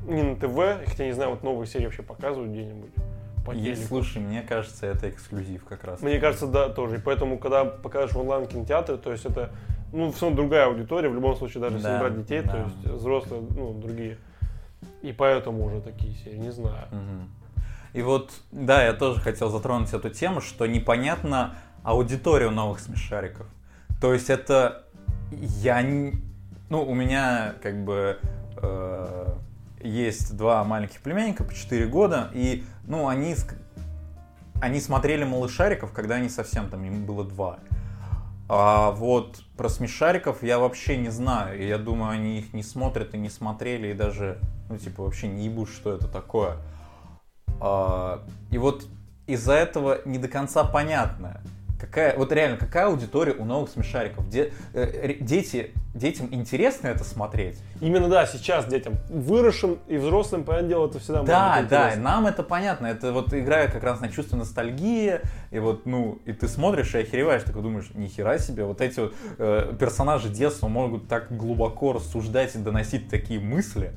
не 0.08 0.24
на 0.24 0.36
ТВ, 0.36 0.88
хотя 0.90 1.06
не 1.06 1.14
знаю, 1.14 1.32
вот 1.32 1.44
новые 1.44 1.68
серии 1.68 1.86
вообще 1.86 2.04
показывают 2.04 2.52
где-нибудь 2.52 2.92
по 3.46 3.52
Есть, 3.52 3.88
слушай, 3.88 4.22
мне 4.22 4.42
кажется, 4.42 4.88
это 4.88 5.10
эксклюзив 5.10 5.64
как 5.66 5.84
раз. 5.84 6.02
Мне 6.02 6.20
кажется, 6.20 6.48
да, 6.48 6.70
тоже. 6.70 6.96
И 6.96 7.00
поэтому, 7.00 7.38
когда 7.38 7.64
покажешь 7.64 8.16
в 8.16 8.20
онлайн 8.20 8.48
кинотеатре, 8.48 8.98
то 8.98 9.12
есть 9.12 9.26
это, 9.26 9.52
ну, 9.96 10.12
все 10.12 10.26
равно 10.26 10.38
другая 10.38 10.66
аудитория, 10.68 11.10
в 11.10 11.16
любом 11.16 11.36
случае, 11.36 11.62
даже 11.62 11.78
если 11.78 11.88
Да, 11.88 11.94
не 11.94 12.00
брать 12.00 12.18
детей, 12.18 12.42
то 12.42 12.48
да. 12.48 12.64
есть 12.64 13.00
взрослые, 13.00 13.42
ну, 13.56 13.74
другие. 13.74 14.18
И 15.02 15.14
поэтому 15.14 15.66
уже 15.66 15.82
такие 15.82 16.14
серии, 16.16 16.38
не 16.38 16.52
знаю. 16.52 16.88
И 17.94 18.02
вот, 18.02 18.32
да, 18.52 18.84
я 18.84 18.94
тоже 18.94 19.22
хотел 19.22 19.50
затронуть 19.50 19.94
эту 19.94 20.10
тему, 20.10 20.42
что 20.42 20.66
непонятна 20.66 21.56
аудитория 21.84 22.48
у 22.48 22.52
новых 22.52 22.82
смешариков. 22.82 23.48
То 24.02 24.14
есть 24.14 24.30
это 24.30 24.84
я 25.32 25.82
не... 25.82 26.14
Ну, 26.70 26.84
у 26.84 26.94
меня 26.94 27.56
как 27.62 27.86
бы 27.86 28.20
э, 28.58 29.26
есть 29.82 30.36
два 30.36 30.64
маленьких 30.66 31.00
племянника 31.00 31.44
по 31.46 31.54
4 31.54 31.86
года, 31.88 32.32
и, 32.34 32.66
ну, 32.86 33.08
они, 33.08 33.36
они 34.62 34.82
смотрели 34.82 35.24
малышариков, 35.24 35.94
когда 35.94 36.16
они 36.16 36.28
совсем 36.28 36.70
там, 36.70 36.84
им 36.84 37.06
было 37.06 37.24
два. 37.24 37.60
А 38.48 38.92
вот 38.92 39.42
про 39.58 39.70
смешариков 39.70 40.44
я 40.44 40.60
вообще 40.60 40.98
не 40.98 41.10
знаю. 41.10 41.66
Я 41.66 41.78
думаю, 41.78 42.12
они 42.12 42.40
их 42.40 42.54
не 42.54 42.64
смотрят 42.64 43.14
и 43.16 43.18
не 43.18 43.30
смотрели, 43.30 43.88
и 43.88 43.94
даже, 43.94 44.40
ну, 44.70 44.78
типа, 44.78 45.04
вообще 45.04 45.28
не 45.28 45.46
ебут, 45.46 45.70
что 45.70 45.94
это 45.94 46.08
такое. 46.08 46.58
А, 47.60 48.24
и 48.52 48.58
вот 48.58 48.86
из-за 49.26 49.54
этого 49.54 50.00
не 50.06 50.20
до 50.20 50.28
конца 50.28 50.64
понятно, 50.64 51.42
какая, 51.86 52.18
вот 52.18 52.32
реально, 52.32 52.58
какая 52.58 52.88
аудитория 52.88 53.34
у 53.34 53.46
новых 53.46 53.70
смешариков. 53.70 54.28
Де- 54.30 54.52
э, 54.74 55.16
дети, 55.20 55.72
детям 55.94 56.28
интересно 56.32 56.88
это 56.88 57.04
смотреть? 57.04 57.60
Именно, 57.82 58.08
да, 58.10 58.26
сейчас 58.26 58.66
детям, 58.66 58.96
выросшим 59.10 59.80
и 59.88 59.98
взрослым, 59.98 60.44
понятное 60.44 60.70
дело, 60.70 60.88
это 60.88 61.00
всегда 61.00 61.24
Да, 61.24 61.48
может 61.48 61.62
быть 61.62 61.70
да, 61.70 61.96
нам 61.98 62.28
это 62.28 62.44
понятно. 62.44 62.88
Это 62.88 63.14
вот 63.14 63.34
играет 63.34 63.72
как 63.72 63.84
раз 63.84 64.02
на 64.02 64.10
чувство 64.10 64.38
ностальгии. 64.38 65.22
И 65.52 65.60
вот, 65.60 65.86
ну, 65.86 66.20
и 66.26 66.34
ты 66.34 66.48
смотришь 66.48 66.94
и 66.96 67.00
охереваешь, 67.00 67.44
такой 67.44 67.62
думаешь, 67.62 67.90
нихера 67.94 68.38
себе, 68.38 68.66
вот 68.66 68.82
эти 68.82 69.00
вот 69.00 69.14
э, 69.38 69.74
персонажи 69.80 70.30
детства 70.30 70.68
могут 70.68 71.08
так 71.08 71.36
глубоко 71.36 71.94
рассуждать 71.94 72.56
и 72.56 72.58
доносить 72.58 73.10
такие 73.10 73.40
мысли. 73.40 73.92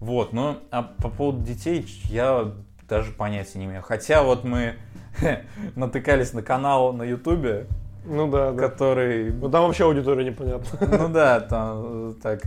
Вот, 0.00 0.32
ну, 0.32 0.58
а 0.70 0.82
по 0.82 1.08
поводу 1.08 1.42
детей 1.42 1.86
я 2.04 2.52
даже 2.88 3.12
понятия 3.12 3.58
не 3.58 3.64
имею. 3.64 3.82
Хотя 3.82 4.22
вот 4.22 4.44
мы 4.44 4.74
натыкались 5.76 6.32
на 6.32 6.42
канал 6.42 6.92
на 6.92 7.02
Ютубе, 7.02 7.66
Ну 8.06 8.30
да, 8.30 8.52
да. 8.52 8.68
который 8.68 9.32
Ну 9.32 9.50
там 9.50 9.64
вообще 9.66 9.84
аудитория 9.84 10.24
непонятна. 10.24 10.78
ну 10.98 11.08
да, 11.08 11.40
там 11.40 12.10
э, 12.10 12.14
так 12.22 12.42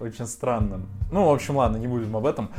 очень 0.00 0.26
странно. 0.26 0.82
Ну, 1.10 1.26
в 1.26 1.30
общем, 1.32 1.56
ладно, 1.56 1.76
не 1.76 1.86
будем 1.86 2.16
об 2.16 2.26
этом. 2.26 2.50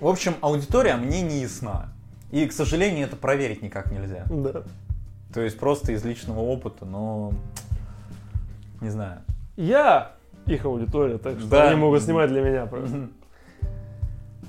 В 0.00 0.06
общем, 0.06 0.34
аудитория 0.40 0.96
мне 0.96 1.22
не 1.22 1.40
ясна. 1.40 1.88
И, 2.30 2.46
к 2.46 2.52
сожалению, 2.52 3.06
это 3.06 3.16
проверить 3.16 3.62
никак 3.62 3.90
нельзя. 3.90 4.24
Да. 4.28 4.62
То 5.32 5.40
есть 5.40 5.58
просто 5.58 5.92
из 5.92 6.04
личного 6.04 6.40
опыта, 6.40 6.84
но 6.84 7.32
не 8.80 8.90
знаю. 8.90 9.20
Я 9.56 10.12
их 10.46 10.64
аудитория, 10.64 11.18
так 11.18 11.38
что 11.38 11.48
Да. 11.48 11.68
они 11.68 11.76
могут 11.80 12.02
снимать 12.02 12.28
для 12.30 12.42
меня 12.42 12.66
просто. 12.66 13.08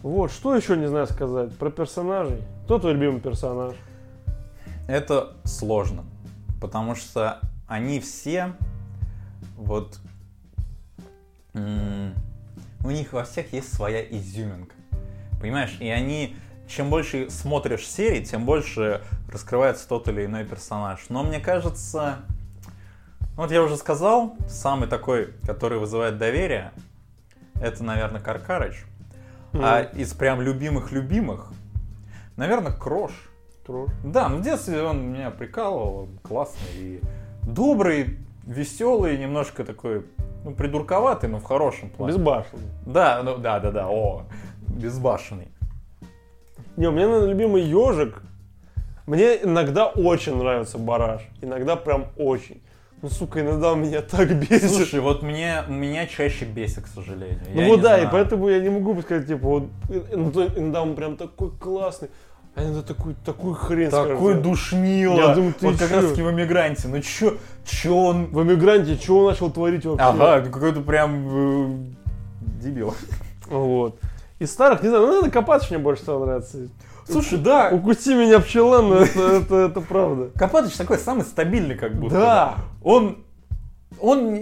Вот, 0.04 0.32
что 0.32 0.56
еще 0.56 0.78
не 0.78 0.88
знаю 0.88 1.08
сказать 1.08 1.54
про 1.58 1.70
персонажей. 1.70 2.42
Кто 2.66 2.80
твой 2.80 2.94
любимый 2.94 3.20
персонаж? 3.20 3.76
Это 4.88 5.36
сложно, 5.44 6.06
потому 6.62 6.96
что 6.96 7.40
они 7.68 8.00
все 8.00 8.54
вот 9.56 10.00
у 11.54 12.92
них 12.92 13.14
во 13.14 13.24
всех 13.24 13.52
есть 13.52 13.74
своя 13.74 14.02
изюминка, 14.04 14.76
понимаешь? 15.42 15.76
И 15.80 15.90
они 15.90 16.36
чем 16.68 16.90
больше 16.90 17.30
смотришь 17.30 17.88
серий, 17.88 18.24
тем 18.24 18.46
больше 18.46 19.02
раскрывается 19.32 19.88
тот 19.88 20.08
или 20.08 20.26
иной 20.26 20.46
персонаж. 20.46 21.06
Но 21.10 21.24
мне 21.24 21.40
кажется, 21.40 22.20
вот 23.36 23.52
я 23.52 23.64
уже 23.64 23.78
сказал, 23.78 24.36
самый 24.48 24.88
такой, 24.88 25.34
который 25.46 25.80
вызывает 25.80 26.18
доверие, 26.18 26.72
это, 27.56 27.84
наверное, 27.84 28.22
Каркарыч. 28.22 28.84
А 29.54 29.82
из 29.82 30.14
прям 30.14 30.42
любимых-любимых, 30.42 31.52
наверное, 32.36 32.72
Крош. 32.72 33.12
Трош. 33.68 33.90
Да, 34.04 34.30
ну 34.30 34.38
в 34.38 34.42
детстве 34.42 34.82
он 34.82 35.12
меня 35.12 35.30
прикалывал, 35.30 36.04
он 36.04 36.20
классный 36.24 36.70
и 36.78 37.02
добрый, 37.44 38.18
веселый, 38.46 39.18
немножко 39.18 39.66
такой, 39.66 40.06
ну, 40.46 40.56
придурковатый, 40.56 41.30
но 41.30 41.40
в 41.40 41.44
хорошем 41.44 41.90
плане. 41.90 42.14
Безбашенный. 42.14 42.64
Да, 42.86 43.22
ну 43.24 43.38
да, 43.38 43.60
да, 43.60 43.72
да, 43.72 43.88
о, 43.90 44.24
безбашенный. 44.70 45.50
Не, 46.78 46.88
у 46.88 46.92
меня 46.92 47.08
наверное, 47.08 47.30
любимый 47.30 47.64
ежик. 47.64 48.22
Мне 49.06 49.44
иногда 49.44 49.88
очень 49.88 50.38
нравится 50.38 50.78
бараш. 50.78 51.22
Иногда 51.42 51.76
прям 51.76 52.08
очень. 52.18 52.62
Ну, 53.02 53.10
сука, 53.10 53.42
иногда 53.42 53.74
он 53.74 53.82
меня 53.82 54.02
так 54.02 54.34
бесит. 54.40 54.72
Слушай, 54.72 55.02
вот 55.02 55.22
мне, 55.22 55.64
меня 55.68 56.08
чаще 56.08 56.46
бесит, 56.46 56.86
к 56.86 56.88
сожалению. 56.88 57.40
ну 57.54 57.62
Я 57.62 57.68
вот 57.68 57.82
да, 57.82 57.96
знаю. 57.96 58.08
и 58.08 58.12
поэтому 58.12 58.50
я 58.50 58.60
не 58.60 58.70
могу 58.70 59.00
сказать, 59.02 59.28
типа, 59.28 59.48
вот, 59.48 59.64
иногда, 59.90 60.46
иногда 60.46 60.82
он 60.82 60.96
прям 60.96 61.16
такой 61.16 61.52
классный, 61.52 62.10
а 62.58 62.64
иногда 62.64 62.82
такой, 62.82 63.16
такой 63.24 63.54
хрен 63.54 63.92
Такой 63.92 64.34
душнило. 64.42 65.16
Я 65.16 65.36
думаю, 65.36 65.54
ты 65.54 65.68
вот 65.68 65.78
как 65.78 65.90
чё? 65.90 65.96
раз 65.96 66.10
таки 66.10 66.24
в 66.24 66.32
«Эмигранте». 66.32 66.88
Ну 66.88 67.00
чё, 67.02 67.38
чё 67.64 67.96
он... 67.96 68.26
В 68.32 68.42
эмигранте, 68.42 68.96
что 68.96 69.20
он 69.20 69.26
начал 69.28 69.52
творить 69.52 69.86
вообще? 69.86 70.04
Ага, 70.04 70.42
какой-то 70.42 70.82
прям 70.82 71.28
э, 71.30 71.70
дебил. 72.60 72.96
Вот. 73.48 74.00
Из 74.40 74.52
старых, 74.52 74.82
не 74.82 74.90
знаю, 74.90 75.06
ну, 75.06 75.16
надо 75.18 75.30
Копатыч 75.30 75.70
мне 75.70 75.78
больше 75.78 76.02
стал 76.02 76.26
нравиться. 76.26 76.68
Слушай, 77.08 77.38
да, 77.38 77.70
Укуси 77.72 78.10
меня 78.10 78.40
пчела, 78.40 78.82
но 78.82 78.96
это, 78.96 79.22
это, 79.22 79.56
это 79.56 79.82
правда. 79.82 80.32
Копатыч 80.36 80.74
такой 80.74 80.98
самый 80.98 81.26
стабильный, 81.26 81.76
как 81.76 81.96
будто. 81.96 82.16
Да. 82.16 82.56
Он... 82.84 83.20
Он... 84.02 84.36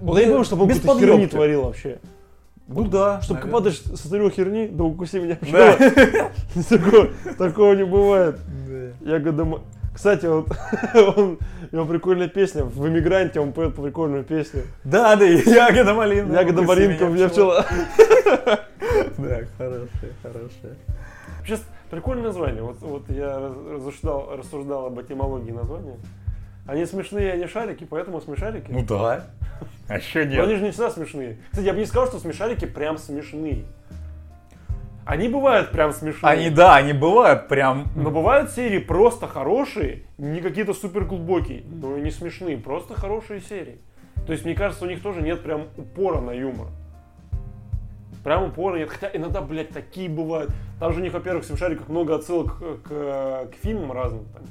Вот 0.00 0.18
я 0.18 0.24
не 0.24 0.30
помню, 0.30 0.44
чтобы 0.44 0.64
он 0.64 0.68
без 0.68 0.80
какой-то 0.80 1.06
херни 1.06 1.26
творил 1.28 1.62
вообще. 1.62 2.00
Ну 2.66 2.84
да. 2.84 3.20
Чтобы. 3.22 3.40
Копатыч 3.40 3.80
сотворил 3.94 4.30
херни, 4.30 4.68
да 4.68 4.84
укуси 4.84 5.16
меня 5.16 5.36
пчела. 5.36 5.76
Такого, 7.38 7.74
не 7.74 7.84
бывает. 7.84 8.38
Ягода... 9.00 9.44
ма- 9.44 9.60
Кстати, 9.94 10.26
вот 10.26 10.48
он, 10.94 11.38
у 11.72 11.76
него 11.76 11.84
прикольная 11.86 12.28
песня. 12.28 12.64
В 12.64 12.88
«Эмигранте» 12.88 13.38
он 13.40 13.52
поет 13.52 13.74
прикольную 13.76 14.24
песню. 14.24 14.62
Да, 14.82 15.14
да, 15.16 15.24
ягода 15.26 15.94
малинка. 15.94 16.32
Ягода 16.40 16.62
малинка, 16.62 17.02
у 17.04 17.08
меня 17.10 17.28
пчела. 17.28 17.64
Да, 19.18 19.40
хорошая, 19.58 20.12
хорошая. 20.22 20.74
Сейчас 21.44 21.62
прикольное 21.90 22.24
название. 22.24 22.62
Вот, 22.62 22.80
вот 22.80 23.10
я 23.10 23.52
рассуждал, 23.72 24.30
рассуждал 24.36 24.86
об 24.86 25.00
этимологии 25.00 25.52
названия. 25.52 25.96
Они 26.66 26.86
смешные, 26.86 27.32
они 27.32 27.46
шарики, 27.46 27.84
поэтому 27.88 28.20
смешарики. 28.22 28.70
Ну 28.70 28.82
да. 28.88 29.26
А 29.88 30.00
что 30.00 30.24
Но 30.24 30.42
они 30.42 30.54
же 30.56 30.62
не 30.62 30.70
всегда 30.70 30.90
смешные. 30.90 31.38
Кстати, 31.50 31.66
я 31.66 31.74
бы 31.74 31.78
не 31.78 31.84
сказал, 31.84 32.08
что 32.08 32.18
смешарики 32.18 32.64
прям 32.64 32.96
смешные. 32.96 33.64
Они 35.04 35.28
бывают 35.28 35.70
прям 35.70 35.92
смешные. 35.92 36.32
Они, 36.32 36.50
да, 36.50 36.76
они 36.76 36.94
бывают 36.94 37.48
прям... 37.48 37.88
Но 37.94 38.10
бывают 38.10 38.50
серии 38.50 38.78
просто 38.78 39.26
хорошие, 39.26 40.04
не 40.16 40.40
какие-то 40.40 40.72
супер 40.72 41.04
глубокие, 41.04 41.62
но 41.66 41.98
и 41.98 42.00
не 42.00 42.10
смешные, 42.10 42.56
просто 42.56 42.94
хорошие 42.94 43.40
серии. 43.40 43.78
То 44.26 44.32
есть, 44.32 44.46
мне 44.46 44.54
кажется, 44.54 44.86
у 44.86 44.88
них 44.88 45.02
тоже 45.02 45.20
нет 45.20 45.42
прям 45.42 45.68
упора 45.76 46.20
на 46.20 46.30
юмор. 46.30 46.68
Прям 48.22 48.44
упора 48.44 48.76
нет. 48.76 48.88
Хотя 48.88 49.10
иногда, 49.12 49.42
блядь, 49.42 49.68
такие 49.68 50.08
бывают. 50.08 50.50
Там 50.80 50.94
же 50.94 51.00
у 51.00 51.02
них, 51.02 51.12
во-первых, 51.12 51.44
в 51.44 51.46
смешариках 51.46 51.90
много 51.90 52.14
отсылок 52.14 52.56
к, 52.56 52.88
к, 52.88 53.48
к 53.52 53.54
фильмам 53.62 53.92
разным. 53.92 54.24
Там, 54.32 54.42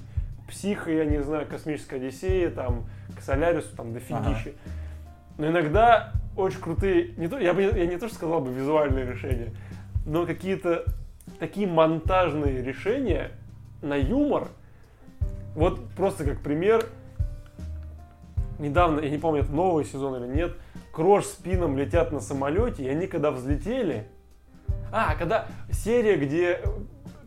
Психо, 0.47 0.91
я 0.91 1.05
не 1.05 1.23
знаю, 1.23 1.47
Космическая 1.47 1.95
Одиссея, 1.95 2.51
там, 2.51 2.85
к 3.17 3.21
Солярису, 3.21 3.75
там, 3.75 3.93
дофигища. 3.93 4.51
Ага. 4.51 4.51
Но 5.37 5.47
иногда 5.47 6.13
очень 6.35 6.59
крутые, 6.59 7.13
не 7.17 7.27
то, 7.27 7.37
я, 7.39 7.53
бы, 7.53 7.61
я 7.61 7.85
не 7.85 7.97
то, 7.97 8.07
что 8.07 8.15
сказал 8.15 8.41
бы 8.41 8.51
визуальные 8.51 9.05
решения, 9.05 9.53
но 10.05 10.25
какие-то 10.25 10.85
такие 11.39 11.67
монтажные 11.67 12.61
решения 12.61 13.31
на 13.81 13.95
юмор. 13.95 14.47
Вот 15.55 15.87
просто 15.95 16.25
как 16.25 16.41
пример, 16.41 16.85
недавно, 18.59 18.99
я 19.01 19.09
не 19.09 19.17
помню, 19.17 19.41
это 19.41 19.51
новый 19.51 19.85
сезон 19.85 20.23
или 20.23 20.33
нет, 20.33 20.55
Крош 20.91 21.25
с 21.25 21.35
Пином 21.35 21.77
летят 21.77 22.11
на 22.11 22.19
самолете, 22.19 22.83
и 22.83 22.87
они 22.87 23.07
когда 23.07 23.31
взлетели... 23.31 24.07
А, 24.91 25.15
когда 25.15 25.47
серия, 25.71 26.17
где 26.17 26.61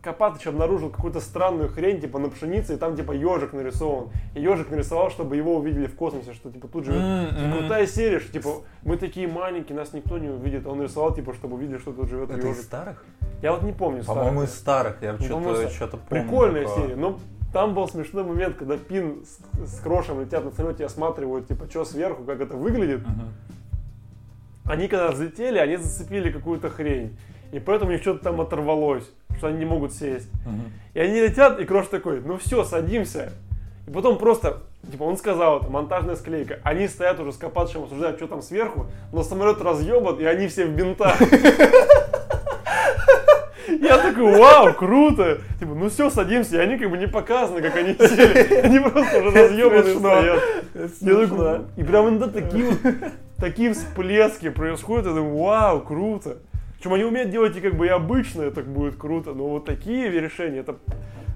Копатыч 0.07 0.47
обнаружил 0.47 0.89
какую-то 0.89 1.19
странную 1.19 1.67
хрень, 1.67 1.99
типа 1.99 2.17
на 2.17 2.29
пшенице, 2.29 2.75
и 2.75 2.77
там 2.77 2.95
типа 2.95 3.11
ежик 3.11 3.51
нарисован. 3.51 4.07
И 4.35 4.41
ежик 4.41 4.69
нарисовал, 4.69 5.09
чтобы 5.09 5.35
его 5.35 5.57
увидели 5.57 5.87
в 5.87 5.95
космосе, 5.95 6.33
что 6.33 6.49
типа 6.49 6.69
тут 6.69 6.85
живет. 6.85 7.01
М-м. 7.01 7.57
Крутая 7.57 7.85
серия, 7.87 8.21
что 8.21 8.31
типа 8.31 8.61
мы 8.83 8.95
такие 8.95 9.27
маленькие, 9.27 9.77
нас 9.77 9.91
никто 9.91 10.17
не 10.17 10.29
увидит. 10.29 10.65
Он 10.65 10.77
нарисовал, 10.77 11.13
типа, 11.13 11.33
чтобы 11.33 11.55
увидели, 11.55 11.77
что 11.77 11.91
тут 11.91 12.07
живет 12.07 12.29
Это 12.29 12.39
из 12.39 12.45
ежик. 12.45 12.63
старых? 12.63 13.03
Я 13.41 13.51
вот 13.51 13.63
не 13.63 13.73
помню. 13.73 14.05
По-моему, 14.05 14.45
старых. 14.45 14.49
из 14.49 14.57
старых. 14.57 15.01
Я 15.01 15.13
по-моему, 15.15 15.53
что-то 15.53 15.67
из 15.67 15.75
что-то 15.75 15.97
помню. 15.97 16.23
Прикольная 16.23 16.63
такое. 16.63 16.83
серия. 16.83 16.95
Но 16.95 17.19
там 17.51 17.73
был 17.73 17.89
смешной 17.89 18.23
момент, 18.23 18.55
когда 18.55 18.77
Пин 18.77 19.25
с, 19.25 19.69
с 19.69 19.81
Крошем 19.81 20.21
летят 20.21 20.45
на 20.45 20.51
самолете 20.51 20.83
и 20.83 20.85
осматривают, 20.85 21.49
типа, 21.49 21.65
что 21.69 21.83
сверху, 21.83 22.23
как 22.23 22.39
это 22.39 22.55
выглядит. 22.55 23.01
Мгм. 23.01 23.33
Они 24.63 24.87
когда 24.87 25.11
взлетели, 25.11 25.57
они 25.57 25.75
зацепили 25.75 26.31
какую-то 26.31 26.69
хрень. 26.69 27.17
И 27.51 27.59
поэтому 27.59 27.91
у 27.91 27.93
них 27.93 28.01
что-то 28.01 28.23
там 28.23 28.41
оторвалось, 28.41 29.09
что 29.37 29.47
они 29.47 29.59
не 29.59 29.65
могут 29.65 29.93
сесть. 29.93 30.29
Мгм. 30.45 30.71
И 30.93 30.99
они 30.99 31.21
летят, 31.21 31.59
и 31.59 31.65
Крош 31.65 31.87
такой, 31.87 32.21
ну 32.21 32.37
все, 32.37 32.63
садимся. 32.63 33.31
И 33.87 33.91
потом 33.91 34.17
просто, 34.17 34.63
типа, 34.91 35.03
он 35.03 35.17
сказал, 35.17 35.59
это 35.61 35.69
монтажная 35.69 36.15
склейка. 36.15 36.59
Они 36.63 36.87
стоят 36.87 37.19
уже 37.19 37.31
с 37.31 37.37
Копатышем, 37.37 37.83
обсуждают, 37.83 38.17
что 38.17 38.27
там 38.27 38.41
сверху, 38.41 38.87
но 39.13 39.23
самолет 39.23 39.61
разъебан, 39.61 40.19
и 40.19 40.25
они 40.25 40.47
все 40.47 40.65
в 40.65 40.71
бинтах. 40.71 41.17
Я 43.67 43.97
такой, 43.97 44.37
вау, 44.37 44.73
круто! 44.73 45.39
Типа, 45.59 45.73
ну 45.73 45.89
все, 45.89 46.09
садимся, 46.09 46.55
и 46.55 46.59
они 46.59 46.77
как 46.77 46.89
бы 46.89 46.97
не 46.97 47.07
показаны, 47.07 47.61
как 47.61 47.75
они 47.75 47.93
сели. 47.93 48.61
Они 48.63 48.79
просто 48.79 49.19
уже 49.19 49.31
разъебаны 49.31 49.83
смешно. 49.83 49.99
стоят. 49.99 50.43
Я 51.01 51.27
такой, 51.27 51.59
и 51.75 51.83
прям 51.83 52.09
иногда 52.09 52.27
такие 52.27 52.65
вот, 52.65 52.79
такие 53.37 53.73
всплески 53.73 54.49
происходят, 54.49 55.05
я 55.07 55.13
думаю, 55.13 55.37
вау, 55.37 55.81
круто. 55.81 56.37
Причем 56.77 56.93
они 56.93 57.03
умеют 57.03 57.31
делать 57.31 57.55
и 57.57 57.61
как 57.61 57.75
бы 57.75 57.87
и 57.87 57.89
обычно 57.89 58.43
это 58.43 58.61
будет 58.61 58.97
круто, 58.97 59.33
но 59.33 59.47
вот 59.47 59.65
такие 59.65 60.09
решения, 60.11 60.59
это 60.59 60.77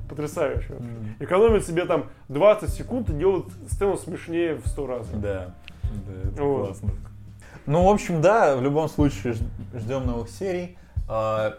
потрясающе. 0.08 0.74
Мгм. 0.74 1.16
Экономят 1.20 1.66
себе 1.66 1.86
там 1.86 2.06
20 2.30 2.70
секунд 2.70 3.10
и 3.10 3.14
делают 3.14 3.48
сцену 3.70 3.98
смешнее 3.98 4.56
в 4.56 4.68
100 4.68 4.88
раз. 4.88 5.08
Да, 5.14 5.56
да, 5.84 6.30
это 6.30 6.44
Вот. 6.44 6.66
классно. 6.68 6.92
Ну, 7.66 7.86
в 7.86 7.90
общем, 7.90 8.22
да, 8.22 8.56
в 8.56 8.62
любом 8.62 8.90
случае 8.90 9.36
ждем 9.74 10.06
новых 10.06 10.30
серий. 10.30 10.78
А, 11.08 11.56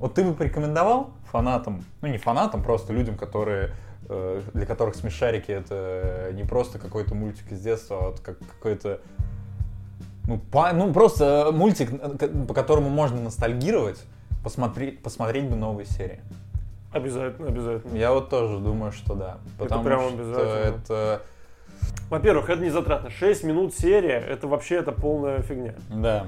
Вот 0.00 0.14
ты 0.14 0.22
бы 0.22 0.32
порекомендовал 0.32 1.10
фанатам, 1.32 1.84
ну 2.02 2.08
не 2.08 2.18
фанатам, 2.18 2.62
просто 2.62 2.92
людям, 2.92 3.16
которые 3.16 3.72
э, 4.08 4.42
для 4.54 4.64
которых 4.64 4.94
смешарики 4.94 5.50
это 5.50 6.30
не 6.34 6.44
просто 6.44 6.78
какой-то 6.78 7.14
мультик 7.14 7.50
из 7.50 7.60
детства, 7.60 7.98
а 7.98 8.00
вот 8.10 8.20
как 8.20 8.38
какой-то 8.38 9.00
ну, 10.28 10.38
па- 10.52 10.72
ну 10.72 10.92
просто 10.92 11.50
мультик, 11.52 11.90
э, 11.90 12.28
по 12.46 12.54
которому 12.54 12.90
можно 12.90 13.20
ностальгировать, 13.20 14.04
посмотреть, 14.44 15.02
посмотреть 15.02 15.48
бы 15.48 15.56
новые 15.56 15.86
серии. 15.86 16.20
Обязательно, 16.92 17.48
обязательно. 17.48 17.96
Я 17.96 18.12
вот 18.12 18.28
тоже 18.30 18.58
думаю, 18.58 18.92
что 18.92 19.14
да. 19.14 19.38
Потому 19.58 19.84
прям 19.84 20.00
что 20.00 20.14
обязательно. 20.14 20.76
это 20.76 21.22
Во-первых, 22.10 22.50
это 22.50 22.62
не 22.62 22.70
затратно. 22.70 23.10
6 23.10 23.42
минут 23.44 23.74
серия, 23.74 24.18
это 24.18 24.46
вообще 24.46 24.76
это 24.76 24.92
полная 24.92 25.40
фигня. 25.42 25.74
да. 25.90 26.26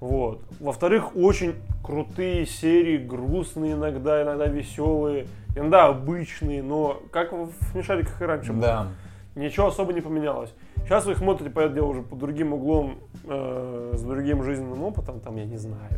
Вот. 0.00 0.42
Во-вторых, 0.60 1.16
очень 1.16 1.54
крутые 1.82 2.44
серии, 2.44 2.98
грустные 2.98 3.72
иногда, 3.72 4.22
иногда 4.22 4.46
веселые, 4.46 5.26
иногда 5.56 5.86
обычные, 5.86 6.62
но 6.62 7.00
как 7.10 7.32
в 7.32 7.50
смешариках 7.72 8.20
и 8.20 8.24
раньше 8.24 8.52
было. 8.52 8.60
Да. 8.60 8.86
Ничего 9.34 9.68
особо 9.68 9.92
не 9.94 10.02
поменялось. 10.02 10.52
Сейчас 10.84 11.06
вы 11.06 11.12
их 11.12 11.18
смотрите, 11.18 11.50
понятное 11.50 11.76
дело, 11.76 11.86
уже 11.86 12.02
под 12.02 12.18
другим 12.18 12.52
углом, 12.52 12.98
э, 13.24 13.92
с 13.94 14.02
другим 14.02 14.42
жизненным 14.42 14.82
опытом, 14.82 15.20
там, 15.20 15.36
я 15.36 15.44
не 15.46 15.56
знаю, 15.56 15.88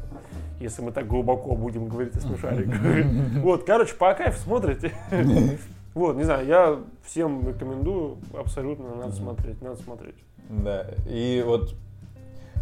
если 0.60 0.82
мы 0.82 0.92
так 0.92 1.06
глубоко 1.08 1.56
будем 1.56 1.88
говорить 1.88 2.14
о 2.16 2.20
смешариках. 2.20 2.80
Вот, 3.42 3.64
короче, 3.64 3.94
по 3.94 4.14
кайфу 4.14 4.38
смотрите. 4.40 4.92
Вот, 5.94 6.14
не 6.16 6.24
знаю, 6.24 6.46
я 6.46 6.78
всем 7.04 7.48
рекомендую, 7.48 8.18
абсолютно 8.38 8.94
надо 8.96 9.12
смотреть, 9.12 9.62
надо 9.62 9.80
смотреть. 9.82 10.14
Да, 10.50 10.88
и 11.08 11.42
вот, 11.44 11.74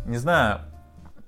не 0.07 0.19
знаю, 0.19 0.61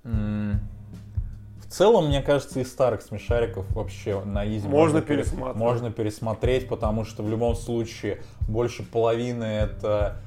в 0.05 1.69
целом, 1.69 2.07
мне 2.07 2.23
кажется, 2.23 2.61
из 2.61 2.71
старых 2.71 3.03
смешариков 3.03 3.69
вообще 3.75 4.23
на 4.25 4.47
изи 4.47 4.69
Можно 4.69 5.03
пере- 5.03 5.25
пересматривать. 5.25 5.57
Можно 5.57 5.91
пересмотреть, 5.91 6.69
потому 6.69 7.05
что 7.05 7.25
в 7.25 7.29
любом 7.29 7.57
случае 7.57 8.21
больше 8.49 8.85
половины 8.85 9.45
это 9.45 10.19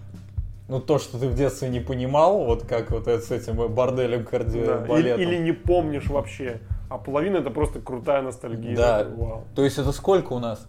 ну, 0.70 0.80
то, 0.80 0.99
что 0.99 1.17
ты 1.17 1.28
в 1.28 1.36
детстве 1.36 1.67
не 1.67 1.80
понимал, 1.80 2.45
вот 2.45 2.63
как 2.63 2.91
вот 2.91 3.07
это 3.07 3.22
с 3.26 3.32
этим 3.32 3.55
борделем 3.74 4.24
Да, 4.24 4.30
кардиобалетом. 4.30 5.20
Или, 5.20 5.36
или 5.36 5.43
не 5.43 5.51
помнишь 5.51 6.07
вообще. 6.07 6.61
А 6.89 6.99
половина 6.99 7.38
это 7.38 7.49
просто 7.49 7.82
крутая 7.82 8.22
ностальгия. 8.22 8.76
Да. 8.76 9.07
Вау. 9.17 9.43
То 9.55 9.63
есть 9.63 9.80
это 9.80 9.91
сколько 9.91 10.34
у 10.34 10.39
нас? 10.39 10.65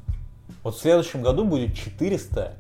Вот 0.63 0.75
в 0.75 0.79
следующем 0.79 1.23
году 1.23 1.45
будет 1.45 1.75
400, 1.75 2.55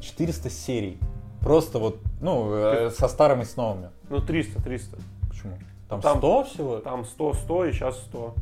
400 0.00 0.50
серий. 0.50 0.98
Просто 1.40 1.78
вот, 1.78 1.98
ну, 2.20 2.52
э, 2.52 2.90
со 2.90 3.06
старыми 3.06 3.42
и 3.42 3.44
с 3.44 3.56
новыми. 3.56 3.90
Ну, 4.10 4.20
300, 4.20 4.60
300. 4.60 4.98
Почему? 5.28 5.52
Там, 5.88 6.00
Там- 6.00 6.18
100 6.18 6.44
всего? 6.44 6.78
Там 6.78 7.04
100, 7.04 7.34
100 7.34 7.64
и 7.66 7.72
сейчас 7.72 7.96
100. 7.98 8.34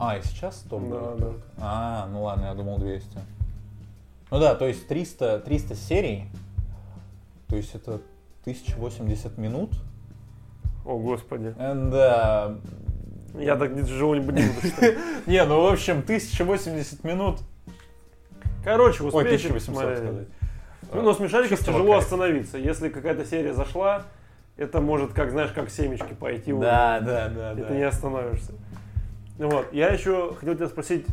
А, 0.00 0.16
и 0.16 0.22
сейчас 0.22 0.58
100 0.60 0.78
будет 0.78 1.18
Да? 1.18 1.32
А, 1.58 2.08
ну 2.10 2.24
ладно, 2.24 2.46
я 2.46 2.54
думал 2.54 2.78
200. 2.78 3.18
Ну 4.30 4.38
да, 4.38 4.54
то 4.54 4.66
есть 4.66 4.86
300, 4.86 5.40
300 5.40 5.74
серий, 5.74 6.24
то 7.48 7.56
есть 7.56 7.74
это 7.74 8.00
1080 8.42 9.38
минут. 9.38 9.72
О, 10.84 10.98
господи. 10.98 11.54
Да. 11.58 12.56
Я 13.34 13.56
так 13.56 13.72
не 13.72 13.82
живу-нибудь 13.82 14.34
не 14.34 14.42
буду. 14.42 14.98
Не, 15.26 15.44
ну 15.44 15.62
в 15.62 15.72
общем, 15.72 16.00
1080 16.00 17.04
минут. 17.04 17.38
Короче, 18.64 19.04
Ой, 19.04 19.08
успейте 19.08 19.48
1800 19.48 19.74
посмотреть. 19.74 19.98
сказать. 19.98 20.28
Ну, 20.92 21.02
но 21.02 21.14
смешариков 21.14 21.58
Чистого 21.58 21.78
тяжело 21.78 21.96
остановиться. 21.96 22.58
Если 22.58 22.88
какая-то 22.88 23.24
серия 23.24 23.54
зашла, 23.54 24.04
это 24.56 24.80
может, 24.80 25.12
как 25.12 25.30
знаешь, 25.30 25.52
как 25.52 25.70
семечки 25.70 26.14
пойти. 26.14 26.52
Да, 26.52 27.00
да, 27.00 27.28
да, 27.28 27.52
И 27.52 27.56
да. 27.56 27.64
ты 27.68 27.74
не 27.74 27.84
остановишься. 27.84 28.52
Вот. 29.38 29.72
Я 29.72 29.88
еще 29.88 30.34
хотел 30.34 30.54
тебя 30.56 30.68
спросить, 30.68 31.06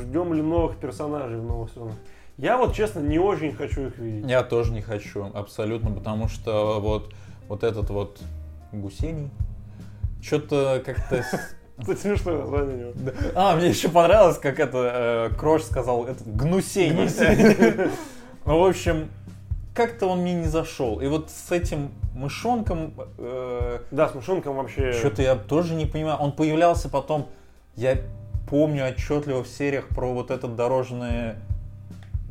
ждем 0.00 0.32
ли 0.32 0.42
новых 0.42 0.76
персонажей 0.76 1.38
в 1.38 1.44
новых 1.44 1.70
сезонах? 1.70 1.96
Я 2.36 2.58
вот, 2.58 2.74
честно, 2.74 3.00
не 3.00 3.18
очень 3.18 3.54
хочу 3.54 3.88
их 3.88 3.98
видеть. 3.98 4.28
Я 4.28 4.42
тоже 4.42 4.72
не 4.72 4.82
хочу, 4.82 5.30
абсолютно, 5.34 5.90
потому 5.90 6.28
что 6.28 6.80
вот, 6.80 7.14
вот 7.48 7.62
этот 7.62 7.90
вот 7.90 8.20
гусений, 8.72 9.30
что-то 10.20 10.82
как-то... 10.84 11.24
Это 11.76 11.96
смешное 11.96 12.38
название 12.38 12.76
него. 12.76 12.92
А, 13.34 13.56
мне 13.56 13.68
еще 13.68 13.88
понравилось, 13.88 14.38
как 14.38 14.60
это 14.60 15.30
э, 15.32 15.36
Крош 15.36 15.64
сказал, 15.64 16.04
это 16.04 16.22
гнусений. 16.24 17.08
Ну, 18.46 18.60
в 18.60 18.64
общем, 18.66 19.08
как-то 19.74 20.06
он 20.06 20.20
мне 20.20 20.34
не 20.34 20.46
зашел. 20.46 21.00
И 21.00 21.06
вот 21.06 21.30
с 21.30 21.50
этим 21.50 21.90
мышонком 22.14 22.92
э, 23.18 23.78
Да, 23.90 24.08
с 24.08 24.14
мышонком 24.14 24.56
вообще... 24.56 24.92
что-то 24.92 25.22
я 25.22 25.34
тоже 25.34 25.74
не 25.74 25.86
понимаю. 25.86 26.18
Он 26.18 26.30
появлялся 26.30 26.90
потом, 26.90 27.26
я 27.74 27.96
помню 28.48 28.86
отчетливо 28.86 29.42
в 29.42 29.48
сериях 29.48 29.88
про 29.88 30.12
вот 30.12 30.30
этот 30.30 30.56
дорожное 30.56 31.38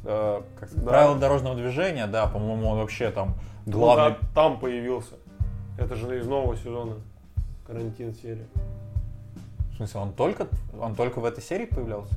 э, 0.03 0.41
как 0.59 0.69
сказать, 0.69 0.87
правила 0.87 1.15
дорожного 1.17 1.55
движения, 1.55 2.07
да, 2.07 2.27
по-моему, 2.27 2.69
он 2.69 2.77
вообще 2.79 3.11
там 3.11 3.35
Он 3.65 3.71
главный. 3.71 4.17
да, 4.19 4.27
там 4.33 4.59
появился. 4.59 5.15
Это 5.77 5.95
же 5.95 6.19
из 6.19 6.27
нового 6.27 6.55
сезона. 6.55 6.95
Карантин 7.67 8.13
серия. 8.13 8.47
В 9.71 9.77
смысле, 9.77 10.01
он 10.01 10.13
только, 10.13 10.47
он 10.79 10.95
только 10.95 11.19
в 11.19 11.25
этой 11.25 11.41
серии 11.43 11.65
появлялся? 11.65 12.13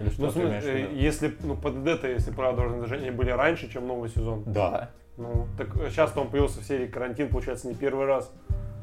Или 0.00 0.08
что 0.10 0.22
Ну, 0.22 0.32
ты 0.32 0.40
имеешь 0.40 0.64
в 0.64 0.66
э, 0.66 0.78
виду? 0.82 0.94
если, 0.94 1.36
ну, 1.42 1.54
ПДД-то, 1.56 2.08
если 2.08 2.30
правда 2.30 2.62
должны 2.62 2.80
даже 2.80 2.94
они 2.96 3.10
были 3.10 3.30
раньше, 3.30 3.70
чем 3.70 3.86
новый 3.86 4.08
сезон. 4.08 4.42
Да. 4.46 4.88
Ну, 5.16 5.46
так 5.58 5.68
сейчас 5.90 6.16
он 6.16 6.28
появился 6.28 6.60
в 6.60 6.64
серии 6.64 6.86
карантин, 6.86 7.28
получается, 7.28 7.68
не 7.68 7.74
первый 7.74 8.06
раз. 8.06 8.30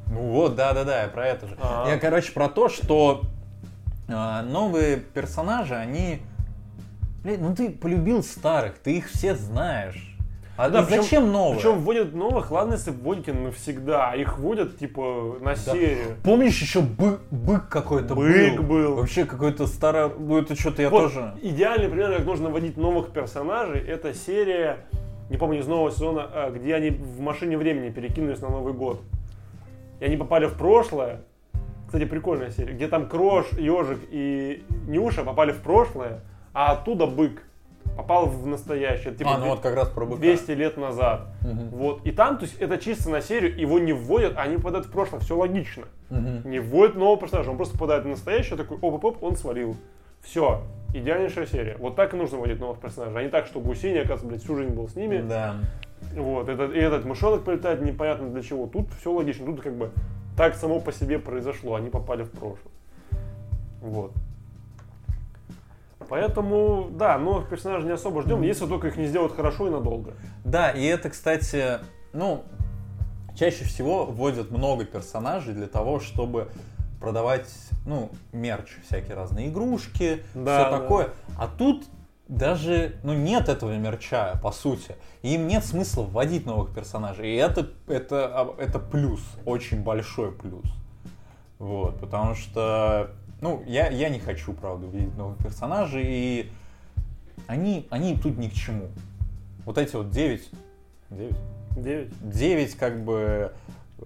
Ну 0.07 0.29
вот, 0.31 0.55
да-да-да, 0.55 1.03
я 1.03 1.07
про 1.07 1.27
это 1.27 1.47
же. 1.47 1.57
А. 1.61 1.87
Я, 1.89 1.97
короче, 1.97 2.31
про 2.31 2.47
то, 2.47 2.69
что 2.69 3.21
а, 4.07 4.41
новые 4.43 4.97
персонажи, 4.97 5.75
они... 5.75 6.21
Блин, 7.23 7.39
ну 7.41 7.55
ты 7.55 7.69
полюбил 7.69 8.23
старых, 8.23 8.77
ты 8.79 8.97
их 8.97 9.09
все 9.09 9.35
знаешь. 9.35 10.07
А 10.57 10.69
Да, 10.69 10.83
причем- 10.83 11.01
зачем 11.03 11.31
новые? 11.31 11.55
Причем 11.55 11.79
вводят 11.79 12.13
новых, 12.13 12.51
ладно, 12.51 12.73
если 12.73 12.91
вводите 12.91 13.33
навсегда, 13.33 14.09
а 14.11 14.15
их 14.15 14.37
вводят, 14.37 14.77
типа, 14.77 15.37
на 15.41 15.55
серию. 15.55 16.17
Помнишь, 16.23 16.59
еще 16.61 16.81
бык, 16.81 17.21
бык 17.31 17.67
какой-то 17.69 18.13
Бык 18.15 18.57
был? 18.57 18.63
был. 18.63 18.95
Вообще 18.97 19.25
какой-то 19.25 19.65
старый... 19.65 20.09
Ну 20.19 20.37
это 20.37 20.55
что-то 20.59 20.81
я 20.81 20.89
Вот, 20.89 21.03
тоже... 21.03 21.33
идеальный 21.41 21.89
пример, 21.89 22.15
как 22.17 22.25
нужно 22.25 22.49
вводить 22.49 22.77
новых 22.77 23.11
персонажей, 23.11 23.81
это 23.81 24.13
серия, 24.13 24.85
не 25.29 25.37
помню, 25.37 25.61
из 25.61 25.67
нового 25.67 25.89
сезона, 25.91 26.27
а, 26.31 26.51
где 26.51 26.75
они 26.75 26.89
в 26.91 27.19
машине 27.21 27.57
времени 27.57 27.89
перекинулись 27.89 28.41
на 28.41 28.49
Новый 28.49 28.73
год. 28.73 29.01
И 29.99 30.05
они 30.05 30.17
попали 30.17 30.45
в 30.47 30.53
прошлое. 30.53 31.21
Кстати, 31.87 32.05
прикольная 32.05 32.51
серия, 32.51 32.73
где 32.73 32.87
там 32.87 33.07
Крош, 33.07 33.47
Ежик 33.53 33.99
и 34.11 34.63
Нюша 34.87 35.23
попали 35.23 35.51
в 35.53 35.61
прошлое, 35.61 36.21
а 36.53 36.73
оттуда 36.73 37.07
бык 37.07 37.43
попал 37.95 38.27
в 38.27 38.47
настоящее. 38.47 39.13
Типа, 39.13 39.35
а, 39.35 39.37
ну 39.37 39.47
вот 39.49 39.59
как 39.59 39.75
раз 39.75 39.89
про 39.89 40.05
быка. 40.05 40.21
200 40.21 40.51
лет 40.51 40.77
назад. 40.77 41.27
Мгм. 41.41 41.69
Вот. 41.69 42.05
И 42.05 42.11
там, 42.11 42.37
то 42.37 42.45
есть, 42.45 42.57
это 42.59 42.77
чисто 42.77 43.09
на 43.09 43.21
серию, 43.21 43.57
его 43.59 43.79
не 43.79 43.93
вводят, 43.93 44.33
они 44.37 44.57
попадают 44.57 44.87
в 44.87 44.91
прошлое, 44.91 45.19
все 45.19 45.37
логично. 45.37 45.83
Мгм. 46.09 46.49
Не 46.49 46.59
вводят 46.59 46.95
нового 46.95 47.17
персонажа, 47.17 47.51
он 47.51 47.57
просто 47.57 47.73
попадает 47.75 48.03
в 48.03 48.07
настоящее, 48.07 48.57
такой 48.57 48.77
оп-оп, 48.77 49.23
он 49.23 49.35
свалил. 49.35 49.75
Все, 50.21 50.61
идеальнейшая 50.93 51.47
серия. 51.47 51.77
Вот 51.79 51.95
так 51.95 52.13
и 52.13 52.17
нужно 52.17 52.37
вводить 52.37 52.59
новых 52.59 52.79
персонажей, 52.79 53.19
а 53.19 53.23
не 53.23 53.29
так, 53.29 53.47
что 53.47 53.59
Гусини, 53.59 53.97
оказывается, 53.97 54.27
блядь, 54.27 54.43
всю 54.43 54.55
жизнь 54.55 54.73
был 54.73 54.87
с 54.87 54.95
ними. 54.95 55.21
Да. 55.27 55.55
Вот, 56.15 56.49
этот, 56.49 56.73
и 56.73 56.79
этот 56.79 57.05
мышонок 57.05 57.43
прилетает 57.43 57.81
непонятно 57.81 58.29
для 58.29 58.41
чего. 58.41 58.67
Тут 58.67 58.87
все 58.99 59.11
логично, 59.11 59.45
тут 59.45 59.61
как 59.61 59.75
бы 59.75 59.91
так 60.37 60.55
само 60.55 60.79
по 60.79 60.91
себе 60.91 61.19
произошло, 61.19 61.75
они 61.75 61.89
попали 61.89 62.23
в 62.23 62.31
прошлое. 62.31 62.73
Вот. 63.81 64.11
Поэтому, 66.11 66.89
да, 66.91 67.17
новых 67.17 67.47
персонажей 67.47 67.87
не 67.87 67.93
особо 67.93 68.21
ждем, 68.21 68.41
если 68.41 68.65
только 68.65 68.89
их 68.89 68.97
не 68.97 69.05
сделают 69.05 69.33
хорошо 69.33 69.67
и 69.67 69.69
надолго. 69.69 70.13
Да, 70.43 70.69
и 70.69 70.83
это, 70.83 71.09
кстати, 71.09 71.79
ну, 72.11 72.43
чаще 73.33 73.63
всего 73.63 74.03
вводят 74.03 74.51
много 74.51 74.83
персонажей 74.83 75.53
для 75.53 75.67
того, 75.67 76.01
чтобы 76.01 76.49
продавать, 76.99 77.47
ну, 77.85 78.11
мерч, 78.33 78.71
всякие 78.85 79.15
разные 79.15 79.47
игрушки, 79.47 80.21
Да, 80.33 80.59
все 80.59 80.69
да. 80.69 80.79
такое. 80.79 81.09
А 81.37 81.47
тут 81.47 81.85
даже, 82.27 82.99
ну, 83.03 83.13
нет 83.13 83.47
этого 83.47 83.77
мерча, 83.77 84.37
по 84.43 84.51
сути. 84.51 84.97
И 85.21 85.35
им 85.35 85.47
нет 85.47 85.63
смысла 85.63 86.03
вводить 86.03 86.45
новых 86.45 86.75
персонажей. 86.75 87.31
И 87.31 87.35
это, 87.37 87.69
это, 87.87 88.25
а, 88.33 88.55
это 88.57 88.79
плюс, 88.79 89.21
очень 89.45 89.81
большой 89.81 90.33
плюс. 90.33 90.65
Вот, 91.57 91.99
потому 91.99 92.35
что, 92.35 93.11
ну, 93.41 93.63
я, 93.65 93.89
я 93.89 94.09
не 94.09 94.19
хочу, 94.19 94.53
правда, 94.53 94.87
видеть 94.87 95.17
новых 95.17 95.37
персонажей, 95.39 96.03
и 96.05 96.51
они, 97.47 97.87
они 97.89 98.15
тут 98.15 98.37
ни 98.37 98.47
к 98.47 98.53
чему. 98.53 98.89
Вот 99.65 99.77
эти 99.77 99.95
вот 99.95 100.11
9, 100.11 100.49
9, 101.09 101.35
Девять. 101.75 102.09
9 102.21 102.75
как 102.75 103.03
бы 103.03 103.53
э, 103.99 104.03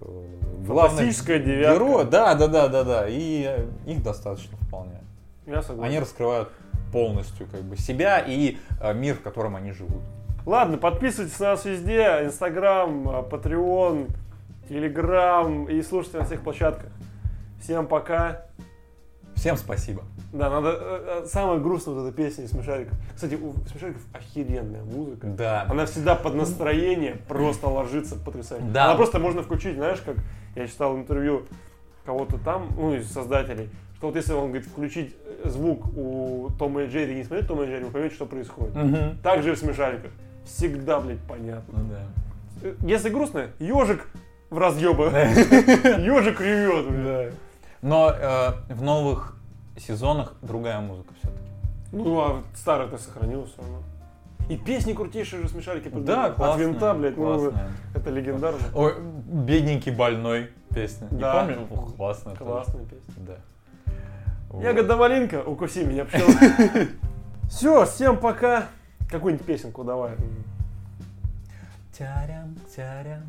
главных 0.66 1.26
героев, 1.26 2.08
да, 2.08 2.34
да, 2.34 2.46
да, 2.46 2.68
да, 2.68 2.84
да, 2.84 3.08
и 3.08 3.44
э, 3.46 3.66
их 3.86 4.02
достаточно 4.02 4.56
вполне. 4.58 5.00
Я 5.46 5.62
согласен. 5.62 5.84
Они 5.84 5.98
раскрывают 5.98 6.50
полностью 6.92 7.46
как 7.46 7.62
бы 7.62 7.76
себя 7.76 8.20
и 8.20 8.58
э, 8.80 8.94
мир, 8.94 9.16
в 9.16 9.20
котором 9.20 9.56
они 9.56 9.72
живут. 9.72 10.02
Ладно, 10.46 10.78
подписывайтесь 10.78 11.38
на 11.40 11.50
нас 11.50 11.64
везде. 11.64 12.20
Инстаграм, 12.24 13.08
Patreon, 13.28 14.10
Телеграм 14.68 15.68
и 15.68 15.82
слушайте 15.82 16.18
на 16.18 16.24
всех 16.24 16.42
площадках. 16.42 16.90
Всем 17.60 17.86
пока. 17.86 18.46
Всем 19.36 19.56
спасибо. 19.56 20.02
Да, 20.32 20.50
надо... 20.50 20.70
э, 20.80 21.22
э, 21.24 21.26
Самая 21.26 21.58
грустная 21.58 21.94
вот 21.94 22.06
эта 22.06 22.16
песня 22.16 22.44
из 22.44 22.50
Смешариков. 22.50 22.94
Кстати, 23.14 23.34
у 23.34 23.52
Смешариков 23.70 24.02
охеренная 24.12 24.82
музыка. 24.82 25.26
Да. 25.28 25.66
Она 25.68 25.86
всегда 25.86 26.14
под 26.16 26.34
настроение 26.34 27.16
просто 27.28 27.68
ложится 27.68 28.16
потрясающе. 28.16 28.66
Да. 28.72 28.86
Она 28.86 28.94
просто 28.96 29.18
можно 29.18 29.42
включить, 29.42 29.76
знаешь, 29.76 30.00
как 30.04 30.16
я 30.56 30.66
читал 30.66 30.96
интервью 30.96 31.42
кого-то 32.04 32.38
там, 32.38 32.68
ну, 32.76 32.94
из 32.94 33.10
создателей, 33.12 33.68
что 33.96 34.06
вот 34.08 34.16
если 34.16 34.32
он 34.32 34.46
говорит 34.48 34.66
включить 34.66 35.14
э, 35.44 35.48
звук 35.48 35.86
у 35.96 36.50
Тома 36.58 36.82
и 36.84 36.86
Джерри 36.88 37.14
не 37.14 37.24
смотреть 37.24 37.48
Тома 37.48 37.64
и 37.64 37.66
Джерри, 37.68 37.84
вы 37.84 37.90
поймете, 37.90 38.14
что 38.14 38.26
происходит. 38.26 38.74
Мгм. 38.74 39.18
Так 39.22 39.42
же 39.42 39.52
и 39.52 39.54
в 39.54 39.58
Смешариках. 39.58 40.10
Всегда, 40.44 41.00
блядь, 41.00 41.20
понятно. 41.28 41.78
Ну 41.78 41.90
да. 41.90 42.68
Если 42.86 43.10
грустно, 43.10 43.48
ежик 43.58 44.06
в 44.48 44.58
разъебы. 44.58 45.04
Ежик 45.12 46.40
ревет. 46.40 46.88
блядь. 46.90 47.34
Но 47.86 48.10
э, 48.10 48.50
в 48.68 48.82
новых 48.82 49.36
сезонах 49.78 50.34
другая 50.42 50.80
музыка 50.80 51.14
все-таки. 51.20 51.44
Ну, 51.92 52.18
а 52.20 52.42
старый-то 52.56 52.98
сохранилось 52.98 53.52
все 53.52 53.62
равно. 53.62 53.78
И 54.48 54.56
песни 54.56 54.92
крутейшие 54.92 55.42
же 55.42 55.48
смешарики 55.48 55.84
придумали. 55.84 56.06
Да, 56.06 56.24
От 56.26 56.34
классная, 56.34 56.66
винта, 56.66 56.94
блядь, 56.94 57.16
ну, 57.16 57.52
это 57.94 58.10
легендарно. 58.10 58.58
Ой, 58.74 58.94
бедненький 59.00 59.92
больной 59.92 60.50
песня. 60.74 61.06
Не 61.12 61.20
Да. 61.20 61.32
помню? 61.40 61.66
Ух, 61.70 61.94
классная. 61.94 62.34
тоже. 62.34 62.50
Классная 62.50 62.84
песня. 62.86 63.14
Да. 63.18 63.36
Вот. 64.50 64.64
Ягода 64.64 64.96
малинка, 64.96 65.42
укуси 65.44 65.84
меня, 65.84 66.06
пчел. 66.06 66.26
Все, 67.48 67.84
всем 67.86 68.18
пока. 68.18 68.66
Какую-нибудь 69.08 69.46
песенку 69.46 69.84
давай. 69.84 70.16
Тярям, 71.96 72.56
тярям, 72.74 73.22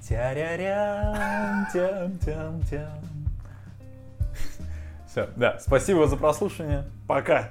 тярярям, 0.00 1.66
тям, 1.72 2.18
тям, 2.18 2.60
тям. 2.62 3.07
Все, 5.18 5.28
да, 5.34 5.58
спасибо 5.58 6.06
за 6.06 6.16
прослушивание. 6.16 6.84
Пока. 7.08 7.50